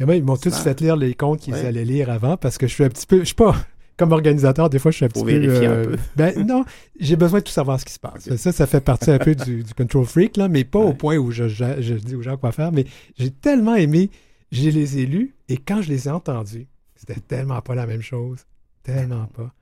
Et 0.00 0.04
moi, 0.06 0.16
ils 0.16 0.24
m'ont 0.24 0.36
tous 0.38 0.54
fait 0.56 0.80
lire 0.80 0.96
les 0.96 1.12
contes 1.14 1.40
qu'ils 1.40 1.54
allaient 1.54 1.84
lire 1.84 2.08
avant 2.10 2.36
parce 2.38 2.56
que 2.56 2.66
je 2.66 2.72
suis 2.74 2.84
un 2.84 2.88
petit 2.88 3.06
peu. 3.06 3.18
Je 3.20 3.24
suis 3.24 3.34
pas. 3.34 3.54
Comme 3.98 4.12
organisateur, 4.12 4.70
des 4.70 4.78
fois, 4.78 4.90
je 4.92 4.96
suis 4.96 5.04
un 5.04 5.08
petit 5.08 5.18
Faut 5.20 5.26
peu. 5.26 5.32
vérifier 5.36 5.66
un 5.66 5.70
euh, 5.72 5.84
peu. 5.90 5.96
Ben 6.16 6.46
non, 6.46 6.64
j'ai 7.00 7.16
besoin 7.16 7.40
de 7.40 7.44
tout 7.44 7.52
savoir 7.52 7.78
ce 7.80 7.84
qui 7.84 7.92
se 7.92 7.98
passe. 7.98 8.32
Ça, 8.36 8.52
ça 8.52 8.66
fait 8.66 8.80
partie 8.80 9.10
un 9.10 9.18
peu 9.18 9.34
du, 9.34 9.62
du 9.64 9.74
control 9.74 10.06
freak, 10.06 10.36
là, 10.38 10.48
mais 10.48 10.62
pas 10.64 10.78
au 10.78 10.94
point 10.94 11.16
où 11.18 11.32
je, 11.32 11.48
je- 11.48 11.80
je 11.82 11.94
dis 11.94 12.14
aux 12.14 12.22
gens 12.22 12.36
quoi 12.38 12.52
faire. 12.52 12.70
Mais 12.72 12.86
j'ai 13.18 13.30
tellement 13.30 13.74
aimé, 13.74 14.10
j'ai 14.52 14.70
les 14.70 14.98
ai 15.00 15.06
lus 15.06 15.34
et 15.48 15.56
quand 15.56 15.82
je 15.82 15.88
les 15.88 16.06
ai 16.06 16.10
entendus, 16.12 16.68
c'était 16.98 17.20
tellement 17.20 17.62
pas 17.62 17.74
la 17.74 17.86
même 17.86 18.02
chose. 18.02 18.40
Tellement 18.82 19.24
pas. 19.26 19.54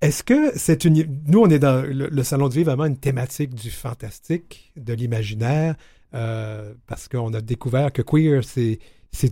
Est-ce 0.00 0.22
que 0.22 0.56
c'est 0.56 0.84
une. 0.84 1.20
Nous, 1.26 1.40
on 1.40 1.50
est 1.50 1.58
dans 1.58 1.82
le, 1.84 2.06
le 2.08 2.22
Salon 2.22 2.48
du 2.48 2.58
Livre, 2.58 2.70
vraiment 2.70 2.86
une 2.86 2.98
thématique 2.98 3.52
du 3.54 3.70
fantastique, 3.70 4.72
de 4.76 4.92
l'imaginaire, 4.92 5.74
euh, 6.14 6.72
parce 6.86 7.08
qu'on 7.08 7.34
a 7.34 7.40
découvert 7.40 7.92
que 7.92 8.02
queer, 8.02 8.42
c'est, 8.44 8.78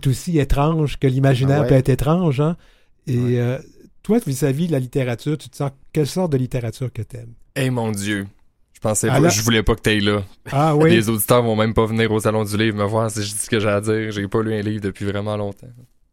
aussi 0.07 0.39
étrange, 0.39 0.97
que 0.99 1.07
l'imaginaire 1.07 1.59
Ah 1.59 1.61
ouais. 1.61 1.67
peut 1.69 1.75
être 1.75 1.89
étrange. 1.89 2.41
Hein? 2.41 2.57
Et 3.05 3.17
Ouais. 3.17 3.39
euh, 3.39 3.59
toi, 4.03 4.19
vis-à-vis 4.25 4.67
de 4.67 4.73
la 4.73 4.79
littérature, 4.79 5.37
tu 5.37 5.47
te 5.49 5.55
sens 5.55 5.71
quelle 5.93 6.07
sorte 6.07 6.33
de 6.33 6.37
littérature 6.37 6.91
que 6.91 7.01
t'aimes? 7.01 7.33
Eh 7.55 7.69
mon 7.69 7.91
Dieu. 7.91 8.27
Je 8.73 8.79
pensais 8.81 9.07
Ah 9.09 9.19
pas, 9.19 9.29
je 9.29 9.41
voulais 9.41 9.63
pas 9.63 9.73
que 9.75 9.81
t'ailles 9.81 10.01
là. 10.01 10.23
Ah 10.51 10.75
oui? 10.77 10.91
Les 10.91 11.09
auditeurs 11.09 11.41
vont 11.43 11.55
même 11.55 11.73
pas 11.73 11.85
venir 11.85 12.11
au 12.11 12.19
salon 12.19 12.43
du 12.43 12.57
livre 12.57 12.77
me 12.77 12.83
voir 12.83 13.09
si 13.09 13.23
je 13.23 13.31
dis 13.33 13.39
ce 13.39 13.49
que 13.49 13.59
j'ai 13.59 13.69
à 13.69 13.81
dire. 13.81 14.11
J'ai 14.11 14.27
pas 14.27 14.41
lu 14.43 14.53
un 14.53 14.61
livre 14.61 14.81
depuis 14.81 15.05
vraiment 15.05 15.35
longtemps. 15.37 15.67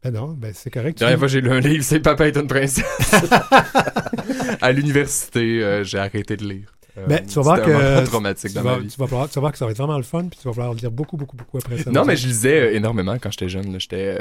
Ben 0.04 0.12
non, 0.12 0.28
ben 0.38 0.52
c'est 0.54 0.70
correct. 0.70 1.00
La 1.00 1.06
dernière 1.06 1.18
fois 1.18 1.28
j'ai 1.28 1.40
lu 1.40 1.50
un 1.50 1.60
livre, 1.60 1.82
c'est 1.82 1.98
Papa 2.00 2.28
est 2.28 2.36
une 2.36 2.46
princesse. 2.46 2.84
à 4.60 4.72
l'université, 4.72 5.62
euh, 5.62 5.82
j'ai 5.84 5.98
arrêté 5.98 6.36
de 6.36 6.44
lire. 6.44 6.66
Euh, 6.98 7.06
Ben, 7.08 7.26
tu 7.26 7.34
vas 7.36 7.40
voir 7.42 7.62
que 7.62 8.04
traumatique 8.04 8.50
tu 8.50 8.54
dans 8.54 8.62
vas, 8.62 8.76
ma 8.76 8.78
vie. 8.82 8.88
tu 8.88 8.98
vas 8.98 9.06
voir- 9.06 9.28
tu 9.28 9.34
vas 9.36 9.40
voir 9.40 9.52
que 9.52 9.58
ça 9.58 9.64
va 9.64 9.70
être 9.72 9.78
vraiment 9.78 9.96
le 9.96 10.04
fun, 10.04 10.26
puis 10.30 10.38
tu 10.40 10.46
vas 10.46 10.52
vouloir 10.52 10.74
lire 10.74 10.90
beaucoup, 10.90 11.16
beaucoup, 11.16 11.36
beaucoup 11.36 11.58
après 11.58 11.78
ça. 11.78 11.90
Non, 11.90 12.04
mais 12.04 12.16
je 12.16 12.26
lisais 12.28 12.60
euh, 12.60 12.74
énormément 12.76 13.16
quand 13.20 13.30
j'étais 13.32 13.48
jeune. 13.48 13.80
J'étais 13.80 14.18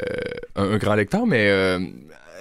un, 0.56 0.72
un 0.72 0.78
grand 0.78 0.94
lecteur, 0.94 1.26
mais 1.26 1.78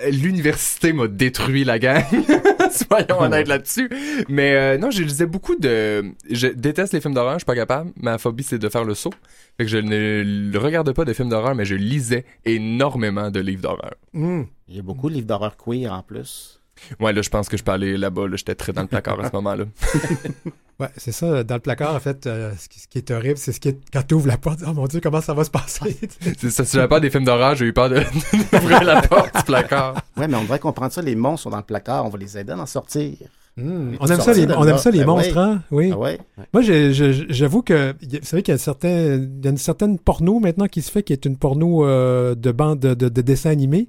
l'université 0.10 0.92
m'a 0.94 1.08
détruit 1.08 1.64
la 1.64 1.80
gang. 1.80 2.04
Soyons 2.72 3.22
honnêtes 3.22 3.48
là-dessus. 3.48 3.90
Mais 4.28 4.54
euh, 4.56 4.78
non, 4.78 4.90
je 4.90 5.04
lisais 5.04 5.28
beaucoup 5.28 5.56
de... 5.56 6.04
Je 6.30 6.48
déteste 6.48 6.94
les 6.94 7.02
films 7.02 7.14
d'horreur, 7.14 7.34
je 7.34 7.40
suis 7.40 7.46
pas 7.46 7.56
capable. 7.56 7.92
Ma 8.02 8.18
phobie, 8.18 8.44
c'est 8.44 8.58
de 8.58 8.70
faire 8.70 8.84
le 8.84 8.96
saut. 8.96 9.14
Fait 9.58 9.66
que 9.66 9.70
je 9.70 9.78
ne 9.78 10.58
regarde 10.58 10.92
pas 10.94 11.06
de 11.06 11.14
films 11.14 11.30
d'horreur, 11.30 11.54
mais 11.56 11.66
je 11.66 11.76
lisais 11.76 12.26
énormément 12.46 13.30
de 13.32 13.40
livres 13.40 13.62
d'horreur. 13.62 13.94
Hum. 14.16 14.48
Il 14.68 14.76
y 14.76 14.80
a 14.80 14.82
beaucoup 14.82 15.10
de 15.10 15.16
livres 15.16 15.28
d'horreur 15.28 15.56
queer 15.58 15.92
en 15.94 16.02
plus. 16.02 16.60
Ouais, 17.00 17.14
là, 17.14 17.22
je 17.22 17.30
pense 17.30 17.48
que 17.50 17.56
je 17.56 17.64
peux 17.64 17.72
aller 17.72 17.98
là-bas. 17.98 18.28
Là, 18.28 18.36
J'étais 18.36 18.56
très 18.56 18.74
dans 18.74 18.82
le 18.82 18.88
placard 18.88 19.20
à 19.20 19.30
ce 19.30 19.32
moment-là. 19.36 19.66
Ouais, 20.80 20.90
c'est 20.98 21.12
ça. 21.12 21.44
Dans 21.44 21.54
le 21.54 21.62
placard, 21.62 21.94
en 21.96 22.00
fait, 22.00 22.26
euh, 22.26 22.52
ce, 22.58 22.68
qui, 22.68 22.80
ce 22.80 22.88
qui 22.88 22.98
est 22.98 23.12
horrible, 23.12 23.38
c'est 23.38 23.52
ce 23.52 23.60
qui 23.60 23.68
est, 23.70 23.78
quand 23.94 24.02
tu 24.08 24.16
ouvres 24.16 24.28
la 24.28 24.40
porte, 24.40 24.62
oh 24.68 24.74
mon 24.74 24.88
Dieu, 24.88 25.00
comment 25.02 25.22
ça 25.22 25.36
va 25.36 25.44
se 25.44 25.52
passer? 25.52 25.96
C'est 26.40 26.50
ça, 26.50 26.66
si 26.66 26.76
j'avais 26.76 26.88
pas 26.88 27.00
des 27.00 27.12
films 27.12 27.26
d'horreur, 27.26 27.54
j'ai 27.54 27.66
eu 27.68 27.74
peur 27.74 27.90
de- 27.92 28.00
d'ouvrir 28.52 28.84
la 28.84 29.04
porte 29.04 29.36
du 29.38 29.44
placard. 29.44 29.94
Ouais, 30.18 30.28
mais 30.28 30.36
on 30.36 30.42
devrait 30.42 30.58
comprendre 30.58 30.92
ça. 30.92 31.04
Les 31.04 31.16
monstres 31.16 31.44
sont 31.44 31.52
dans 31.52 31.58
le 31.58 31.64
placard. 31.64 32.04
On 32.08 32.10
va 32.10 32.18
les 32.18 32.40
aider 32.40 32.54
à 32.54 32.58
en 32.58 32.66
sortir. 32.66 33.16
Et 33.58 33.62
On 34.00 34.08
aime 34.08 34.20
ça, 34.20 34.34
les, 34.34 34.48
on 34.52 34.66
aime 34.68 34.78
ça, 34.80 34.90
les 34.90 35.00
Ben 35.00 35.06
monstres, 35.06 35.36
ouais. 35.36 35.42
hein? 35.42 35.62
Oui. 35.70 35.90
Ah 35.94 35.98
ouais? 36.00 36.20
Moi, 36.54 36.64
j'avoue 36.64 37.62
que, 37.62 37.94
vous 38.02 38.18
savez 38.24 38.42
qu'il 38.42 38.52
y 38.54 38.56
a, 38.56 38.58
certains, 38.58 38.90
il 39.16 39.42
y 39.44 39.48
a 39.48 39.52
une 39.52 39.58
certaine 39.58 40.00
porno 40.00 40.40
maintenant 40.40 40.68
qui 40.68 40.82
se 40.82 40.90
fait, 40.92 41.04
qui 41.04 41.14
est 41.14 41.26
une 41.26 41.38
porno 41.38 41.86
euh, 41.86 42.34
de 42.34 42.52
bande 42.52 42.80
de, 42.80 42.94
de, 42.96 43.10
de 43.10 43.22
dessins 43.22 43.52
animés. 43.52 43.88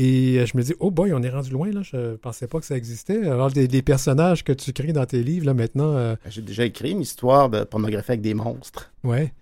Et 0.00 0.38
euh, 0.38 0.46
je 0.46 0.56
me 0.56 0.62
dis, 0.62 0.74
oh 0.80 0.90
boy, 0.90 1.12
on 1.12 1.22
est 1.22 1.28
rendu 1.30 1.50
loin, 1.50 1.70
là. 1.70 1.82
Je 1.82 2.16
pensais 2.16 2.46
pas 2.48 2.58
que 2.60 2.66
ça 2.66 2.76
existait. 2.76 3.24
Alors, 3.26 3.50
des, 3.50 3.66
des 3.68 3.82
personnages 3.82 4.42
que 4.44 4.52
tu 4.52 4.72
crées 4.72 4.92
dans 4.92 5.06
tes 5.06 5.22
livres, 5.22 5.46
là, 5.46 5.54
maintenant, 5.54 5.94
euh, 5.96 6.14
J'ai 6.28 6.42
déjà 6.42 6.64
écrit 6.64 6.90
une 6.92 7.00
histoire 7.00 7.48
de 7.50 7.64
pornographie 7.64 8.12
avec 8.12 8.20
des 8.20 8.34
monstres. 8.34 8.92
ouais. 9.04 9.32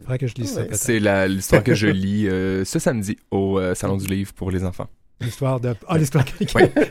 Faudrait 0.00 0.18
que 0.18 0.26
je 0.26 0.34
lise 0.34 0.52
ça. 0.52 0.62
C'est 0.72 0.98
la- 0.98 1.28
l'histoire 1.28 1.62
que 1.62 1.72
je 1.74 1.86
lis 1.86 2.26
euh, 2.26 2.64
ce 2.64 2.80
samedi 2.80 3.16
au 3.30 3.60
euh, 3.60 3.76
Salon 3.76 3.96
du 3.96 4.06
Livre 4.08 4.32
pour 4.34 4.50
les 4.50 4.64
enfants. 4.64 4.88
L'histoire 5.20 5.60
de. 5.60 5.74
Ah, 5.88 5.96
l'histoire. 5.98 6.24
Ouais. 6.54 6.72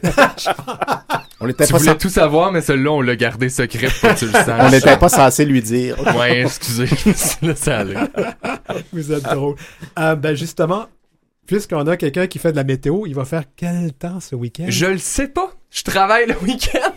On 1.40 1.48
n'était 1.48 1.66
Tu 1.66 1.74
pas, 1.74 1.78
voulais 1.80 1.98
tout 1.98 2.10
savoir, 2.10 2.54
mais 2.54 2.62
celui-là, 2.62 2.92
on 2.92 3.02
l'a 3.02 3.18
gardé 3.18 3.50
secret 3.50 3.88
pour 3.88 4.14
que 4.14 4.20
tu 4.20 4.26
le 4.28 4.32
saches. 4.32 4.62
on 4.62 4.70
n'était 4.70 4.96
pas 4.98 5.10
censé 5.10 5.44
lui 5.44 5.62
dire. 5.62 5.98
Ouais, 6.18 6.42
excusez, 6.42 6.88
laissé 7.42 7.72
aller. 7.72 7.96
Vous 8.94 9.12
êtes 9.12 9.24
drôle. 9.24 9.56
Euh, 10.00 10.16
ben, 10.16 10.36
justement, 10.36 10.86
puisqu'on 11.46 11.86
a 11.88 11.98
quelqu'un 11.98 12.28
qui 12.28 12.40
fait 12.40 12.52
de 12.52 12.58
la 12.58 12.64
météo, 12.64 13.06
il 13.08 13.16
va 13.16 13.26
faire 13.26 13.44
quel 13.58 13.92
temps 13.92 14.22
ce 14.22 14.36
week-end? 14.36 14.66
Je 14.70 14.86
le 14.86 14.98
sais 15.00 15.28
pas. 15.28 15.52
Je 15.70 15.84
travaille 15.84 16.28
le 16.28 16.38
week-end. 16.38 16.94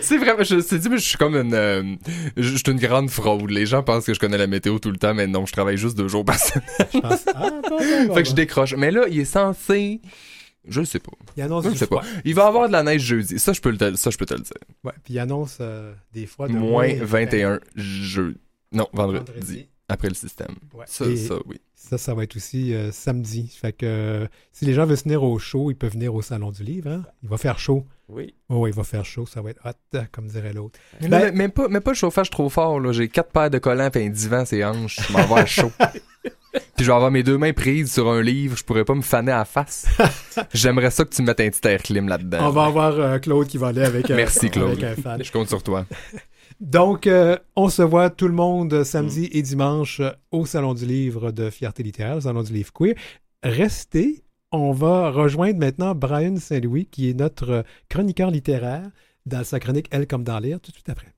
C'est 0.00 0.18
vraiment, 0.18 0.42
je 0.42 0.56
te 0.56 0.74
dis, 0.76 0.88
mais 0.88 0.98
je 0.98 1.04
suis 1.04 1.18
comme 1.18 1.36
une, 1.36 1.54
euh, 1.54 1.82
je 2.36 2.42
je 2.42 2.56
suis 2.56 2.70
une 2.72 2.78
grande 2.78 3.10
fraude. 3.10 3.50
Les 3.50 3.66
gens 3.66 3.82
pensent 3.82 4.04
que 4.06 4.14
je 4.14 4.18
connais 4.20 4.38
la 4.38 4.46
météo 4.46 4.78
tout 4.78 4.90
le 4.90 4.96
temps, 4.96 5.14
mais 5.14 5.26
non, 5.26 5.46
je 5.46 5.52
travaille 5.52 5.76
juste 5.76 5.96
deux 5.96 6.08
jours 6.08 6.24
par 6.24 6.38
semaine. 6.38 6.66
Je 6.92 6.98
pense. 6.98 7.24
Ah, 7.34 7.50
fait 8.14 8.22
que 8.22 8.28
je 8.28 8.34
décroche. 8.34 8.74
Mais 8.74 8.90
là, 8.90 9.04
il 9.08 9.20
est 9.20 9.24
censé, 9.24 10.00
je 10.68 10.82
sais 10.82 10.98
pas. 10.98 11.12
Il 11.36 11.42
annonce 11.42 11.64
Je 11.68 11.74
sais 11.74 11.86
pas. 11.86 12.02
froid. 12.02 12.20
Il 12.24 12.34
va 12.34 12.46
avoir 12.46 12.68
de 12.68 12.72
la 12.72 12.82
neige 12.82 13.02
jeudi. 13.02 13.38
Ça, 13.38 13.52
je 13.52 13.60
peux 13.60 13.70
le, 13.70 13.96
ça, 13.96 14.10
je 14.10 14.16
peux 14.16 14.26
te 14.26 14.34
le 14.34 14.40
dire. 14.40 14.52
Ouais, 14.84 14.92
puis 15.04 15.14
il 15.14 15.18
annonce 15.18 15.58
euh, 15.60 15.92
des 16.12 16.26
fois 16.26 16.48
de 16.48 16.52
Moins 16.54 16.94
21 17.00 17.60
jeudi. 17.74 18.38
Non, 18.72 18.88
vendredi. 18.92 19.24
vendredi. 19.32 19.68
Après 19.88 20.08
le 20.08 20.14
système. 20.14 20.54
Ouais. 20.74 20.84
Ça, 20.86 21.04
Et 21.06 21.16
ça, 21.16 21.34
oui. 21.46 21.60
Ça, 21.74 21.96
ça 21.98 22.12
va 22.14 22.24
être 22.24 22.34
aussi 22.34 22.74
euh, 22.74 22.90
samedi. 22.90 23.48
Fait 23.60 23.72
que 23.72 23.86
euh, 23.86 24.26
si 24.52 24.64
les 24.64 24.72
gens 24.74 24.84
veulent 24.86 24.96
venir 24.98 25.22
au 25.22 25.38
show, 25.38 25.70
ils 25.70 25.76
peuvent 25.76 25.92
venir 25.92 26.12
au 26.14 26.22
Salon 26.22 26.50
du 26.50 26.64
Livre. 26.64 26.90
hein. 26.90 27.04
Il 27.22 27.28
va 27.28 27.36
faire 27.36 27.58
chaud. 27.60 27.86
Oui. 28.08 28.34
Oh, 28.48 28.66
il 28.66 28.72
va 28.72 28.82
faire 28.82 29.04
chaud. 29.04 29.26
Ça 29.26 29.42
va 29.42 29.50
être 29.50 29.60
hot, 29.64 29.98
comme 30.10 30.26
dirait 30.26 30.52
l'autre. 30.52 30.78
Mais, 31.00 31.08
Ben- 31.08 31.34
même 31.34 31.52
pas, 31.52 31.68
même 31.68 31.82
pas 31.82 31.92
le 31.92 31.96
chauffage 31.96 32.30
trop 32.30 32.48
fort, 32.48 32.80
là. 32.80 32.90
J'ai 32.92 33.08
quatre 33.08 33.30
paires 33.30 33.50
de 33.50 33.58
collants 33.58 33.90
puis 33.90 34.02
un 34.04 34.10
divan, 34.10 34.44
c'est 34.44 34.64
hanches. 34.64 34.98
Je 35.06 35.12
m'en 35.12 35.24
vais 35.26 35.40
à 35.42 35.46
chaud. 35.46 35.70
Puis 36.74 36.84
je 36.84 36.90
vais 36.90 36.94
avoir 36.94 37.10
mes 37.10 37.22
deux 37.22 37.36
mains 37.36 37.52
prises 37.52 37.92
sur 37.92 38.08
un 38.10 38.22
livre, 38.22 38.56
je 38.56 38.64
pourrais 38.64 38.84
pas 38.84 38.94
me 38.94 39.02
faner 39.02 39.30
à 39.32 39.38
la 39.38 39.44
face. 39.44 39.86
J'aimerais 40.54 40.90
ça 40.90 41.04
que 41.04 41.10
tu 41.14 41.20
mettes 41.22 41.40
un 41.40 41.48
petit 41.50 41.66
air 41.68 41.82
clim 41.82 42.08
là-dedans. 42.08 42.38
On 42.48 42.50
va 42.50 42.64
avoir 42.64 42.98
euh, 42.98 43.18
Claude 43.18 43.46
qui 43.46 43.58
va 43.58 43.68
aller 43.68 43.82
avec, 43.82 44.10
euh, 44.10 44.16
Merci, 44.16 44.50
Claude. 44.50 44.70
avec 44.82 44.82
un 44.82 44.94
fan. 45.02 45.22
Je 45.22 45.30
compte 45.32 45.48
sur 45.48 45.62
toi. 45.62 45.84
Donc, 46.60 47.06
euh, 47.06 47.36
on 47.54 47.68
se 47.68 47.82
voit 47.82 48.08
tout 48.08 48.28
le 48.28 48.34
monde 48.34 48.82
samedi 48.82 49.28
et 49.32 49.42
dimanche 49.42 50.00
euh, 50.00 50.10
au 50.30 50.46
Salon 50.46 50.72
du 50.72 50.86
Livre 50.86 51.30
de 51.30 51.50
Fierté 51.50 51.82
littéraire, 51.82 52.14
le 52.14 52.20
Salon 52.22 52.42
du 52.42 52.52
Livre 52.52 52.72
queer. 52.72 52.94
Restez, 53.42 54.24
on 54.52 54.72
va 54.72 55.10
rejoindre 55.10 55.58
maintenant 55.58 55.94
Brian 55.94 56.36
Saint-Louis, 56.36 56.86
qui 56.86 57.10
est 57.10 57.14
notre 57.14 57.64
chroniqueur 57.90 58.30
littéraire 58.30 58.90
dans 59.26 59.44
sa 59.44 59.60
chronique 59.60 59.88
Elle 59.90 60.06
comme 60.06 60.24
dans 60.24 60.38
l'air, 60.38 60.60
tout 60.60 60.70
de 60.70 60.76
suite 60.76 60.88
après. 60.88 61.15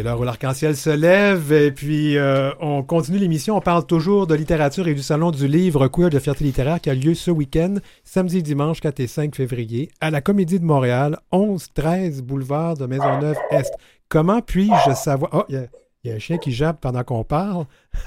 C'est 0.00 0.04
l'heure 0.04 0.18
où 0.18 0.24
l'arc-en-ciel 0.24 0.76
se 0.78 0.88
lève 0.88 1.52
et 1.52 1.70
puis 1.72 2.16
euh, 2.16 2.52
on 2.58 2.82
continue 2.82 3.18
l'émission. 3.18 3.58
On 3.58 3.60
parle 3.60 3.84
toujours 3.84 4.26
de 4.26 4.34
littérature 4.34 4.88
et 4.88 4.94
du 4.94 5.02
Salon 5.02 5.30
du 5.30 5.46
livre 5.46 5.88
queer 5.88 6.08
de 6.08 6.18
fierté 6.18 6.42
littéraire 6.42 6.80
qui 6.80 6.88
a 6.88 6.94
lieu 6.94 7.12
ce 7.14 7.30
week-end, 7.30 7.74
samedi 8.02 8.42
dimanche 8.42 8.80
4 8.80 8.98
et 9.00 9.06
5 9.06 9.34
février, 9.36 9.90
à 10.00 10.10
la 10.10 10.22
Comédie 10.22 10.58
de 10.58 10.64
Montréal, 10.64 11.18
11-13 11.34 12.22
boulevard 12.22 12.78
de 12.78 12.86
Maisonneuve-Est. 12.86 13.74
Comment 14.08 14.40
puis-je 14.40 14.94
savoir... 14.94 15.30
Oh, 15.34 15.44
il 15.50 15.56
y 15.56 15.58
a- 15.58 15.66
il 16.02 16.08
y, 16.08 16.12
a 16.14 16.16
un 16.16 16.18
chien 16.18 16.38
qui 16.38 16.50
jappe 16.50 16.80
pendant 16.80 17.04
qu'on 17.04 17.24
parle. 17.24 17.66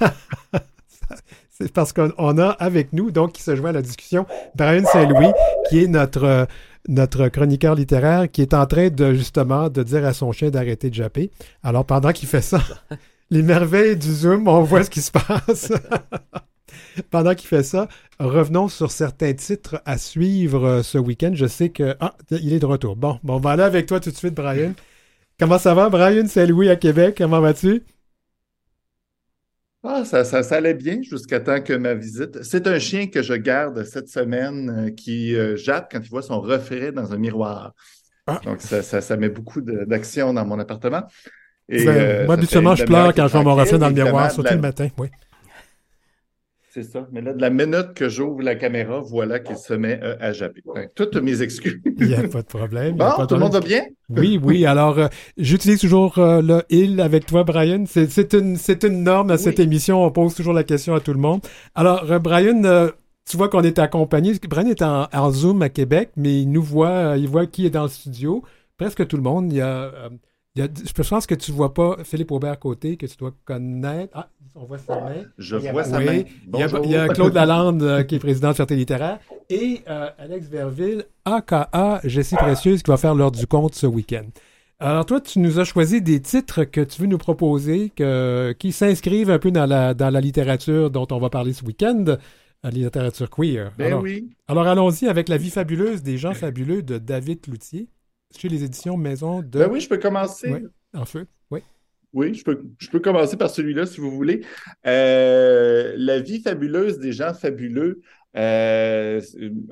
C'est 1.60 1.72
parce 1.72 1.92
qu'on 1.92 2.12
on 2.18 2.36
a 2.38 2.48
avec 2.48 2.92
nous, 2.92 3.12
donc, 3.12 3.32
qui 3.32 3.42
se 3.42 3.54
joint 3.54 3.70
à 3.70 3.74
la 3.74 3.82
discussion, 3.82 4.26
Brian 4.56 4.84
Saint-Louis, 4.84 5.30
qui 5.68 5.84
est 5.84 5.86
notre, 5.86 6.48
notre 6.88 7.28
chroniqueur 7.28 7.76
littéraire, 7.76 8.28
qui 8.28 8.42
est 8.42 8.54
en 8.54 8.66
train 8.66 8.88
de, 8.88 9.14
justement, 9.14 9.68
de 9.68 9.84
dire 9.84 10.04
à 10.04 10.12
son 10.14 10.32
chien 10.32 10.50
d'arrêter 10.50 10.90
de 10.90 10.94
japper. 10.94 11.30
Alors, 11.62 11.84
pendant 11.84 12.10
qu'il 12.10 12.28
fait 12.28 12.42
ça, 12.42 12.60
les 13.30 13.42
merveilles 13.42 13.96
du 13.96 14.12
Zoom, 14.12 14.48
on 14.48 14.62
voit 14.62 14.82
ce 14.82 14.90
qui 14.90 15.00
se 15.00 15.12
passe. 15.12 15.72
pendant 17.10 17.36
qu'il 17.36 17.46
fait 17.46 17.62
ça, 17.62 17.86
revenons 18.18 18.66
sur 18.66 18.90
certains 18.90 19.32
titres 19.32 19.80
à 19.84 19.96
suivre 19.96 20.66
euh, 20.66 20.82
ce 20.82 20.98
week-end. 20.98 21.30
Je 21.34 21.46
sais 21.46 21.68
que... 21.68 21.94
Ah, 22.00 22.14
il 22.32 22.52
est 22.52 22.58
de 22.58 22.66
retour. 22.66 22.96
Bon, 22.96 23.20
bon 23.22 23.36
on 23.36 23.40
va 23.40 23.52
aller 23.52 23.62
avec 23.62 23.86
toi 23.86 24.00
tout 24.00 24.10
de 24.10 24.16
suite, 24.16 24.34
Brian. 24.34 24.72
Comment 25.38 25.58
ça 25.58 25.72
va, 25.72 25.88
Brian? 25.88 26.26
Saint-Louis 26.26 26.68
à 26.68 26.74
Québec? 26.74 27.14
Comment 27.18 27.40
vas-tu? 27.40 27.84
Ah, 29.86 30.04
ça, 30.04 30.24
ça, 30.24 30.42
ça 30.42 30.56
allait 30.56 30.74
bien 30.74 31.00
jusqu'à 31.02 31.40
temps 31.40 31.60
que 31.60 31.74
ma 31.74 31.92
visite. 31.92 32.42
C'est 32.42 32.66
un 32.66 32.78
chien 32.78 33.06
que 33.06 33.22
je 33.22 33.34
garde 33.34 33.84
cette 33.84 34.08
semaine 34.08 34.70
euh, 34.70 34.90
qui 34.90 35.36
euh, 35.36 35.56
jappe 35.56 35.88
quand 35.92 36.00
il 36.02 36.08
voit 36.08 36.22
son 36.22 36.40
reflet 36.40 36.90
dans 36.90 37.12
un 37.12 37.18
miroir. 37.18 37.74
Ah. 38.26 38.40
Donc, 38.44 38.62
ça, 38.62 38.82
ça, 38.82 39.02
ça 39.02 39.16
met 39.18 39.28
beaucoup 39.28 39.60
d'action 39.60 40.32
dans 40.32 40.46
mon 40.46 40.58
appartement. 40.58 41.02
Et, 41.68 41.84
Ben, 41.84 41.96
euh, 41.96 42.24
moi, 42.24 42.34
habituellement, 42.34 42.74
je 42.74 42.84
pleure 42.84 43.12
quand 43.14 43.28
je 43.28 43.32
vois 43.32 43.42
mon 43.42 43.54
reflet 43.54 43.76
dans 43.76 43.88
le 43.88 43.94
miroir, 43.94 44.30
surtout 44.30 44.54
le 44.54 44.60
matin. 44.60 44.88
Oui. 44.96 45.08
C'est 46.74 46.82
ça. 46.82 47.06
Mais 47.12 47.20
là, 47.20 47.32
de 47.32 47.40
la 47.40 47.50
minute 47.50 47.94
que 47.94 48.08
j'ouvre 48.08 48.42
la 48.42 48.56
caméra, 48.56 48.98
voilà 48.98 49.38
qu'il 49.38 49.56
se 49.56 49.72
met 49.74 50.00
euh, 50.02 50.16
à 50.18 50.32
japper. 50.32 50.60
Toutes 50.96 51.14
mes 51.14 51.40
excuses. 51.40 51.80
Il 52.00 52.08
n'y 52.08 52.16
a 52.16 52.26
pas 52.26 52.42
de 52.42 52.48
problème. 52.48 52.96
Bon, 52.96 53.12
tout 53.28 53.34
le 53.34 53.40
monde 53.42 53.52
va 53.52 53.60
bien? 53.60 53.82
Oui, 54.08 54.40
oui. 54.42 54.66
Alors, 54.66 54.98
euh, 54.98 55.06
j'utilise 55.36 55.78
toujours 55.78 56.18
euh, 56.18 56.42
le 56.42 56.62
il 56.70 57.00
avec 57.00 57.26
toi, 57.26 57.44
Brian. 57.44 57.84
C'est 57.86 58.34
une, 58.34 58.56
une 58.82 59.04
norme 59.04 59.30
à 59.30 59.38
cette 59.38 59.60
émission. 59.60 60.04
On 60.04 60.10
pose 60.10 60.34
toujours 60.34 60.52
la 60.52 60.64
question 60.64 60.96
à 60.96 61.00
tout 61.00 61.12
le 61.12 61.20
monde. 61.20 61.42
Alors, 61.76 62.06
Brian, 62.18 62.90
tu 63.30 63.36
vois 63.36 63.48
qu'on 63.48 63.62
est 63.62 63.78
accompagné. 63.78 64.32
Brian 64.50 64.66
est 64.66 64.82
en, 64.82 65.06
en 65.12 65.30
Zoom 65.30 65.62
à 65.62 65.68
Québec, 65.68 66.10
mais 66.16 66.40
il 66.42 66.50
nous 66.50 66.62
voit, 66.62 67.14
il 67.16 67.28
voit 67.28 67.46
qui 67.46 67.66
est 67.66 67.70
dans 67.70 67.84
le 67.84 67.88
studio. 67.88 68.42
Presque 68.78 69.06
tout 69.06 69.16
le 69.16 69.22
monde. 69.22 69.52
Il 69.52 69.58
y 69.58 69.60
a, 69.60 69.92
il 70.56 70.60
y 70.60 70.62
a- 70.62 70.68
je 71.02 71.08
pense 71.08 71.26
que 71.26 71.34
tu 71.34 71.50
ne 71.50 71.56
vois 71.56 71.74
pas 71.74 71.96
Philippe 72.04 72.30
Aubert 72.30 72.58
côté, 72.58 72.96
que 72.96 73.06
tu 73.06 73.16
dois 73.16 73.32
connaître. 73.44 74.12
Ah, 74.14 74.28
on 74.54 74.64
voit 74.64 74.78
sa 74.78 75.00
main. 75.00 75.24
Je 75.36 75.56
Il 75.56 75.62
y 75.64 75.68
a- 75.68 75.72
vois 75.72 75.82
sa 75.84 75.98
oui, 75.98 76.04
main. 76.04 76.12
Il 76.12 76.58
y, 76.60 76.62
a, 76.62 76.68
Bonjour. 76.68 76.84
il 76.84 76.90
y 76.92 76.96
a 76.96 77.08
Claude 77.08 77.34
Lalande 77.34 77.82
euh, 77.82 78.02
qui 78.04 78.14
est 78.14 78.18
président 78.20 78.50
de 78.50 78.54
Fierté 78.54 78.76
littéraire 78.76 79.18
et 79.50 79.80
euh, 79.88 80.10
Alex 80.18 80.46
Verville, 80.46 81.04
aka 81.24 82.00
Jessie 82.04 82.36
Précieuse, 82.36 82.82
qui 82.82 82.90
va 82.90 82.96
faire 82.96 83.14
l'heure 83.14 83.32
du 83.32 83.46
compte 83.46 83.74
ce 83.74 83.86
week-end. 83.86 84.26
Alors 84.78 85.06
toi, 85.06 85.20
tu 85.20 85.38
nous 85.40 85.58
as 85.58 85.64
choisi 85.64 86.02
des 86.02 86.20
titres 86.20 86.64
que 86.64 86.80
tu 86.82 87.00
veux 87.02 87.06
nous 87.08 87.18
proposer 87.18 87.90
que, 87.90 88.54
qui 88.58 88.70
s'inscrivent 88.72 89.30
un 89.30 89.38
peu 89.38 89.50
dans 89.50 89.66
la, 89.66 89.94
dans 89.94 90.10
la 90.10 90.20
littérature 90.20 90.90
dont 90.90 91.06
on 91.10 91.18
va 91.18 91.30
parler 91.30 91.52
ce 91.52 91.64
week-end, 91.64 92.04
la 92.62 92.70
littérature 92.70 93.30
queer. 93.30 93.72
Ben 93.78 93.86
alors, 93.88 94.02
oui. 94.02 94.30
alors 94.48 94.66
allons-y 94.66 95.06
avec 95.08 95.28
La 95.28 95.36
vie 95.36 95.50
fabuleuse 95.50 96.02
des 96.02 96.16
gens 96.18 96.32
fabuleux 96.34 96.82
de 96.82 96.98
David 96.98 97.40
Cloutier, 97.42 97.88
chez 98.38 98.48
les 98.48 98.64
éditions 98.64 98.96
Maison 98.96 99.40
de... 99.40 99.58
Ben 99.58 99.68
oui, 99.70 99.80
je 99.80 99.88
peux 99.88 99.98
commencer. 99.98 100.50
Ouais. 100.50 100.64
En 100.94 101.04
feu, 101.04 101.26
oui. 101.50 101.60
Oui, 102.12 102.32
je 102.34 102.44
peux, 102.44 102.62
je 102.78 102.88
peux 102.90 103.00
commencer 103.00 103.36
par 103.36 103.50
celui-là 103.50 103.86
si 103.86 104.00
vous 104.00 104.10
voulez. 104.10 104.42
Euh, 104.86 105.94
La 105.96 106.20
vie 106.20 106.40
fabuleuse 106.40 106.98
des 106.98 107.12
gens 107.12 107.34
fabuleux, 107.34 108.02
euh, 108.36 109.20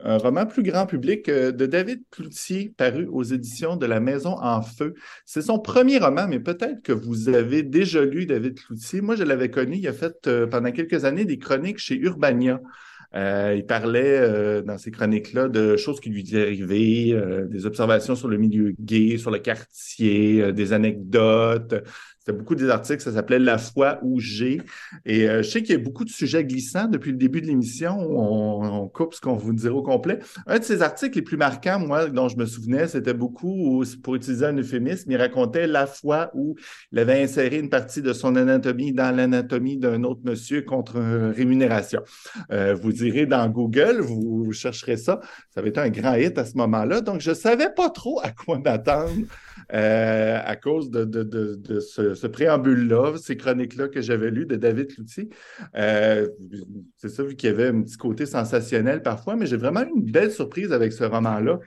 un 0.02 0.18
roman 0.18 0.46
plus 0.46 0.62
grand 0.64 0.86
public 0.86 1.28
euh, 1.28 1.52
de 1.52 1.66
David 1.66 2.02
Cloutier 2.10 2.74
paru 2.76 3.06
aux 3.06 3.22
éditions 3.22 3.76
de 3.76 3.86
La 3.86 4.00
Maison 4.00 4.36
en 4.40 4.62
Feu. 4.62 4.94
C'est 5.24 5.42
son 5.42 5.60
premier 5.60 5.98
roman, 5.98 6.26
mais 6.28 6.40
peut-être 6.40 6.82
que 6.82 6.92
vous 6.92 7.28
avez 7.28 7.62
déjà 7.62 8.04
lu 8.04 8.26
David 8.26 8.58
Cloutier. 8.58 9.00
Moi, 9.00 9.14
je 9.14 9.22
l'avais 9.22 9.50
connu, 9.50 9.76
il 9.76 9.86
a 9.86 9.92
fait 9.92 10.28
pendant 10.50 10.72
quelques 10.72 11.04
années 11.04 11.24
des 11.24 11.38
chroniques 11.38 11.78
chez 11.78 11.96
Urbania. 11.96 12.60
Euh, 13.14 13.54
il 13.56 13.66
parlait 13.66 14.18
euh, 14.18 14.62
dans 14.62 14.78
ces 14.78 14.90
chroniques-là 14.90 15.48
de 15.48 15.76
choses 15.76 16.00
qui 16.00 16.08
lui 16.08 16.20
étaient 16.20 16.56
euh, 17.12 17.46
des 17.46 17.66
observations 17.66 18.16
sur 18.16 18.28
le 18.28 18.38
milieu 18.38 18.74
gay, 18.80 19.18
sur 19.18 19.30
le 19.30 19.38
quartier, 19.38 20.42
euh, 20.42 20.52
des 20.52 20.72
anecdotes. 20.72 21.74
C'était 22.24 22.38
beaucoup 22.38 22.54
des 22.54 22.70
articles, 22.70 23.02
ça 23.02 23.10
s'appelait 23.10 23.40
La 23.40 23.58
foi 23.58 23.98
ou 24.02 24.20
G. 24.20 24.62
Et 25.04 25.28
euh, 25.28 25.42
je 25.42 25.50
sais 25.50 25.60
qu'il 25.60 25.74
y 25.74 25.80
a 25.80 25.82
beaucoup 25.82 26.04
de 26.04 26.10
sujets 26.10 26.44
glissants 26.44 26.86
depuis 26.86 27.10
le 27.10 27.16
début 27.16 27.40
de 27.40 27.48
l'émission. 27.48 27.98
On, 27.98 28.62
on 28.62 28.86
coupe 28.86 29.14
ce 29.14 29.20
qu'on 29.20 29.34
vous 29.34 29.52
dira 29.52 29.74
au 29.74 29.82
complet. 29.82 30.20
Un 30.46 30.60
de 30.60 30.62
ces 30.62 30.82
articles 30.82 31.16
les 31.16 31.22
plus 31.22 31.36
marquants, 31.36 31.80
moi, 31.80 32.06
dont 32.06 32.28
je 32.28 32.36
me 32.36 32.46
souvenais, 32.46 32.86
c'était 32.86 33.12
beaucoup, 33.12 33.82
pour 34.04 34.14
utiliser 34.14 34.46
un 34.46 34.56
euphémisme, 34.56 35.10
il 35.10 35.16
racontait 35.16 35.66
la 35.66 35.88
fois 35.88 36.30
où 36.34 36.54
il 36.92 37.00
avait 37.00 37.20
inséré 37.20 37.58
une 37.58 37.70
partie 37.70 38.02
de 38.02 38.12
son 38.12 38.36
anatomie 38.36 38.92
dans 38.92 39.10
l'anatomie 39.10 39.76
d'un 39.76 40.04
autre 40.04 40.20
monsieur 40.22 40.62
contre 40.62 41.00
rémunération. 41.34 42.02
Euh, 42.52 42.76
vous 42.80 42.92
direz 42.92 43.26
dans 43.26 43.48
Google, 43.48 44.00
vous, 44.00 44.52
chercherez 44.52 44.96
ça. 44.96 45.18
Ça 45.50 45.58
avait 45.58 45.70
été 45.70 45.80
un 45.80 45.90
grand 45.90 46.14
hit 46.14 46.38
à 46.38 46.44
ce 46.44 46.56
moment-là. 46.56 47.00
Donc, 47.00 47.20
je 47.20 47.34
savais 47.34 47.70
pas 47.74 47.90
trop 47.90 48.20
à 48.22 48.30
quoi 48.30 48.60
m'attendre 48.60 49.10
euh, 49.72 50.38
à 50.44 50.56
cause 50.56 50.88
de, 50.90 51.04
de, 51.04 51.22
de, 51.22 51.54
de 51.56 51.80
ce, 51.80 52.11
ce 52.14 52.26
préambule-là, 52.26 53.16
ces 53.18 53.36
chroniques-là 53.36 53.88
que 53.88 54.00
j'avais 54.00 54.30
lues 54.30 54.46
de 54.46 54.56
David 54.56 54.94
Cloutier. 54.94 55.28
Euh, 55.76 56.28
c'est 56.96 57.08
ça, 57.08 57.22
vu 57.22 57.36
qu'il 57.36 57.50
y 57.50 57.52
avait 57.52 57.68
un 57.68 57.82
petit 57.82 57.96
côté 57.96 58.26
sensationnel 58.26 59.02
parfois, 59.02 59.36
mais 59.36 59.46
j'ai 59.46 59.56
vraiment 59.56 59.82
eu 59.82 59.90
une 59.94 60.10
belle 60.10 60.30
surprise 60.30 60.72
avec 60.72 60.92
ce 60.92 61.04
roman-là. 61.04 61.58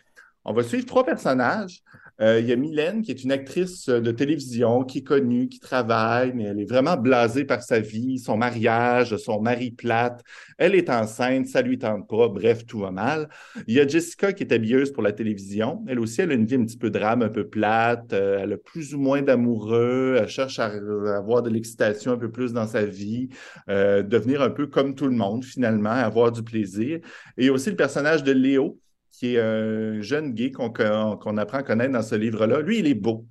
On 0.46 0.54
va 0.54 0.64
suivre 0.64 0.86
trois 0.86 1.06
personnages. 1.06 1.82
Euh, 2.22 2.40
il 2.40 2.48
y 2.48 2.52
a 2.52 2.56
Mylène, 2.56 3.02
qui 3.02 3.12
est 3.12 3.24
une 3.24 3.32
actrice 3.32 3.90
de 3.90 4.12
télévision, 4.12 4.84
qui 4.84 5.00
est 5.00 5.04
connue, 5.04 5.50
qui 5.50 5.60
travaille, 5.60 6.32
mais 6.34 6.46
elle 6.46 6.60
est 6.60 6.70
vraiment 6.70 6.98
blasée 6.98 7.46
par 7.46 7.62
sa 7.62 7.80
vie, 7.80 8.20
son 8.20 8.38
mariage, 8.38 9.16
son 9.18 9.42
mari 9.42 9.72
plate. 9.72 10.24
Elle 10.58 10.76
est 10.76 10.90
enceinte, 10.90 11.48
ça 11.48 11.62
lui 11.62 11.78
tente 11.78 12.08
pas, 12.08 12.30
bref, 12.30 12.66
tout 12.66 12.80
va 12.80 12.92
mal. 12.92 13.30
Il 13.68 13.76
y 13.76 13.80
a 13.80 13.88
Jessica, 13.88 14.34
qui 14.34 14.44
est 14.44 14.54
habilleuse 14.54 14.92
pour 14.92 15.04
la 15.04 15.12
télévision. 15.12 15.84
Elle 15.88 16.00
aussi, 16.00 16.22
elle 16.22 16.32
a 16.32 16.36
une 16.36 16.46
vie 16.46 16.56
un 16.56 16.66
petit 16.66 16.78
peu 16.78 16.90
drame, 16.90 17.22
un 17.22 17.30
peu 17.30 17.48
plate. 17.48 18.14
Euh, 18.14 18.40
elle 18.42 18.54
a 18.54 18.58
plus 18.58 18.94
ou 18.96 19.00
moins 19.00 19.22
d'amoureux. 19.22 20.18
Elle 20.20 20.30
cherche 20.30 20.60
à, 20.60 20.72
avoir 21.18 21.42
de 21.42 21.50
l'excitation 21.50 22.14
un 22.14 22.18
peu 22.18 22.32
plus 22.32 22.54
dans 22.54 22.68
sa 22.68 22.86
vie, 22.86 23.30
euh, 23.70 24.04
devenir 24.04 24.42
un 24.42 24.50
peu 24.50 24.68
comme 24.68 24.96
tout 24.96 25.08
le 25.08 25.16
monde, 25.16 25.44
finalement, 25.44 25.90
avoir 25.90 26.32
du 26.32 26.44
plaisir. 26.44 27.00
Et 27.38 27.50
aussi 27.50 27.70
le 27.70 27.76
personnage 27.76 28.24
de 28.24 28.32
Léo, 28.32 28.80
qui 29.18 29.36
est 29.36 29.40
un 29.40 30.02
jeune 30.02 30.34
gay 30.34 30.52
qu'on 30.52 31.38
apprend 31.38 31.58
à 31.58 31.64
connaître 31.64 31.94
dans 31.94 32.02
ce 32.02 32.16
livre-là. 32.16 32.60
Lui, 32.60 32.80
il 32.80 32.88
est 32.88 32.96
beau. 32.96 33.26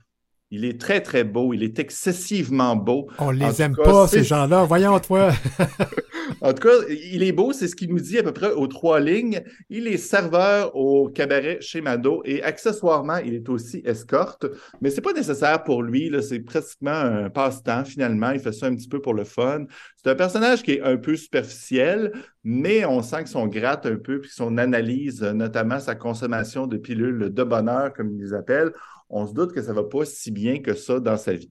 Il 0.51 0.65
est 0.65 0.81
très, 0.81 1.01
très 1.01 1.25
beau. 1.25 1.53
Il 1.53 1.63
est 1.63 1.79
excessivement 1.79 2.77
beau. 2.77 3.09
On 3.19 3.31
les 3.31 3.61
aime 3.61 3.77
pas, 3.77 4.07
ces 4.09 4.25
gens-là. 4.25 4.65
Voyons, 4.65 4.99
toi. 5.01 5.31
en 6.41 6.53
tout 6.53 6.69
cas, 6.69 6.75
il 6.89 7.23
est 7.23 7.33
beau. 7.33 7.53
C'est 7.53 7.69
ce 7.69 7.77
qu'il 7.77 7.91
nous 7.91 8.01
dit 8.01 8.19
à 8.19 8.23
peu 8.23 8.33
près 8.33 8.53
aux 8.53 8.67
trois 8.67 9.01
lignes. 9.01 9.43
Il 9.69 9.87
est 9.87 9.97
serveur 9.97 10.75
au 10.75 11.09
cabaret 11.09 11.59
chez 11.61 11.81
Mado 11.81 12.23
et 12.25 12.43
accessoirement, 12.43 13.19
il 13.19 13.35
est 13.35 13.49
aussi 13.49 13.83
escorte. 13.85 14.47
Mais 14.81 14.91
c'est 14.91 15.01
pas 15.01 15.13
nécessaire 15.13 15.63
pour 15.65 15.83
lui. 15.83 16.13
C'est 16.23 16.41
pratiquement 16.41 16.91
un 16.91 17.31
passe-temps, 17.31 17.85
finalement. 17.85 18.31
Il 18.31 18.41
fait 18.41 18.53
ça 18.53 18.67
un 18.67 18.75
petit 18.75 18.89
peu 18.89 19.01
pour 19.01 19.15
le 19.15 19.25
fun. 19.25 19.65
C'est 19.97 20.11
un 20.11 20.15
personnage 20.15 20.63
qui 20.63 20.73
est 20.73 20.83
un 20.83 20.97
peu 20.97 21.17
superficiel, 21.17 22.13
mais 22.43 22.85
on 22.85 23.03
sent 23.03 23.25
que 23.25 23.31
son 23.31 23.47
gratte 23.47 23.87
un 23.87 23.97
peu, 23.97 24.21
puis 24.21 24.31
son 24.31 24.59
analyse, 24.59 25.23
notamment 25.23 25.81
sa 25.81 25.95
consommation 25.95 26.67
de 26.67 26.77
pilules 26.77 27.31
de 27.33 27.43
bonheur, 27.43 27.93
comme 27.93 28.11
ils 28.11 28.21
les 28.21 28.35
appellent, 28.35 28.73
on 29.09 29.27
se 29.27 29.33
doute 29.35 29.53
que 29.53 29.63
ça 29.63 29.71
ne 29.71 29.77
va 29.77 29.85
pas 29.85 30.05
si 30.05 30.31
bien 30.31 30.61
que 30.61 30.75
ça 30.75 31.01
dans 31.01 31.17
sa 31.17 31.35
vie. 31.35 31.51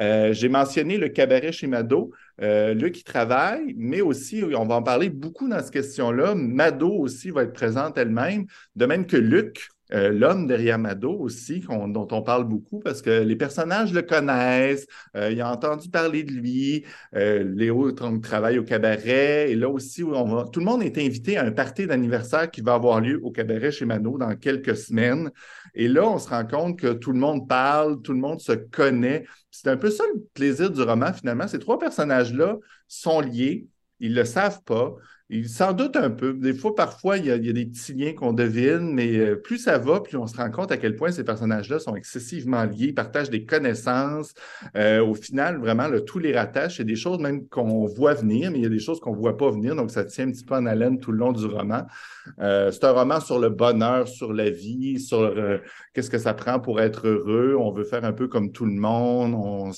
Euh, 0.00 0.32
j'ai 0.32 0.48
mentionné 0.48 0.98
le 0.98 1.08
cabaret 1.08 1.52
chez 1.52 1.66
Mado, 1.66 2.12
euh, 2.40 2.74
Luc 2.74 2.94
qui 2.94 3.04
travaille, 3.04 3.74
mais 3.76 4.00
aussi, 4.00 4.42
on 4.56 4.66
va 4.66 4.76
en 4.76 4.82
parler 4.82 5.10
beaucoup 5.10 5.48
dans 5.48 5.58
cette 5.60 5.72
question-là. 5.72 6.34
Mado 6.34 6.90
aussi 6.90 7.30
va 7.30 7.42
être 7.42 7.52
présente 7.52 7.98
elle-même, 7.98 8.46
de 8.76 8.86
même 8.86 9.06
que 9.06 9.16
Luc, 9.16 9.68
euh, 9.92 10.10
l'homme 10.10 10.46
derrière 10.46 10.78
Mado 10.78 11.12
aussi, 11.12 11.60
dont 11.60 12.08
on 12.10 12.22
parle 12.22 12.44
beaucoup 12.44 12.80
parce 12.80 13.02
que 13.02 13.22
les 13.22 13.36
personnages 13.36 13.92
le 13.92 14.02
connaissent, 14.02 14.86
euh, 15.16 15.30
il 15.30 15.40
a 15.40 15.50
entendu 15.50 15.88
parler 15.88 16.22
de 16.22 16.32
lui. 16.32 16.84
Euh, 17.14 17.44
Léo 17.44 17.92
travaille 17.92 18.58
au 18.58 18.64
cabaret 18.64 19.50
et 19.50 19.56
là 19.56 19.68
aussi, 19.68 20.02
tout 20.02 20.60
le 20.60 20.64
monde 20.64 20.82
est 20.82 20.98
invité 20.98 21.36
à 21.36 21.44
un 21.44 21.52
party 21.52 21.86
d'anniversaire 21.86 22.50
qui 22.50 22.60
va 22.60 22.74
avoir 22.74 23.00
lieu 23.00 23.20
au 23.22 23.30
cabaret 23.30 23.72
chez 23.72 23.84
Mado 23.84 24.18
dans 24.18 24.34
quelques 24.36 24.76
semaines. 24.76 25.30
Et 25.74 25.88
là, 25.88 26.08
on 26.08 26.18
se 26.18 26.28
rend 26.28 26.46
compte 26.46 26.78
que 26.78 26.92
tout 26.92 27.12
le 27.12 27.18
monde 27.18 27.48
parle, 27.48 28.00
tout 28.02 28.12
le 28.12 28.18
monde 28.18 28.40
se 28.40 28.52
connaît. 28.52 29.24
C'est 29.50 29.68
un 29.68 29.76
peu 29.76 29.90
ça 29.90 30.04
le 30.14 30.20
plaisir 30.34 30.70
du 30.70 30.82
roman 30.82 31.12
finalement. 31.12 31.48
Ces 31.48 31.58
trois 31.58 31.78
personnages-là 31.78 32.56
sont 32.88 33.20
liés, 33.20 33.66
ils 33.98 34.14
le 34.14 34.24
savent 34.24 34.62
pas. 34.62 34.94
Il 35.32 35.48
s'en 35.48 35.72
doute 35.72 35.94
un 35.94 36.10
peu. 36.10 36.34
Des 36.34 36.52
fois, 36.52 36.74
parfois, 36.74 37.16
il 37.16 37.26
y 37.26 37.30
a, 37.30 37.38
des 37.38 37.64
petits 37.64 37.92
liens 37.94 38.14
qu'on 38.14 38.32
devine, 38.32 38.92
mais 38.92 39.16
euh, 39.16 39.36
plus 39.36 39.58
ça 39.58 39.78
va, 39.78 40.00
plus 40.00 40.16
on 40.16 40.26
se 40.26 40.36
rend 40.36 40.50
compte 40.50 40.72
à 40.72 40.76
quel 40.76 40.96
point 40.96 41.12
ces 41.12 41.22
personnages-là 41.22 41.78
sont 41.78 41.94
excessivement 41.94 42.64
liés, 42.64 42.92
partagent 42.92 43.30
des 43.30 43.44
connaissances. 43.44 44.34
Euh, 44.76 45.04
au 45.04 45.14
final, 45.14 45.60
vraiment, 45.60 45.86
le, 45.86 46.04
tout 46.04 46.18
les 46.18 46.36
rattache. 46.36 46.76
Il 46.76 46.78
y 46.80 46.82
a 46.82 46.84
des 46.86 46.96
choses 46.96 47.20
même 47.20 47.46
qu'on 47.46 47.86
voit 47.86 48.14
venir, 48.14 48.50
mais 48.50 48.58
il 48.58 48.62
y 48.64 48.66
a 48.66 48.70
des 48.70 48.80
choses 48.80 48.98
qu'on 48.98 49.12
ne 49.12 49.20
voit 49.20 49.36
pas 49.36 49.52
venir, 49.52 49.76
donc 49.76 49.92
ça 49.92 50.04
tient 50.04 50.26
un 50.26 50.32
petit 50.32 50.44
peu 50.44 50.56
en 50.56 50.66
haleine 50.66 50.98
tout 50.98 51.12
le 51.12 51.18
long 51.18 51.30
du 51.30 51.46
roman. 51.46 51.86
Euh, 52.40 52.72
c'est 52.72 52.82
un 52.82 52.92
roman 52.92 53.20
sur 53.20 53.38
le 53.38 53.50
bonheur, 53.50 54.08
sur 54.08 54.32
la 54.32 54.50
vie, 54.50 54.98
sur 54.98 55.32
qu'est-ce 55.94 56.10
que 56.10 56.18
ça 56.18 56.34
prend 56.34 56.58
pour 56.58 56.80
être 56.80 57.06
heureux. 57.06 57.54
On 57.56 57.70
veut 57.70 57.84
faire 57.84 58.04
un 58.04 58.12
peu 58.12 58.26
comme 58.26 58.50
tout 58.50 58.66
le 58.66 58.74
monde. 58.74 59.34
On, 59.34 59.70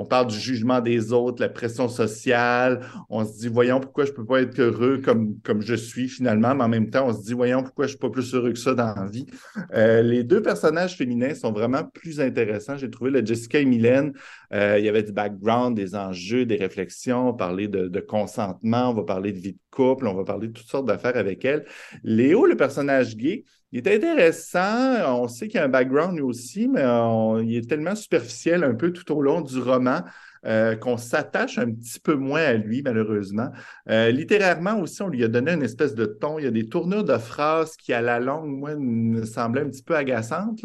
on 0.00 0.04
parle 0.04 0.28
du 0.28 0.38
jugement 0.38 0.80
des 0.80 1.12
autres, 1.12 1.42
la 1.42 1.48
pression 1.48 1.88
sociale. 1.88 2.86
On 3.10 3.24
se 3.24 3.40
dit, 3.40 3.48
voyons 3.48 3.80
pourquoi 3.80 4.04
je 4.04 4.12
peux 4.12 4.24
pas 4.24 4.42
être 4.42 4.57
heureux 4.58 4.98
comme, 4.98 5.38
comme 5.42 5.62
je 5.62 5.74
suis 5.74 6.08
finalement, 6.08 6.54
mais 6.54 6.64
en 6.64 6.68
même 6.68 6.90
temps, 6.90 7.06
on 7.08 7.12
se 7.12 7.24
dit, 7.24 7.32
voyons 7.32 7.62
pourquoi 7.62 7.86
je 7.86 7.90
suis 7.90 7.98
pas 7.98 8.10
plus 8.10 8.34
heureux 8.34 8.52
que 8.52 8.58
ça 8.58 8.74
dans 8.74 8.94
la 8.94 9.06
vie? 9.06 9.26
Euh, 9.74 10.02
les 10.02 10.24
deux 10.24 10.42
personnages 10.42 10.96
féminins 10.96 11.34
sont 11.34 11.52
vraiment 11.52 11.84
plus 11.84 12.20
intéressants. 12.20 12.76
J'ai 12.76 12.90
trouvé 12.90 13.10
le 13.10 13.24
Jessica 13.24 13.60
et 13.60 13.64
Mylène. 13.64 14.12
Euh, 14.52 14.78
il 14.78 14.84
y 14.84 14.88
avait 14.88 15.02
du 15.02 15.12
background, 15.12 15.76
des 15.76 15.94
enjeux, 15.94 16.46
des 16.46 16.56
réflexions. 16.56 17.30
On 17.30 17.34
parlait 17.34 17.68
de, 17.68 17.88
de 17.88 18.00
consentement, 18.00 18.90
on 18.90 18.94
va 18.94 19.04
parler 19.04 19.32
de 19.32 19.38
vie 19.38 19.52
de 19.52 19.58
couple, 19.70 20.06
on 20.06 20.14
va 20.14 20.24
parler 20.24 20.48
de 20.48 20.52
toutes 20.52 20.68
sortes 20.68 20.86
d'affaires 20.86 21.16
avec 21.16 21.44
elle. 21.44 21.64
Léo, 22.02 22.46
le 22.46 22.56
personnage 22.56 23.16
gay, 23.16 23.44
il 23.72 23.86
est 23.86 23.94
intéressant. 23.94 25.20
On 25.22 25.28
sait 25.28 25.48
qu'il 25.48 25.58
y 25.58 25.62
a 25.62 25.64
un 25.64 25.68
background 25.68 26.16
lui 26.16 26.22
aussi, 26.22 26.68
mais 26.68 26.82
il 27.44 27.56
est 27.56 27.68
tellement 27.68 27.94
superficiel 27.94 28.64
un 28.64 28.74
peu 28.74 28.92
tout 28.92 29.12
au 29.12 29.20
long 29.20 29.40
du 29.40 29.58
roman 29.58 30.00
euh, 30.46 30.76
qu'on 30.76 30.96
s'attache 30.96 31.58
un 31.58 31.70
petit 31.70 32.00
peu 32.00 32.14
moins 32.14 32.42
à 32.42 32.54
lui, 32.54 32.82
malheureusement. 32.82 33.50
Euh, 33.88 34.10
littérairement 34.10 34.80
aussi, 34.80 35.02
on 35.02 35.08
lui 35.08 35.24
a 35.24 35.28
donné 35.28 35.52
une 35.52 35.62
espèce 35.62 35.94
de 35.94 36.06
ton. 36.06 36.38
Il 36.38 36.44
y 36.44 36.48
a 36.48 36.50
des 36.50 36.68
tournures 36.68 37.04
de 37.04 37.18
phrases 37.18 37.76
qui, 37.76 37.92
à 37.92 38.00
la 38.00 38.20
longue, 38.20 38.48
moi, 38.48 38.76
me 38.76 39.24
semblaient 39.24 39.62
un 39.62 39.68
petit 39.68 39.82
peu 39.82 39.96
agaçantes. 39.96 40.64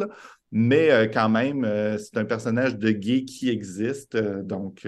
Mais 0.51 0.91
euh, 0.91 1.07
quand 1.07 1.29
même, 1.29 1.67
c'est 1.97 2.17
un 2.17 2.25
personnage 2.25 2.77
de 2.77 2.91
gay 2.91 3.25
qui 3.25 3.49
existe, 3.49 4.15
donc 4.15 4.87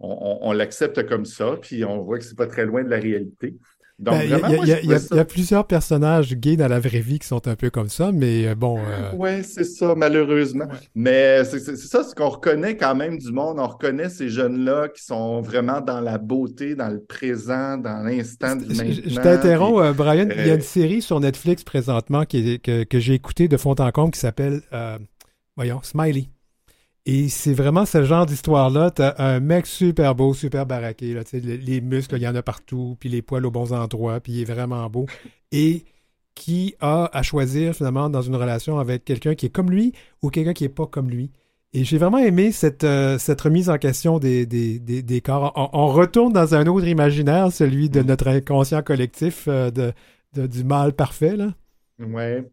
on, 0.00 0.38
on 0.40 0.52
l'accepte 0.52 1.06
comme 1.06 1.26
ça, 1.26 1.56
puis 1.60 1.84
on 1.84 2.00
voit 2.00 2.18
que 2.18 2.24
c'est 2.24 2.36
pas 2.36 2.46
très 2.46 2.64
loin 2.64 2.82
de 2.82 2.88
la 2.88 2.98
réalité. 2.98 3.58
Ben, 3.98 4.20
il 4.22 5.12
y, 5.14 5.18
a 5.18 5.24
plusieurs 5.24 5.66
personnages 5.66 6.34
gays 6.34 6.56
dans 6.56 6.66
la 6.66 6.80
vraie 6.80 7.00
vie 7.00 7.18
qui 7.20 7.26
sont 7.26 7.46
un 7.46 7.54
peu 7.54 7.70
comme 7.70 7.88
ça, 7.88 8.10
mais 8.10 8.48
euh, 8.48 8.54
bon. 8.54 8.78
Euh, 8.78 9.12
oui, 9.14 9.44
c'est 9.44 9.64
ça, 9.64 9.94
malheureusement. 9.94 10.66
Mais 10.94 11.44
c'est 11.44 11.76
ça, 11.76 12.02
ce 12.02 12.14
qu'on 12.14 12.30
reconnaît 12.30 12.76
quand 12.76 12.96
même 12.96 13.18
du 13.18 13.30
monde. 13.30 13.60
On 13.60 13.66
reconnaît 13.68 14.08
ces 14.08 14.28
jeunes-là 14.28 14.88
qui 14.88 15.04
sont 15.04 15.40
vraiment 15.40 15.80
dans 15.80 16.00
la 16.00 16.18
beauté, 16.18 16.74
dans 16.74 16.88
le 16.88 17.00
présent, 17.00 17.76
dans 17.76 18.02
l'instant 18.02 18.56
du 18.56 18.66
maintenant. 18.74 19.02
Je, 19.06 19.20
t'interromps, 19.20 19.82
euh, 19.82 19.92
Brian. 19.92 20.28
Il 20.36 20.46
y 20.46 20.50
a 20.50 20.54
une 20.54 20.60
série 20.62 21.02
sur 21.02 21.20
Netflix 21.20 21.62
présentement 21.62 22.24
qui 22.24 22.58
que, 22.60 22.82
que 22.82 22.98
j'ai 22.98 23.14
écoutée 23.14 23.46
de 23.46 23.56
fond 23.56 23.76
en 23.78 23.90
comble 23.92 24.12
qui 24.12 24.20
s'appelle, 24.20 24.62
voyons, 25.56 25.80
Smiley. 25.82 26.26
Et 27.04 27.28
c'est 27.28 27.54
vraiment 27.54 27.84
ce 27.84 28.04
genre 28.04 28.26
d'histoire-là. 28.26 28.90
T'as 28.92 29.14
un 29.18 29.40
mec 29.40 29.66
super 29.66 30.14
beau, 30.14 30.34
super 30.34 30.66
baraqué, 30.66 31.14
là, 31.14 31.22
les 31.32 31.80
muscles, 31.80 32.16
il 32.16 32.22
y 32.22 32.28
en 32.28 32.34
a 32.34 32.42
partout, 32.42 32.96
puis 33.00 33.08
les 33.08 33.22
poils 33.22 33.44
aux 33.44 33.50
bons 33.50 33.72
endroits, 33.72 34.20
puis 34.20 34.32
il 34.32 34.40
est 34.42 34.52
vraiment 34.52 34.88
beau. 34.88 35.06
Et 35.50 35.84
qui 36.34 36.74
a 36.80 37.10
à 37.12 37.22
choisir 37.22 37.74
finalement 37.74 38.08
dans 38.08 38.22
une 38.22 38.36
relation 38.36 38.78
avec 38.78 39.04
quelqu'un 39.04 39.34
qui 39.34 39.46
est 39.46 39.50
comme 39.50 39.70
lui 39.70 39.92
ou 40.22 40.30
quelqu'un 40.30 40.52
qui 40.52 40.64
n'est 40.64 40.70
pas 40.70 40.86
comme 40.86 41.10
lui. 41.10 41.30
Et 41.74 41.84
j'ai 41.84 41.96
vraiment 41.96 42.18
aimé 42.18 42.52
cette, 42.52 42.84
euh, 42.84 43.18
cette 43.18 43.40
remise 43.40 43.70
en 43.70 43.78
question 43.78 44.18
des, 44.18 44.44
des, 44.44 44.78
des, 44.78 45.20
corps. 45.22 45.52
On, 45.72 45.86
retourne 45.86 46.32
dans 46.32 46.54
un 46.54 46.66
autre 46.66 46.86
imaginaire, 46.86 47.50
celui 47.50 47.88
de 47.88 48.02
mm. 48.02 48.06
notre 48.06 48.28
inconscient 48.28 48.82
collectif 48.82 49.44
euh, 49.48 49.70
de, 49.70 50.46
du 50.46 50.64
mal 50.64 50.92
parfait. 50.92 51.34
Là. 51.34 51.54
Ouais. 51.98 52.46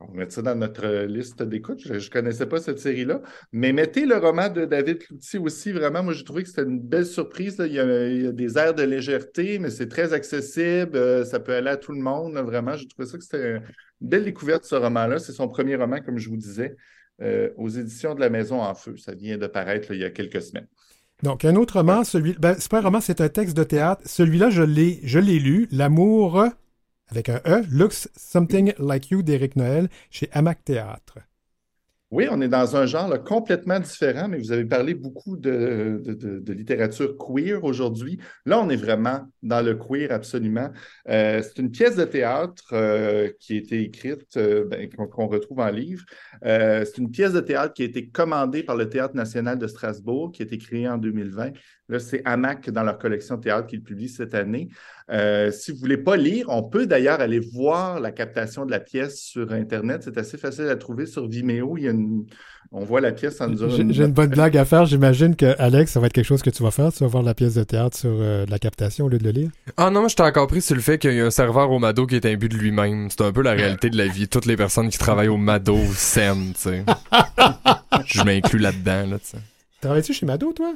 On 0.00 0.10
met 0.12 0.30
ça 0.30 0.40
dans 0.40 0.54
notre 0.54 0.86
euh, 0.86 1.06
liste 1.06 1.42
d'écoute. 1.42 1.80
Je 1.84 1.92
ne 1.92 2.10
connaissais 2.10 2.46
pas 2.46 2.58
cette 2.58 2.78
série-là. 2.78 3.20
Mais 3.52 3.72
mettez 3.72 4.06
le 4.06 4.16
roman 4.16 4.48
de 4.48 4.64
David 4.64 4.98
Cloutier 4.98 5.38
aussi. 5.38 5.72
Vraiment, 5.72 6.02
moi, 6.02 6.14
j'ai 6.14 6.24
trouvé 6.24 6.42
que 6.42 6.48
c'était 6.48 6.62
une 6.62 6.80
belle 6.80 7.04
surprise. 7.04 7.56
Il, 7.58 7.72
y 7.72 7.78
a, 7.78 8.32
des 8.32 8.56
airs 8.56 8.74
de 8.74 8.82
légèreté, 8.82 9.58
mais 9.58 9.68
c'est 9.68 9.88
très 9.88 10.14
accessible. 10.14 10.96
Euh, 10.96 11.24
ça 11.26 11.38
peut 11.38 11.54
aller 11.54 11.68
à 11.68 11.76
tout 11.76 11.92
le 11.92 12.00
monde. 12.00 12.34
Vraiment, 12.38 12.76
j'ai 12.76 12.88
trouvé 12.88 13.06
ça 13.06 13.18
que 13.18 13.24
c'était 13.24 13.56
une 13.56 13.62
belle 14.00 14.24
découverte, 14.24 14.64
ce 14.64 14.74
roman-là. 14.74 15.18
C'est 15.18 15.32
son 15.32 15.48
premier 15.48 15.76
roman, 15.76 16.00
comme 16.00 16.16
je 16.16 16.30
vous 16.30 16.38
disais, 16.38 16.76
euh, 17.20 17.50
aux 17.58 17.68
éditions 17.68 18.14
de 18.14 18.20
la 18.20 18.30
Maison 18.30 18.62
en 18.62 18.74
Feu. 18.74 18.96
Ça 18.96 19.14
vient 19.14 19.36
de 19.36 19.46
paraître 19.46 19.92
il 19.92 20.00
y 20.00 20.04
a 20.04 20.10
quelques 20.10 20.40
semaines. 20.40 20.68
Donc, 21.22 21.44
un 21.44 21.56
autre 21.56 21.74
roman, 21.76 22.04
celui. 22.04 22.34
Ben, 22.38 22.54
c'est 22.58 22.70
pas 22.70 22.78
un 22.78 22.82
roman, 22.82 23.02
c'est 23.02 23.20
un 23.20 23.28
texte 23.28 23.54
de 23.54 23.64
théâtre. 23.64 24.00
Celui-là, 24.06 24.48
je 24.48 24.62
l'ai, 24.62 25.00
je 25.02 25.18
l'ai 25.18 25.38
lu. 25.38 25.68
L'amour 25.70 26.42
avec 27.10 27.28
un 27.28 27.40
E, 27.46 27.62
Looks 27.70 28.08
Something 28.16 28.72
Like 28.78 29.10
You 29.10 29.22
d'Éric 29.22 29.56
Noël 29.56 29.88
chez 30.10 30.28
Hamac 30.32 30.64
Théâtre. 30.64 31.18
Oui, 32.12 32.26
on 32.28 32.40
est 32.40 32.48
dans 32.48 32.76
un 32.76 32.86
genre 32.86 33.22
complètement 33.22 33.78
différent, 33.78 34.26
mais 34.26 34.38
vous 34.38 34.50
avez 34.50 34.64
parlé 34.64 34.94
beaucoup 34.94 35.36
de, 35.36 36.02
littérature 36.48 37.16
queer 37.16 37.62
aujourd'hui. 37.62 38.18
Là, 38.46 38.58
on 38.60 38.68
est 38.68 38.76
vraiment 38.76 39.28
dans 39.44 39.64
le 39.64 39.76
queer 39.76 40.10
absolument. 40.10 40.70
Euh, 41.08 41.40
c'est 41.40 41.62
une 41.62 41.70
pièce 41.70 41.94
de 41.94 42.04
théâtre 42.04 42.70
euh, 42.72 43.30
qui 43.38 43.52
a 43.52 43.56
été 43.58 43.82
écrite, 43.82 44.36
euh, 44.36 44.64
ben, 44.64 44.88
qu'on 44.90 45.28
retrouve 45.28 45.60
en 45.60 45.70
livre. 45.70 46.04
c'est 46.42 46.98
une 46.98 47.12
pièce 47.12 47.32
de 47.32 47.40
théâtre 47.40 47.74
qui 47.74 47.82
a 47.82 47.84
été 47.84 48.08
commandée 48.08 48.64
par 48.64 48.74
le 48.74 48.88
Théâtre 48.88 49.14
national 49.14 49.56
de 49.56 49.68
Strasbourg, 49.68 50.32
qui 50.32 50.42
a 50.42 50.46
été 50.46 50.58
créée 50.58 50.88
en 50.88 50.98
2020. 50.98 51.52
Là, 51.90 51.98
c'est 51.98 52.22
AMAC 52.24 52.70
dans 52.70 52.82
leur 52.84 52.98
collection 52.98 53.36
de 53.36 53.42
théâtre 53.42 53.66
qu'ils 53.66 53.82
publient 53.82 54.08
cette 54.08 54.34
année. 54.34 54.68
Euh, 55.10 55.50
si 55.50 55.72
vous 55.72 55.78
ne 55.78 55.80
voulez 55.80 55.96
pas 55.96 56.16
lire, 56.16 56.46
on 56.48 56.62
peut 56.62 56.86
d'ailleurs 56.86 57.20
aller 57.20 57.40
voir 57.40 57.98
la 57.98 58.12
captation 58.12 58.64
de 58.64 58.70
la 58.70 58.78
pièce 58.78 59.20
sur 59.20 59.50
Internet. 59.52 60.02
C'est 60.04 60.16
assez 60.16 60.38
facile 60.38 60.68
à 60.68 60.76
trouver 60.76 61.04
sur 61.06 61.26
Vimeo. 61.28 61.76
Il 61.76 61.82
y 61.84 61.88
a 61.88 61.90
une, 61.90 62.26
on 62.70 62.84
voit 62.84 63.00
la 63.00 63.10
pièce, 63.10 63.38
ça 63.38 63.48
nous 63.48 63.56
dure 63.56 63.70
J'ai 63.70 63.82
une- 63.82 63.92
j'ai 63.92 64.04
une 64.04 64.12
bonne 64.12 64.30
blague 64.30 64.56
à 64.56 64.64
faire. 64.64 64.86
J'imagine 64.86 65.34
que 65.34 65.52
Alex, 65.58 65.90
ça 65.90 65.98
va 65.98 66.06
être 66.06 66.12
quelque 66.12 66.24
chose 66.26 66.42
que 66.42 66.50
tu 66.50 66.62
vas 66.62 66.70
faire. 66.70 66.92
Tu 66.92 67.00
vas 67.02 67.08
voir 67.08 67.24
la 67.24 67.34
pièce 67.34 67.54
de 67.54 67.64
théâtre 67.64 67.96
sur 67.98 68.10
euh, 68.12 68.46
la 68.48 68.60
captation 68.60 69.06
au 69.06 69.08
lieu 69.08 69.18
de 69.18 69.24
le 69.24 69.30
lire. 69.30 69.50
Ah 69.76 69.90
non, 69.90 69.98
moi 70.00 70.08
j'étais 70.08 70.22
encore 70.22 70.46
pris 70.46 70.62
sur 70.62 70.76
le 70.76 70.80
fait 70.80 70.98
qu'il 70.98 71.12
y 71.12 71.20
a 71.20 71.26
un 71.26 71.30
serveur 71.32 71.72
au 71.72 71.80
Mado 71.80 72.06
qui 72.06 72.14
est 72.14 72.24
imbu 72.26 72.48
de 72.48 72.56
lui-même. 72.56 73.08
C'est 73.10 73.22
un 73.22 73.32
peu 73.32 73.42
la 73.42 73.52
réalité 73.52 73.90
de 73.90 73.96
la 73.98 74.06
vie. 74.06 74.28
Toutes 74.28 74.46
les 74.46 74.56
personnes 74.56 74.90
qui 74.90 74.98
travaillent 74.98 75.26
au 75.26 75.36
Mado 75.38 75.76
s'aiment, 75.92 76.52
tu 76.54 76.60
sais. 76.60 76.84
Je 78.06 78.22
m'inclus 78.22 78.60
là-dedans, 78.60 79.06
là, 79.10 79.18
tu 79.18 79.26
sais. 79.26 79.38
Travailles-tu 79.80 80.12
chez 80.12 80.26
Mado, 80.26 80.52
toi? 80.52 80.72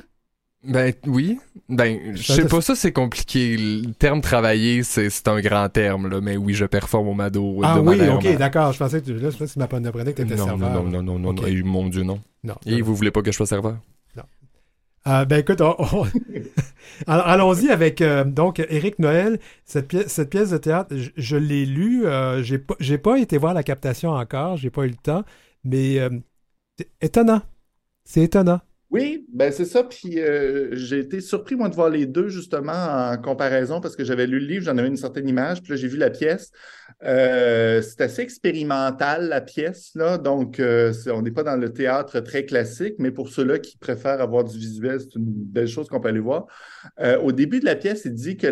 Ben 0.67 0.93
oui. 1.07 1.39
Ben, 1.69 2.17
je 2.17 2.23
sais 2.23 2.47
pas, 2.47 2.61
ça 2.61 2.75
c'est 2.75 2.93
compliqué. 2.93 3.57
Le 3.57 3.93
terme 3.93 4.21
travailler, 4.21 4.83
c'est 4.83 5.29
un 5.29 5.41
grand 5.41 5.69
terme, 5.69 6.09
là. 6.09 6.21
Mais 6.21 6.37
oui, 6.37 6.55
je 6.55 6.65
performe 6.65 7.09
au 7.09 7.15
Mado. 7.15 7.61
Ah 7.63 7.77
de 7.77 7.81
oui, 7.81 8.01
ok, 8.09 8.37
d'accord. 8.39 8.73
Je 8.73 8.79
pensais 8.79 9.01
que 9.01 9.07
tu, 9.07 9.15
là, 9.15 9.31
je 9.31 9.37
pensais 9.37 9.47
que 9.47 9.53
tu 9.53 9.59
m'apprenais 9.59 9.91
que 9.91 10.17
tu 10.17 10.23
étais 10.23 10.37
non, 10.37 10.45
serveur. 10.47 10.71
non, 10.71 10.83
non, 10.85 11.03
non, 11.03 11.03
non, 11.03 11.19
non, 11.19 11.29
Ok. 11.31 11.41
non. 11.43 11.47
Eh, 11.49 11.63
mon 11.63 11.89
Dieu, 11.89 12.03
non. 12.03 12.21
Non. 12.43 12.55
Et 12.67 12.81
vous 12.83 12.95
voulez 12.95 13.11
pas 13.11 13.23
que 13.23 13.31
je 13.31 13.37
sois 13.37 13.47
serveur? 13.47 13.77
Ah, 15.07 15.27
ben 15.27 15.41
écoute, 15.41 15.61
on- 15.61 15.77
allons-y 17.07 17.69
avec 17.69 18.01
euh, 18.01 18.25
donc 18.25 18.59
Éric 18.59 18.99
Noël. 18.99 19.39
Cette 19.67 19.89
pièce, 19.89 20.07
cette 20.07 20.31
pièce 20.31 20.49
de 20.51 20.57
théâtre, 20.57 20.97
je, 20.97 21.11
je 21.17 21.37
l'ai 21.37 21.67
lue. 21.67 22.07
euh, 22.07 22.43
j'ai 22.43 22.97
pas, 22.99 23.19
été 23.19 23.37
voir 23.37 23.53
la 23.53 23.63
captation 23.63 24.13
encore. 24.13 24.57
J'ai 24.57 24.71
pas 24.71 24.85
eu 24.85 24.89
le 24.89 24.95
temps, 24.95 25.23
mais 25.63 25.99
euh, 25.99 26.09
c'est 26.79 26.89
étonnant. 27.03 27.43
C'est 28.05 28.23
étonnant. 28.23 28.61
Oui, 28.95 29.27
ben 29.33 29.51
c'est 29.51 29.65
ça. 29.65 29.83
Puis 29.83 30.21
euh, 30.21 30.69
j'ai 30.71 31.01
été 31.01 31.21
surpris, 31.21 31.57
moi, 31.57 31.69
de 31.69 31.75
voir 31.75 31.91
les 31.91 32.07
deux, 32.07 32.29
justement, 32.29 33.11
en 33.11 33.17
comparaison, 33.21 33.81
parce 33.81 33.97
que 33.97 34.05
j'avais 34.05 34.29
lu 34.29 34.39
le 34.39 34.47
livre, 34.47 34.65
j'en 34.67 34.79
avais 34.79 34.87
une 34.87 34.97
certaine 34.97 35.29
image, 35.29 35.63
puis 35.63 35.77
j'ai 35.77 35.89
vu 35.89 35.97
la 35.97 36.11
pièce. 36.11 36.53
Euh, 37.03 37.83
c'est 37.83 38.01
assez 38.03 38.23
expérimental, 38.23 39.29
la 39.29 39.41
pièce, 39.41 39.91
là. 39.97 40.17
Donc, 40.17 40.61
euh, 40.61 40.93
on 41.09 41.23
n'est 41.23 41.33
pas 41.33 41.43
dans 41.43 41.57
le 41.57 41.73
théâtre 41.73 42.21
très 42.21 42.45
classique, 42.45 42.95
mais 43.01 43.11
pour 43.11 43.31
ceux-là 43.31 43.59
qui 43.59 43.77
préfèrent 43.79 44.21
avoir 44.21 44.45
du 44.45 44.57
visuel, 44.57 45.01
c'est 45.01 45.17
une 45.17 45.25
belle 45.27 45.67
chose 45.67 45.89
qu'on 45.89 45.99
peut 45.99 46.11
aller 46.11 46.21
voir. 46.21 46.47
Au 47.21 47.33
début 47.33 47.59
de 47.59 47.65
la 47.65 47.75
pièce, 47.75 48.03
il 48.05 48.15
dit 48.15 48.37
que 48.37 48.47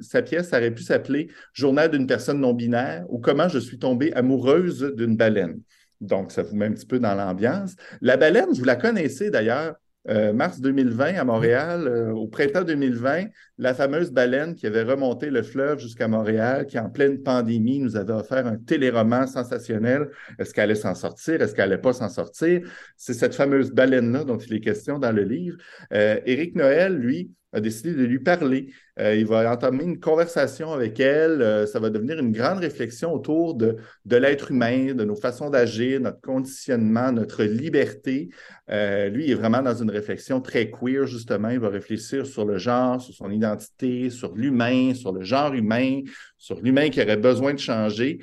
sa 0.00 0.22
pièce 0.22 0.54
aurait 0.54 0.70
pu 0.70 0.82
s'appeler 0.84 1.28
Journal 1.52 1.90
d'une 1.90 2.06
personne 2.06 2.40
non-binaire 2.40 3.04
ou 3.10 3.18
Comment 3.18 3.50
je 3.50 3.58
suis 3.58 3.78
tombée 3.78 4.10
amoureuse 4.14 4.94
d'une 4.96 5.18
baleine. 5.18 5.60
Donc, 6.00 6.32
ça 6.32 6.42
vous 6.42 6.56
met 6.56 6.66
un 6.66 6.72
petit 6.72 6.86
peu 6.86 6.98
dans 6.98 7.14
l'ambiance. 7.14 7.74
La 8.00 8.16
baleine, 8.16 8.50
vous 8.52 8.64
la 8.64 8.76
connaissez 8.76 9.30
d'ailleurs, 9.30 9.74
euh, 10.08 10.32
mars 10.32 10.60
2020 10.60 11.16
à 11.16 11.24
Montréal, 11.24 11.86
euh, 11.86 12.12
au 12.12 12.28
printemps 12.28 12.64
2020, 12.64 13.26
la 13.58 13.74
fameuse 13.74 14.10
baleine 14.10 14.54
qui 14.54 14.66
avait 14.66 14.82
remonté 14.84 15.28
le 15.28 15.42
fleuve 15.42 15.80
jusqu'à 15.80 16.08
Montréal, 16.08 16.66
qui 16.66 16.78
en 16.78 16.88
pleine 16.88 17.22
pandémie 17.22 17.78
nous 17.78 17.96
avait 17.96 18.14
offert 18.14 18.46
un 18.46 18.56
téléroman 18.56 19.26
sensationnel. 19.26 20.08
Est-ce 20.38 20.54
qu'elle 20.54 20.64
allait 20.64 20.76
s'en 20.76 20.94
sortir? 20.94 21.42
Est-ce 21.42 21.54
qu'elle 21.54 21.72
allait 21.72 21.82
pas 21.82 21.92
s'en 21.92 22.08
sortir? 22.08 22.60
C'est 22.96 23.12
cette 23.12 23.34
fameuse 23.34 23.72
baleine-là 23.72 24.24
dont 24.24 24.38
il 24.38 24.54
est 24.54 24.60
question 24.60 24.98
dans 24.98 25.12
le 25.12 25.24
livre. 25.24 25.58
Euh, 25.92 26.18
Éric 26.24 26.54
Noël, 26.54 26.96
lui, 26.96 27.30
a 27.58 27.60
décidé 27.60 27.92
de 27.94 28.04
lui 28.04 28.18
parler. 28.18 28.70
Euh, 28.98 29.14
il 29.14 29.26
va 29.26 29.50
entamer 29.52 29.84
une 29.84 30.00
conversation 30.00 30.72
avec 30.72 30.98
elle. 30.98 31.42
Euh, 31.42 31.66
ça 31.66 31.78
va 31.78 31.90
devenir 31.90 32.18
une 32.18 32.32
grande 32.32 32.58
réflexion 32.58 33.12
autour 33.12 33.54
de, 33.54 33.76
de 34.04 34.16
l'être 34.16 34.50
humain, 34.50 34.94
de 34.94 35.04
nos 35.04 35.14
façons 35.14 35.50
d'agir, 35.50 36.00
notre 36.00 36.20
conditionnement, 36.20 37.12
notre 37.12 37.44
liberté. 37.44 38.30
Euh, 38.70 39.08
lui, 39.08 39.26
il 39.26 39.30
est 39.30 39.34
vraiment 39.34 39.62
dans 39.62 39.74
une 39.74 39.90
réflexion 39.90 40.40
très 40.40 40.70
queer, 40.70 41.06
justement. 41.06 41.50
Il 41.50 41.60
va 41.60 41.68
réfléchir 41.68 42.26
sur 42.26 42.44
le 42.44 42.58
genre, 42.58 43.00
sur 43.00 43.14
son 43.14 43.30
identité, 43.30 44.10
sur 44.10 44.34
l'humain, 44.34 44.94
sur 44.94 45.12
le 45.12 45.22
genre 45.22 45.54
humain, 45.54 46.00
sur 46.36 46.60
l'humain 46.60 46.88
qui 46.88 47.02
aurait 47.02 47.16
besoin 47.16 47.54
de 47.54 47.58
changer. 47.58 48.18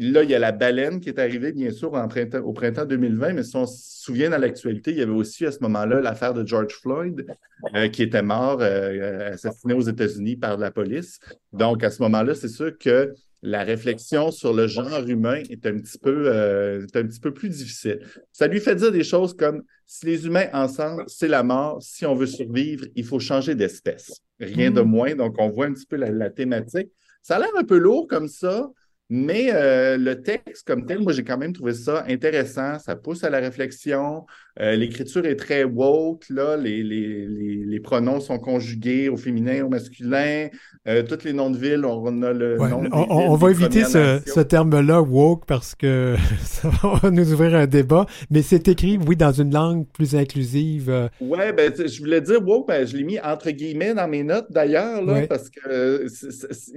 Là, 0.00 0.22
il 0.22 0.30
y 0.30 0.34
a 0.34 0.38
la 0.38 0.52
baleine 0.52 1.00
qui 1.00 1.08
est 1.08 1.18
arrivée, 1.18 1.52
bien 1.52 1.70
sûr, 1.72 1.92
en 1.94 2.06
printemps- 2.06 2.42
au 2.44 2.52
printemps 2.52 2.84
2020, 2.84 3.32
mais 3.32 3.42
si 3.42 3.56
on 3.56 3.66
se 3.66 4.02
souvient 4.02 4.30
dans 4.30 4.38
l'actualité, 4.38 4.92
il 4.92 4.98
y 4.98 5.02
avait 5.02 5.10
aussi 5.10 5.44
à 5.44 5.50
ce 5.50 5.58
moment-là 5.62 6.00
l'affaire 6.00 6.34
de 6.34 6.46
George 6.46 6.72
Floyd, 6.74 7.26
euh, 7.74 7.88
qui 7.88 8.04
était 8.04 8.22
mort, 8.22 8.58
euh, 8.60 9.32
assassiné 9.32 9.74
aux 9.74 9.80
États-Unis 9.80 10.36
par 10.36 10.56
la 10.56 10.70
police. 10.70 11.18
Donc, 11.52 11.82
à 11.82 11.90
ce 11.90 12.00
moment-là, 12.02 12.34
c'est 12.36 12.48
sûr 12.48 12.78
que 12.78 13.12
la 13.42 13.64
réflexion 13.64 14.30
sur 14.30 14.52
le 14.52 14.66
genre 14.66 15.04
humain 15.06 15.42
est 15.50 15.66
un 15.66 15.78
petit 15.78 15.98
peu, 15.98 16.24
euh, 16.26 16.84
est 16.86 16.96
un 16.96 17.04
petit 17.06 17.20
peu 17.20 17.32
plus 17.32 17.48
difficile. 17.48 18.00
Ça 18.32 18.46
lui 18.46 18.60
fait 18.60 18.76
dire 18.76 18.92
des 18.92 19.04
choses 19.04 19.34
comme 19.34 19.62
si 19.86 20.06
les 20.06 20.26
humains 20.26 20.46
ensemble, 20.52 21.04
c'est 21.06 21.28
la 21.28 21.42
mort. 21.42 21.82
Si 21.82 22.04
on 22.06 22.14
veut 22.14 22.26
survivre, 22.26 22.84
il 22.94 23.04
faut 23.04 23.18
changer 23.20 23.54
d'espèce. 23.54 24.12
Rien 24.38 24.70
de 24.70 24.80
moins. 24.80 25.14
Donc, 25.14 25.34
on 25.38 25.48
voit 25.48 25.66
un 25.66 25.72
petit 25.72 25.86
peu 25.86 25.96
la, 25.96 26.10
la 26.10 26.30
thématique. 26.30 26.88
Ça 27.22 27.36
a 27.36 27.38
l'air 27.40 27.48
un 27.58 27.64
peu 27.64 27.78
lourd 27.78 28.06
comme 28.06 28.28
ça, 28.28 28.70
mais 29.10 29.50
euh, 29.54 29.96
le 29.96 30.20
texte 30.22 30.66
comme 30.66 30.84
tel, 30.86 31.00
moi, 31.00 31.12
j'ai 31.12 31.24
quand 31.24 31.38
même 31.38 31.52
trouvé 31.54 31.72
ça 31.74 32.04
intéressant. 32.08 32.78
Ça 32.78 32.94
pousse 32.96 33.24
à 33.24 33.30
la 33.30 33.38
réflexion. 33.38 34.26
Euh, 34.60 34.74
L'écriture 34.76 35.24
est 35.24 35.36
très 35.36 35.64
woke. 35.64 36.28
Là. 36.30 36.56
Les, 36.56 36.82
les, 36.82 37.26
les, 37.26 37.64
les 37.64 37.80
pronoms 37.80 38.20
sont 38.20 38.38
conjugués 38.38 39.08
au 39.08 39.16
féminin, 39.16 39.64
au 39.64 39.68
masculin. 39.68 40.48
Euh, 40.86 41.02
tous 41.02 41.24
les 41.24 41.32
noms 41.32 41.50
de 41.50 41.56
villes, 41.56 41.84
on 41.84 42.22
a 42.22 42.32
le 42.32 42.58
Ouais, 42.60 42.68
nom 42.68 42.82
on, 42.92 42.96
on- 42.98 43.18
villes 43.18 43.28
on 43.30 43.34
va 43.36 43.50
éviter 43.50 43.84
ce, 43.84 44.20
ce 44.26 44.40
terme-là, 44.40 45.00
woke, 45.00 45.44
parce 45.46 45.74
que 45.74 46.16
ça 46.44 46.68
va 46.68 47.10
nous 47.10 47.32
ouvrir 47.32 47.54
un 47.54 47.66
débat. 47.66 48.04
Mais 48.30 48.42
c'est 48.42 48.68
écrit, 48.68 48.98
oui, 49.06 49.16
dans 49.16 49.32
une 49.32 49.52
langue 49.54 49.86
plus 49.92 50.14
inclusive. 50.16 50.90
euh, 50.90 51.08
Ouais, 51.20 51.52
ben, 51.52 51.72
je 51.74 51.98
voulais 52.00 52.20
dire, 52.20 52.46
wow, 52.46 52.64
ben, 52.66 52.86
je 52.86 52.96
l'ai 52.96 53.04
mis 53.04 53.18
entre 53.20 53.50
guillemets 53.52 53.94
dans 53.94 54.08
mes 54.08 54.22
notes 54.24 54.48
d'ailleurs, 54.50 55.02
là, 55.04 55.12
Ouais. 55.14 55.26
parce 55.26 55.48
que 55.48 55.60
euh, 55.68 56.08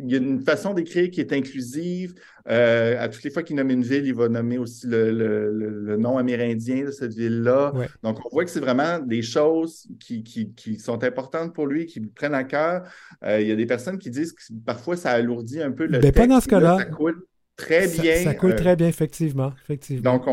y 0.05 0.13
a 0.15 0.17
une 0.17 0.39
façon 0.41 0.73
d'écrire 0.73 1.09
qui 1.09 1.19
est 1.19 1.33
inclusive. 1.33 2.13
Euh, 2.49 2.95
à 2.99 3.07
toutes 3.07 3.23
les 3.23 3.29
fois 3.29 3.43
qu'il 3.43 3.55
nomme 3.55 3.69
une 3.69 3.83
ville, 3.83 4.05
il 4.05 4.15
va 4.15 4.27
nommer 4.29 4.57
aussi 4.57 4.87
le, 4.87 5.11
le- 5.11 5.51
le- 5.51 5.69
le 5.85 5.97
nom 5.97 6.17
amérindien 6.17 6.85
de 6.85 6.91
cette 6.91 7.13
ville-là. 7.13 7.71
Ouais. 7.75 7.87
Donc, 8.03 8.17
on 8.25 8.29
voit 8.29 8.45
que 8.45 8.51
c'est 8.51 8.59
vraiment 8.59 8.99
des 8.99 9.21
choses 9.21 9.87
qui, 9.99 10.23
qui, 10.23 10.51
qui 10.53 10.79
sont 10.79 11.03
importantes 11.03 11.53
pour 11.53 11.67
lui, 11.67 11.85
qui 11.85 11.99
lui 11.99 12.09
prennent 12.09 12.33
à 12.33 12.43
cœur. 12.43 12.83
Euh, 13.23 13.39
il 13.41 13.47
y 13.47 13.51
a 13.51 13.55
des 13.55 13.65
personnes 13.67 13.97
qui 13.99 14.09
disent 14.09 14.33
que 14.33 14.41
parfois 14.65 14.95
ça 14.97 15.11
alourdit 15.11 15.61
un 15.61 15.71
peu 15.71 15.83
le 15.85 15.91
Ben, 15.99 16.01
texte. 16.01 16.17
pas 16.17 16.27
dans 16.27 16.41
ce 16.41 16.49
Là, 16.49 16.59
cas-là. 16.59 16.77
Ça 16.79 16.85
coule 16.85 17.23
très 17.57 17.87
bien. 17.87 18.15
ça 18.23 18.33
coule 18.33 18.51
Euh, 18.53 18.55
très 18.55 18.75
bien, 18.75 18.87
effectivement. 18.87 19.53
effectivement. 19.63 20.17
donc, 20.17 20.23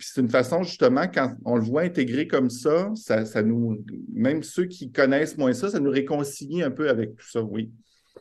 c'est 0.00 0.20
une 0.22 0.30
façon, 0.30 0.62
justement, 0.62 1.02
quand 1.12 1.34
on 1.44 1.56
le 1.56 1.62
voit 1.62 1.82
intégré 1.82 2.26
comme 2.26 2.48
ça, 2.48 2.90
ça, 2.94 3.26
ça 3.26 3.42
nous, 3.42 3.84
même 4.14 4.42
ceux 4.42 4.64
qui 4.64 4.90
connaissent 4.90 5.36
moins 5.36 5.52
ça, 5.52 5.68
ça 5.68 5.78
nous 5.78 5.90
réconcilie 5.90 6.62
un 6.62 6.70
peu 6.70 6.88
avec 6.88 7.16
tout 7.16 7.28
ça, 7.28 7.42
oui. 7.42 7.70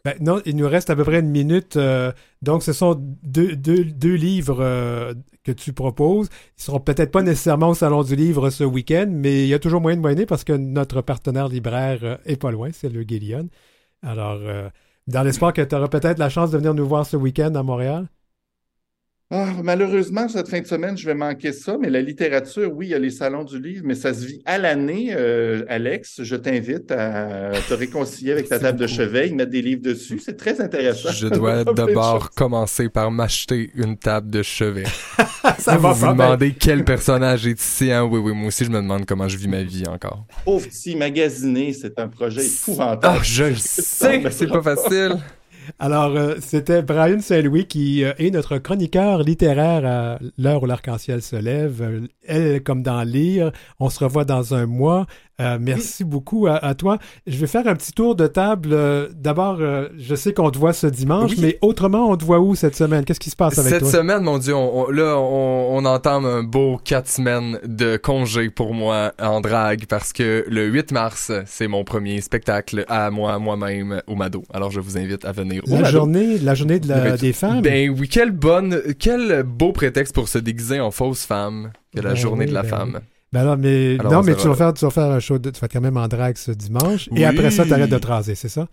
Ben, 0.05 0.15
non, 0.19 0.41
il 0.45 0.55
nous 0.55 0.67
reste 0.67 0.89
à 0.89 0.95
peu 0.95 1.03
près 1.03 1.19
une 1.19 1.29
minute. 1.29 1.77
euh, 1.77 2.11
donc, 2.41 2.63
ce 2.63 2.73
sont 2.73 2.95
deux, 3.23 3.55
deux- 3.55 4.13
livres 4.15 4.57
euh, 4.61 5.13
que 5.43 5.51
tu 5.51 5.73
proposes. 5.73 6.27
Ils 6.57 6.63
seront 6.63 6.79
peut-être 6.79 7.11
pas 7.11 7.21
nécessairement 7.21 7.69
au 7.69 7.73
Salon 7.75 8.03
du 8.03 8.15
Livre 8.15 8.49
ce 8.49 8.63
week-end, 8.63 9.07
mais 9.09 9.43
il 9.43 9.47
y 9.47 9.53
a 9.53 9.59
toujours 9.59 9.81
moyen 9.81 9.97
de 9.97 10.01
moyenner 10.01 10.25
parce 10.25 10.43
que 10.43 10.53
notre 10.53 11.01
partenaire 11.01 11.47
libraire 11.47 11.99
euh, 12.03 12.17
est 12.25 12.37
pas 12.37 12.51
loin, 12.51 12.69
c'est 12.73 12.89
le 12.89 13.03
Guélion. 13.03 13.47
Alors, 14.03 14.39
dans 15.07 15.21
l'espoir 15.23 15.53
que 15.53 15.61
tu 15.61 15.75
auras 15.75 15.87
peut-être 15.87 16.17
la 16.19 16.29
chance 16.29 16.49
de 16.51 16.57
venir 16.57 16.73
nous 16.73 16.87
voir 16.87 17.05
ce 17.05 17.17
week-end 17.17 17.53
à 17.55 17.61
Montréal. 17.63 18.07
Ah, 19.33 19.53
malheureusement, 19.63 20.27
cette 20.27 20.49
fin 20.49 20.59
de 20.59 20.67
semaine, 20.67 20.97
je 20.97 21.05
vais 21.05 21.13
manquer 21.13 21.53
ça, 21.53 21.77
mais 21.79 21.89
la 21.89 22.01
littérature, 22.01 22.69
oui, 22.75 22.87
il 22.87 22.89
y 22.89 22.93
a 22.93 22.99
les 22.99 23.11
salons 23.11 23.45
du 23.45 23.61
livre, 23.61 23.83
mais 23.85 23.95
ça 23.95 24.13
se 24.13 24.25
vit 24.25 24.41
à 24.45 24.57
l'année. 24.57 25.13
Euh, 25.15 25.63
Alex, 25.69 26.21
je 26.21 26.35
t'invite 26.35 26.91
à 26.91 27.51
te 27.69 27.73
réconcilier 27.73 28.33
avec 28.33 28.49
ta 28.49 28.59
table 28.59 28.77
de 28.77 28.87
chevet, 28.87 29.29
mettre 29.29 29.51
des 29.51 29.61
livres 29.61 29.83
dessus. 29.83 30.19
C'est 30.19 30.35
très 30.35 30.59
intéressant. 30.59 31.11
Je 31.13 31.29
dois 31.29 31.63
d'abord 31.73 32.31
commencer 32.31 32.89
par 32.89 33.09
m'acheter 33.09 33.71
une 33.75 33.97
table 33.97 34.29
de 34.29 34.43
chevet. 34.43 34.83
Ça 35.59 35.77
vous 35.77 35.83
va 35.83 35.93
vous 35.93 36.07
demandez 36.07 36.51
quel 36.51 36.83
personnage 36.83 37.47
est 37.47 37.57
ici, 37.57 37.89
hein? 37.89 38.03
Oui, 38.03 38.19
oui, 38.19 38.33
moi 38.33 38.47
aussi, 38.47 38.65
je 38.65 38.69
me 38.69 38.81
demande 38.81 39.05
comment 39.05 39.29
je 39.29 39.37
vis 39.37 39.47
ma 39.47 39.63
vie 39.63 39.87
encore. 39.87 40.25
Pauvre 40.43 40.67
petit 40.67 40.97
magasiner, 40.97 41.71
c'est 41.71 41.97
un 41.99 42.09
projet 42.09 42.45
épouvantable. 42.45 43.17
Ah, 43.19 43.23
je 43.23 43.45
le 43.45 43.55
sais, 43.57 44.21
c'est 44.29 44.47
pas 44.47 44.61
facile. 44.61 45.19
Alors, 45.79 46.15
euh, 46.15 46.35
c'était 46.39 46.81
Brian 46.81 47.19
Saint-Louis 47.19 47.65
qui 47.65 48.03
euh, 48.03 48.13
est 48.17 48.31
notre 48.31 48.57
chroniqueur 48.57 49.23
littéraire 49.23 49.85
à 49.85 50.19
l'heure 50.37 50.63
où 50.63 50.65
l'arc-en-ciel 50.65 51.21
se 51.21 51.35
lève. 51.35 51.81
Euh, 51.81 52.07
Elle, 52.25 52.63
comme 52.63 52.83
dans 52.83 53.03
Lire, 53.03 53.51
on 53.79 53.89
se 53.89 54.03
revoit 54.03 54.25
dans 54.25 54.53
un 54.53 54.65
mois. 54.65 55.05
Euh, 55.41 55.57
merci 55.59 56.03
beaucoup 56.03 56.47
à, 56.47 56.55
à 56.63 56.75
toi. 56.75 56.97
Je 57.27 57.37
vais 57.37 57.47
faire 57.47 57.67
un 57.67 57.75
petit 57.75 57.91
tour 57.93 58.15
de 58.15 58.27
table. 58.27 58.69
Euh, 58.73 59.09
D'abord, 59.15 59.57
euh, 59.59 59.89
je 59.97 60.13
sais 60.15 60.33
qu'on 60.33 60.51
te 60.51 60.57
voit 60.57 60.73
ce 60.73 60.87
dimanche, 60.87 61.31
Oui. 61.31 61.39
mais 61.41 61.57
autrement, 61.61 62.09
on 62.09 62.15
te 62.17 62.23
voit 62.23 62.39
où 62.39 62.53
cette 62.55 62.75
semaine? 62.75 63.03
Qu'est-ce 63.05 63.19
qui 63.19 63.29
se 63.31 63.35
passe 63.35 63.57
avec 63.57 63.71
Cette 63.71 63.81
toi? 63.81 63.91
semaine, 63.91 64.21
mon 64.23 64.37
Dieu, 64.37 64.55
on, 64.55 64.83
on- 64.85 64.89
là, 64.91 65.17
on, 65.17 65.77
on 65.77 65.85
entame 65.85 66.25
un 66.25 66.43
beau 66.43 66.77
quatre 66.83 67.07
semaines 67.07 67.59
de 67.65 67.97
congé 67.97 68.49
pour 68.49 68.73
moi 68.73 69.13
en 69.21 69.41
drague 69.41 69.85
parce 69.87 70.13
que 70.13 70.45
le 70.47 70.65
8 70.67 70.91
mars, 70.91 71.31
c'est 71.45 71.67
mon 71.67 71.83
premier 71.83 72.21
spectacle 72.21 72.85
à 72.87 73.09
moi, 73.11 73.37
moi-même, 73.39 74.01
au 74.07 74.15
Mado. 74.15 74.43
Alors, 74.53 74.69
je 74.71 74.79
vous 74.79 74.97
invite 74.97 75.25
à 75.25 75.31
venir 75.31 75.63
au 75.67 75.71
La 75.71 75.77
Mado. 75.81 75.91
journée, 75.91 76.37
la 76.37 76.53
journée 76.55 76.79
de 76.79 76.87
la- 76.87 76.99
Ben, 77.01 77.15
des 77.15 77.33
femmes? 77.33 77.61
Ben 77.61 77.89
oui, 77.89 78.07
quelle 78.07 78.31
bonne, 78.31 78.81
quel 78.99 79.43
beau 79.43 79.71
prétexte 79.71 80.13
pour 80.13 80.27
se 80.27 80.37
déguiser 80.37 80.79
en 80.79 80.91
fausse 80.91 81.25
femme 81.25 81.71
que 81.95 82.01
la 82.01 82.09
Ben 82.11 82.15
journée 82.15 82.45
oui, 82.45 82.49
de 82.49 82.53
la 82.53 82.61
ben 82.63 82.69
femme. 82.69 82.99
Ben 83.31 83.41
alors, 83.41 83.57
mais, 83.57 83.97
Alors, 83.99 84.11
non, 84.11 84.19
on 84.19 84.23
mais 84.23 84.35
tu 84.35 84.43
vas, 84.43 84.49
va- 84.49 84.55
faire, 84.55 84.73
tu 84.73 84.83
vas 84.85 84.91
faire 84.91 85.05
un 85.05 85.19
show, 85.19 85.39
de- 85.39 85.51
tu 85.51 85.59
vas 85.59 85.65
être 85.65 85.73
quand 85.73 85.81
même 85.81 85.97
en 85.97 86.07
drague 86.07 86.37
ce 86.37 86.51
dimanche. 86.51 87.07
Oui. 87.11 87.21
Et 87.21 87.25
après 87.25 87.49
ça, 87.49 87.65
tu 87.65 87.73
arrêtes 87.73 87.89
de 87.89 87.97
te 87.97 88.07
raser, 88.07 88.35
c'est 88.35 88.49
ça? 88.49 88.67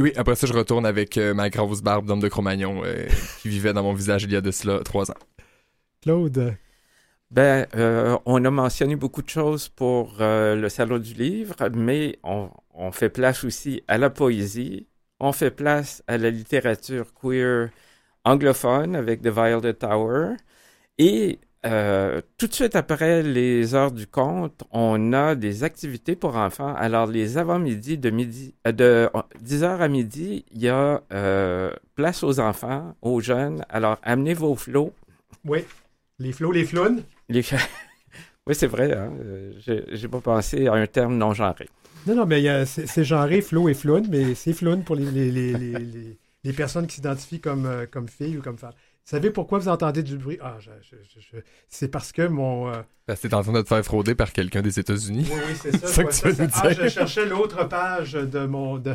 Oui, 0.00 0.12
après 0.16 0.34
ça, 0.34 0.46
je 0.46 0.52
retourne 0.52 0.86
avec 0.86 1.16
euh, 1.18 1.34
ma 1.34 1.50
grosse 1.50 1.82
barbe 1.82 2.06
d'homme 2.06 2.20
de 2.20 2.28
Cro-Magnon 2.28 2.82
euh, 2.84 3.06
qui 3.42 3.48
vivait 3.48 3.72
dans 3.72 3.82
mon 3.82 3.92
visage 3.92 4.24
il 4.24 4.32
y 4.32 4.36
a 4.36 4.40
de 4.40 4.50
cela 4.50 4.80
trois 4.80 5.10
ans. 5.10 5.16
Claude? 6.02 6.56
Ben, 7.30 7.66
euh, 7.76 8.18
on 8.26 8.44
a 8.44 8.50
mentionné 8.50 8.96
beaucoup 8.96 9.22
de 9.22 9.28
choses 9.28 9.68
pour 9.68 10.16
euh, 10.20 10.56
le 10.56 10.68
Salon 10.68 10.98
du 10.98 11.14
Livre, 11.14 11.54
mais 11.72 12.18
on, 12.24 12.50
on, 12.74 12.90
fait 12.90 13.08
place 13.10 13.44
aussi 13.44 13.84
à 13.86 13.98
la 13.98 14.10
poésie, 14.10 14.88
on 15.20 15.32
fait 15.32 15.52
place 15.52 16.02
à 16.08 16.18
la 16.18 16.30
littérature 16.30 17.14
queer 17.14 17.70
anglophone 18.24 18.96
avec 18.96 19.22
The 19.22 19.28
Violet 19.28 19.74
Tower, 19.74 20.34
et 20.98 21.38
euh, 21.66 22.22
tout 22.38 22.46
de 22.46 22.54
suite 22.54 22.74
après 22.74 23.22
les 23.22 23.74
heures 23.74 23.92
du 23.92 24.06
conte, 24.06 24.62
on 24.70 25.12
a 25.12 25.34
des 25.34 25.62
activités 25.62 26.16
pour 26.16 26.36
enfants. 26.36 26.74
Alors, 26.74 27.06
les 27.06 27.36
avant-midi 27.36 27.98
de 27.98 28.08
midi, 28.08 28.54
euh, 28.66 28.72
de 28.72 29.10
10h 29.44 29.78
à 29.78 29.88
midi, 29.88 30.44
il 30.52 30.62
y 30.62 30.68
a 30.68 31.02
euh, 31.12 31.70
place 31.96 32.22
aux 32.22 32.40
enfants, 32.40 32.94
aux 33.02 33.20
jeunes. 33.20 33.64
Alors, 33.68 33.98
amenez 34.02 34.32
vos 34.32 34.56
flots. 34.56 34.92
Oui, 35.44 35.64
les 36.18 36.32
flots, 36.32 36.52
les 36.52 36.64
flounes. 36.64 37.02
Les... 37.28 37.42
oui, 38.46 38.54
c'est 38.54 38.66
vrai. 38.66 38.96
Hein? 38.96 39.12
J'ai 39.58 40.08
pas 40.08 40.20
pensé 40.20 40.66
à 40.66 40.74
un 40.74 40.86
terme 40.86 41.16
non 41.18 41.34
genré. 41.34 41.68
Non, 42.06 42.14
non, 42.14 42.24
mais 42.24 42.64
c'est 42.64 43.04
genré, 43.04 43.42
flot 43.42 43.68
et 43.68 43.74
floune, 43.74 44.06
mais 44.08 44.34
c'est 44.34 44.54
floune 44.54 44.82
pour 44.82 44.96
les, 44.96 45.10
les, 45.10 45.30
les, 45.30 46.16
les, 46.44 46.52
personnes 46.54 46.86
qui 46.86 46.94
s'identifient 46.94 47.40
comme, 47.40 47.86
comme 47.90 48.08
filles 48.08 48.38
ou 48.38 48.40
comme 48.40 48.56
femmes. 48.56 48.72
Vous 49.04 49.16
savez 49.16 49.30
pourquoi 49.30 49.58
vous 49.58 49.68
entendez 49.68 50.02
du 50.02 50.16
bruit? 50.16 50.38
Ah, 50.40 50.58
c'est 51.68 51.88
parce 51.88 52.12
que 52.12 52.28
mon. 52.28 52.68
Euh... 52.68 52.82
Ben, 53.08 53.16
c'est 53.16 53.34
en 53.34 53.42
train 53.42 53.52
de 53.52 53.62
te 53.62 53.68
faire 53.68 53.84
frauder 53.84 54.14
par 54.14 54.32
quelqu'un 54.32 54.62
des 54.62 54.78
États-Unis. 54.78 55.26
Oui, 55.28 55.38
oui, 55.48 55.54
c'est 55.60 55.76
ça. 55.86 56.10
ça, 56.10 56.32
ça 56.32 56.62
ah, 56.62 56.72
je 56.72 56.88
cherchais 56.88 57.26
l'autre 57.26 57.68
page 57.68 58.12
de, 58.12 58.46
mon, 58.46 58.78
de, 58.78 58.94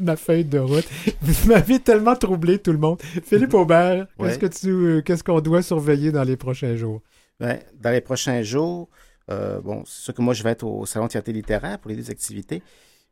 ma 0.00 0.16
feuille 0.16 0.44
de 0.44 0.58
route. 0.58 0.88
Vous 1.22 1.48
m'avez 1.48 1.78
tellement 1.78 2.16
troublé, 2.16 2.58
tout 2.58 2.72
le 2.72 2.78
monde. 2.78 3.00
Philippe 3.24 3.54
Aubert, 3.54 4.08
qu'est-ce 4.18 4.38
que 4.38 4.46
tu, 4.46 5.02
qu'est-ce 5.04 5.22
qu'on 5.22 5.40
doit 5.40 5.62
surveiller 5.62 6.10
dans 6.10 6.24
les 6.24 6.36
prochains 6.36 6.74
jours? 6.74 7.02
Ben, 7.38 7.60
dans 7.80 7.90
les 7.90 8.00
prochains 8.00 8.42
jours, 8.42 8.88
euh, 9.30 9.60
bon, 9.60 9.84
c'est 9.86 10.02
sûr 10.04 10.14
que 10.14 10.22
moi, 10.22 10.34
je 10.34 10.42
vais 10.42 10.50
être 10.50 10.64
au 10.64 10.86
Salon 10.86 11.06
de 11.06 11.12
fierté 11.12 11.32
littéraire 11.32 11.78
pour 11.78 11.90
les 11.90 11.96
deux 11.96 12.10
activités. 12.10 12.62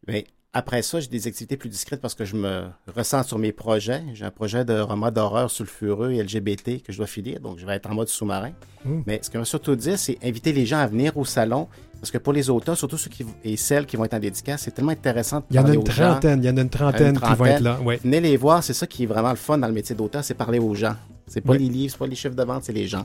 Mais 0.07 0.27
après 0.57 0.81
ça, 0.81 1.01
j'ai 1.01 1.09
des 1.09 1.27
activités 1.27 1.59
plus 1.59 1.69
discrètes 1.69 2.01
parce 2.01 2.15
que 2.15 2.25
je 2.25 2.35
me 2.35 2.65
ressens 2.95 3.25
sur 3.25 3.39
mes 3.39 3.53
projets. 3.53 4.03
J'ai 4.15 4.25
un 4.25 4.31
projet 4.31 4.65
de 4.65 4.81
roman 4.81 5.11
d'horreur 5.11 5.51
sulfureux 5.51 6.13
et 6.13 6.23
LGBT 6.23 6.83
que 6.83 6.93
je 6.93 6.97
dois 6.97 7.07
finir, 7.07 7.41
donc 7.41 7.59
je 7.59 7.67
vais 7.67 7.75
être 7.75 7.91
en 7.91 7.95
mode 7.95 8.09
sous-marin. 8.09 8.53
Mmh. 8.87 9.01
Mais 9.07 9.21
ce 9.23 9.29
que 9.29 9.35
je 9.35 9.41
veux 9.41 9.45
surtout 9.45 9.77
dire, 9.77 9.99
c'est 9.99 10.17
inviter 10.25 10.55
les 10.55 10.65
gens 10.65 10.79
à 10.79 10.87
venir 10.87 11.15
au 11.19 11.27
salon 11.27 11.69
parce 12.01 12.11
que 12.11 12.17
pour 12.17 12.33
les 12.33 12.49
auteurs, 12.49 12.75
surtout 12.75 12.97
ceux 12.97 13.11
qui, 13.11 13.27
et 13.45 13.59
celles 13.59 13.85
qui 13.85 13.97
vont 13.97 14.07
être 14.07 14.15
en 14.15 14.19
dédicace, 14.19 14.63
c'est 14.63 14.71
tellement 14.71 14.93
intéressant 14.93 15.41
de 15.41 15.45
Il 15.51 15.57
y 15.57 15.59
en 15.59 15.67
a 15.67 15.75
une 15.75 15.85
trentaine, 15.85 16.43
il 16.43 16.47
y 16.47 16.51
en 16.51 16.57
a 16.57 16.61
une 16.63 16.71
trentaine, 16.71 17.21
qui 17.21 17.35
vont 17.35 17.45
être 17.45 17.61
là. 17.61 17.79
Venez 18.03 18.21
les 18.21 18.39
voir, 18.39 18.65
c'est 18.65 18.75
ça 18.75 18.87
qui 18.87 19.03
est 19.03 19.07
vraiment 19.07 19.31
le 19.31 19.37
fun 19.37 19.59
dans 19.59 19.69
le 19.69 19.75
métier 19.75 19.95
d'auteur, 19.95 20.25
c'est 20.25 20.33
parler 20.33 20.59
aux 20.59 20.75
gens. 20.75 20.97
C'est 21.27 21.43
pas 21.43 21.55
les 21.55 21.69
livres, 21.69 21.93
c'est 21.93 21.99
pas 21.99 22.07
les 22.07 22.17
chiffres 22.17 22.35
de 22.35 22.45
vente, 22.45 22.65
c'est 22.65 22.73
les 22.73 22.87
gens. 22.87 23.05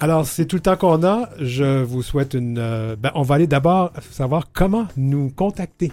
Alors, 0.00 0.26
c'est 0.26 0.44
tout 0.44 0.56
le 0.56 0.62
temps 0.62 0.76
qu'on 0.76 1.02
a. 1.02 1.30
Je 1.40 1.82
vous 1.82 2.02
souhaite 2.02 2.34
une. 2.34 2.58
Euh, 2.58 2.96
ben, 2.96 3.10
on 3.14 3.22
va 3.22 3.36
aller 3.36 3.46
d'abord 3.46 3.90
savoir 4.10 4.50
comment 4.52 4.86
nous 4.96 5.30
contacter. 5.30 5.92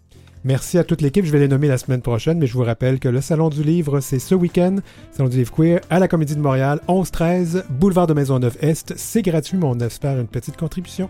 Merci 0.43 0.77
à 0.77 0.83
toute 0.83 1.01
l'équipe. 1.01 1.25
Je 1.25 1.31
vais 1.31 1.39
les 1.39 1.47
nommer 1.47 1.67
la 1.67 1.77
semaine 1.77 2.01
prochaine, 2.01 2.39
mais 2.39 2.47
je 2.47 2.53
vous 2.53 2.63
rappelle 2.63 2.99
que 2.99 3.07
le 3.07 3.21
Salon 3.21 3.49
du 3.49 3.63
Livre, 3.63 3.99
c'est 3.99 4.19
ce 4.19 4.33
week-end. 4.33 4.77
Salon 5.11 5.29
du 5.29 5.37
Livre 5.37 5.53
Queer 5.53 5.81
à 5.89 5.99
la 5.99 6.07
Comédie 6.07 6.35
de 6.35 6.41
Montréal, 6.41 6.79
11-13, 6.87 7.63
boulevard 7.69 8.07
de 8.07 8.13
Maisonneuve-Est. 8.13 8.93
C'est 8.97 9.21
gratuit, 9.21 9.57
mais 9.57 9.67
on 9.67 9.79
espère 9.79 10.19
une 10.19 10.27
petite 10.27 10.57
contribution. 10.57 11.09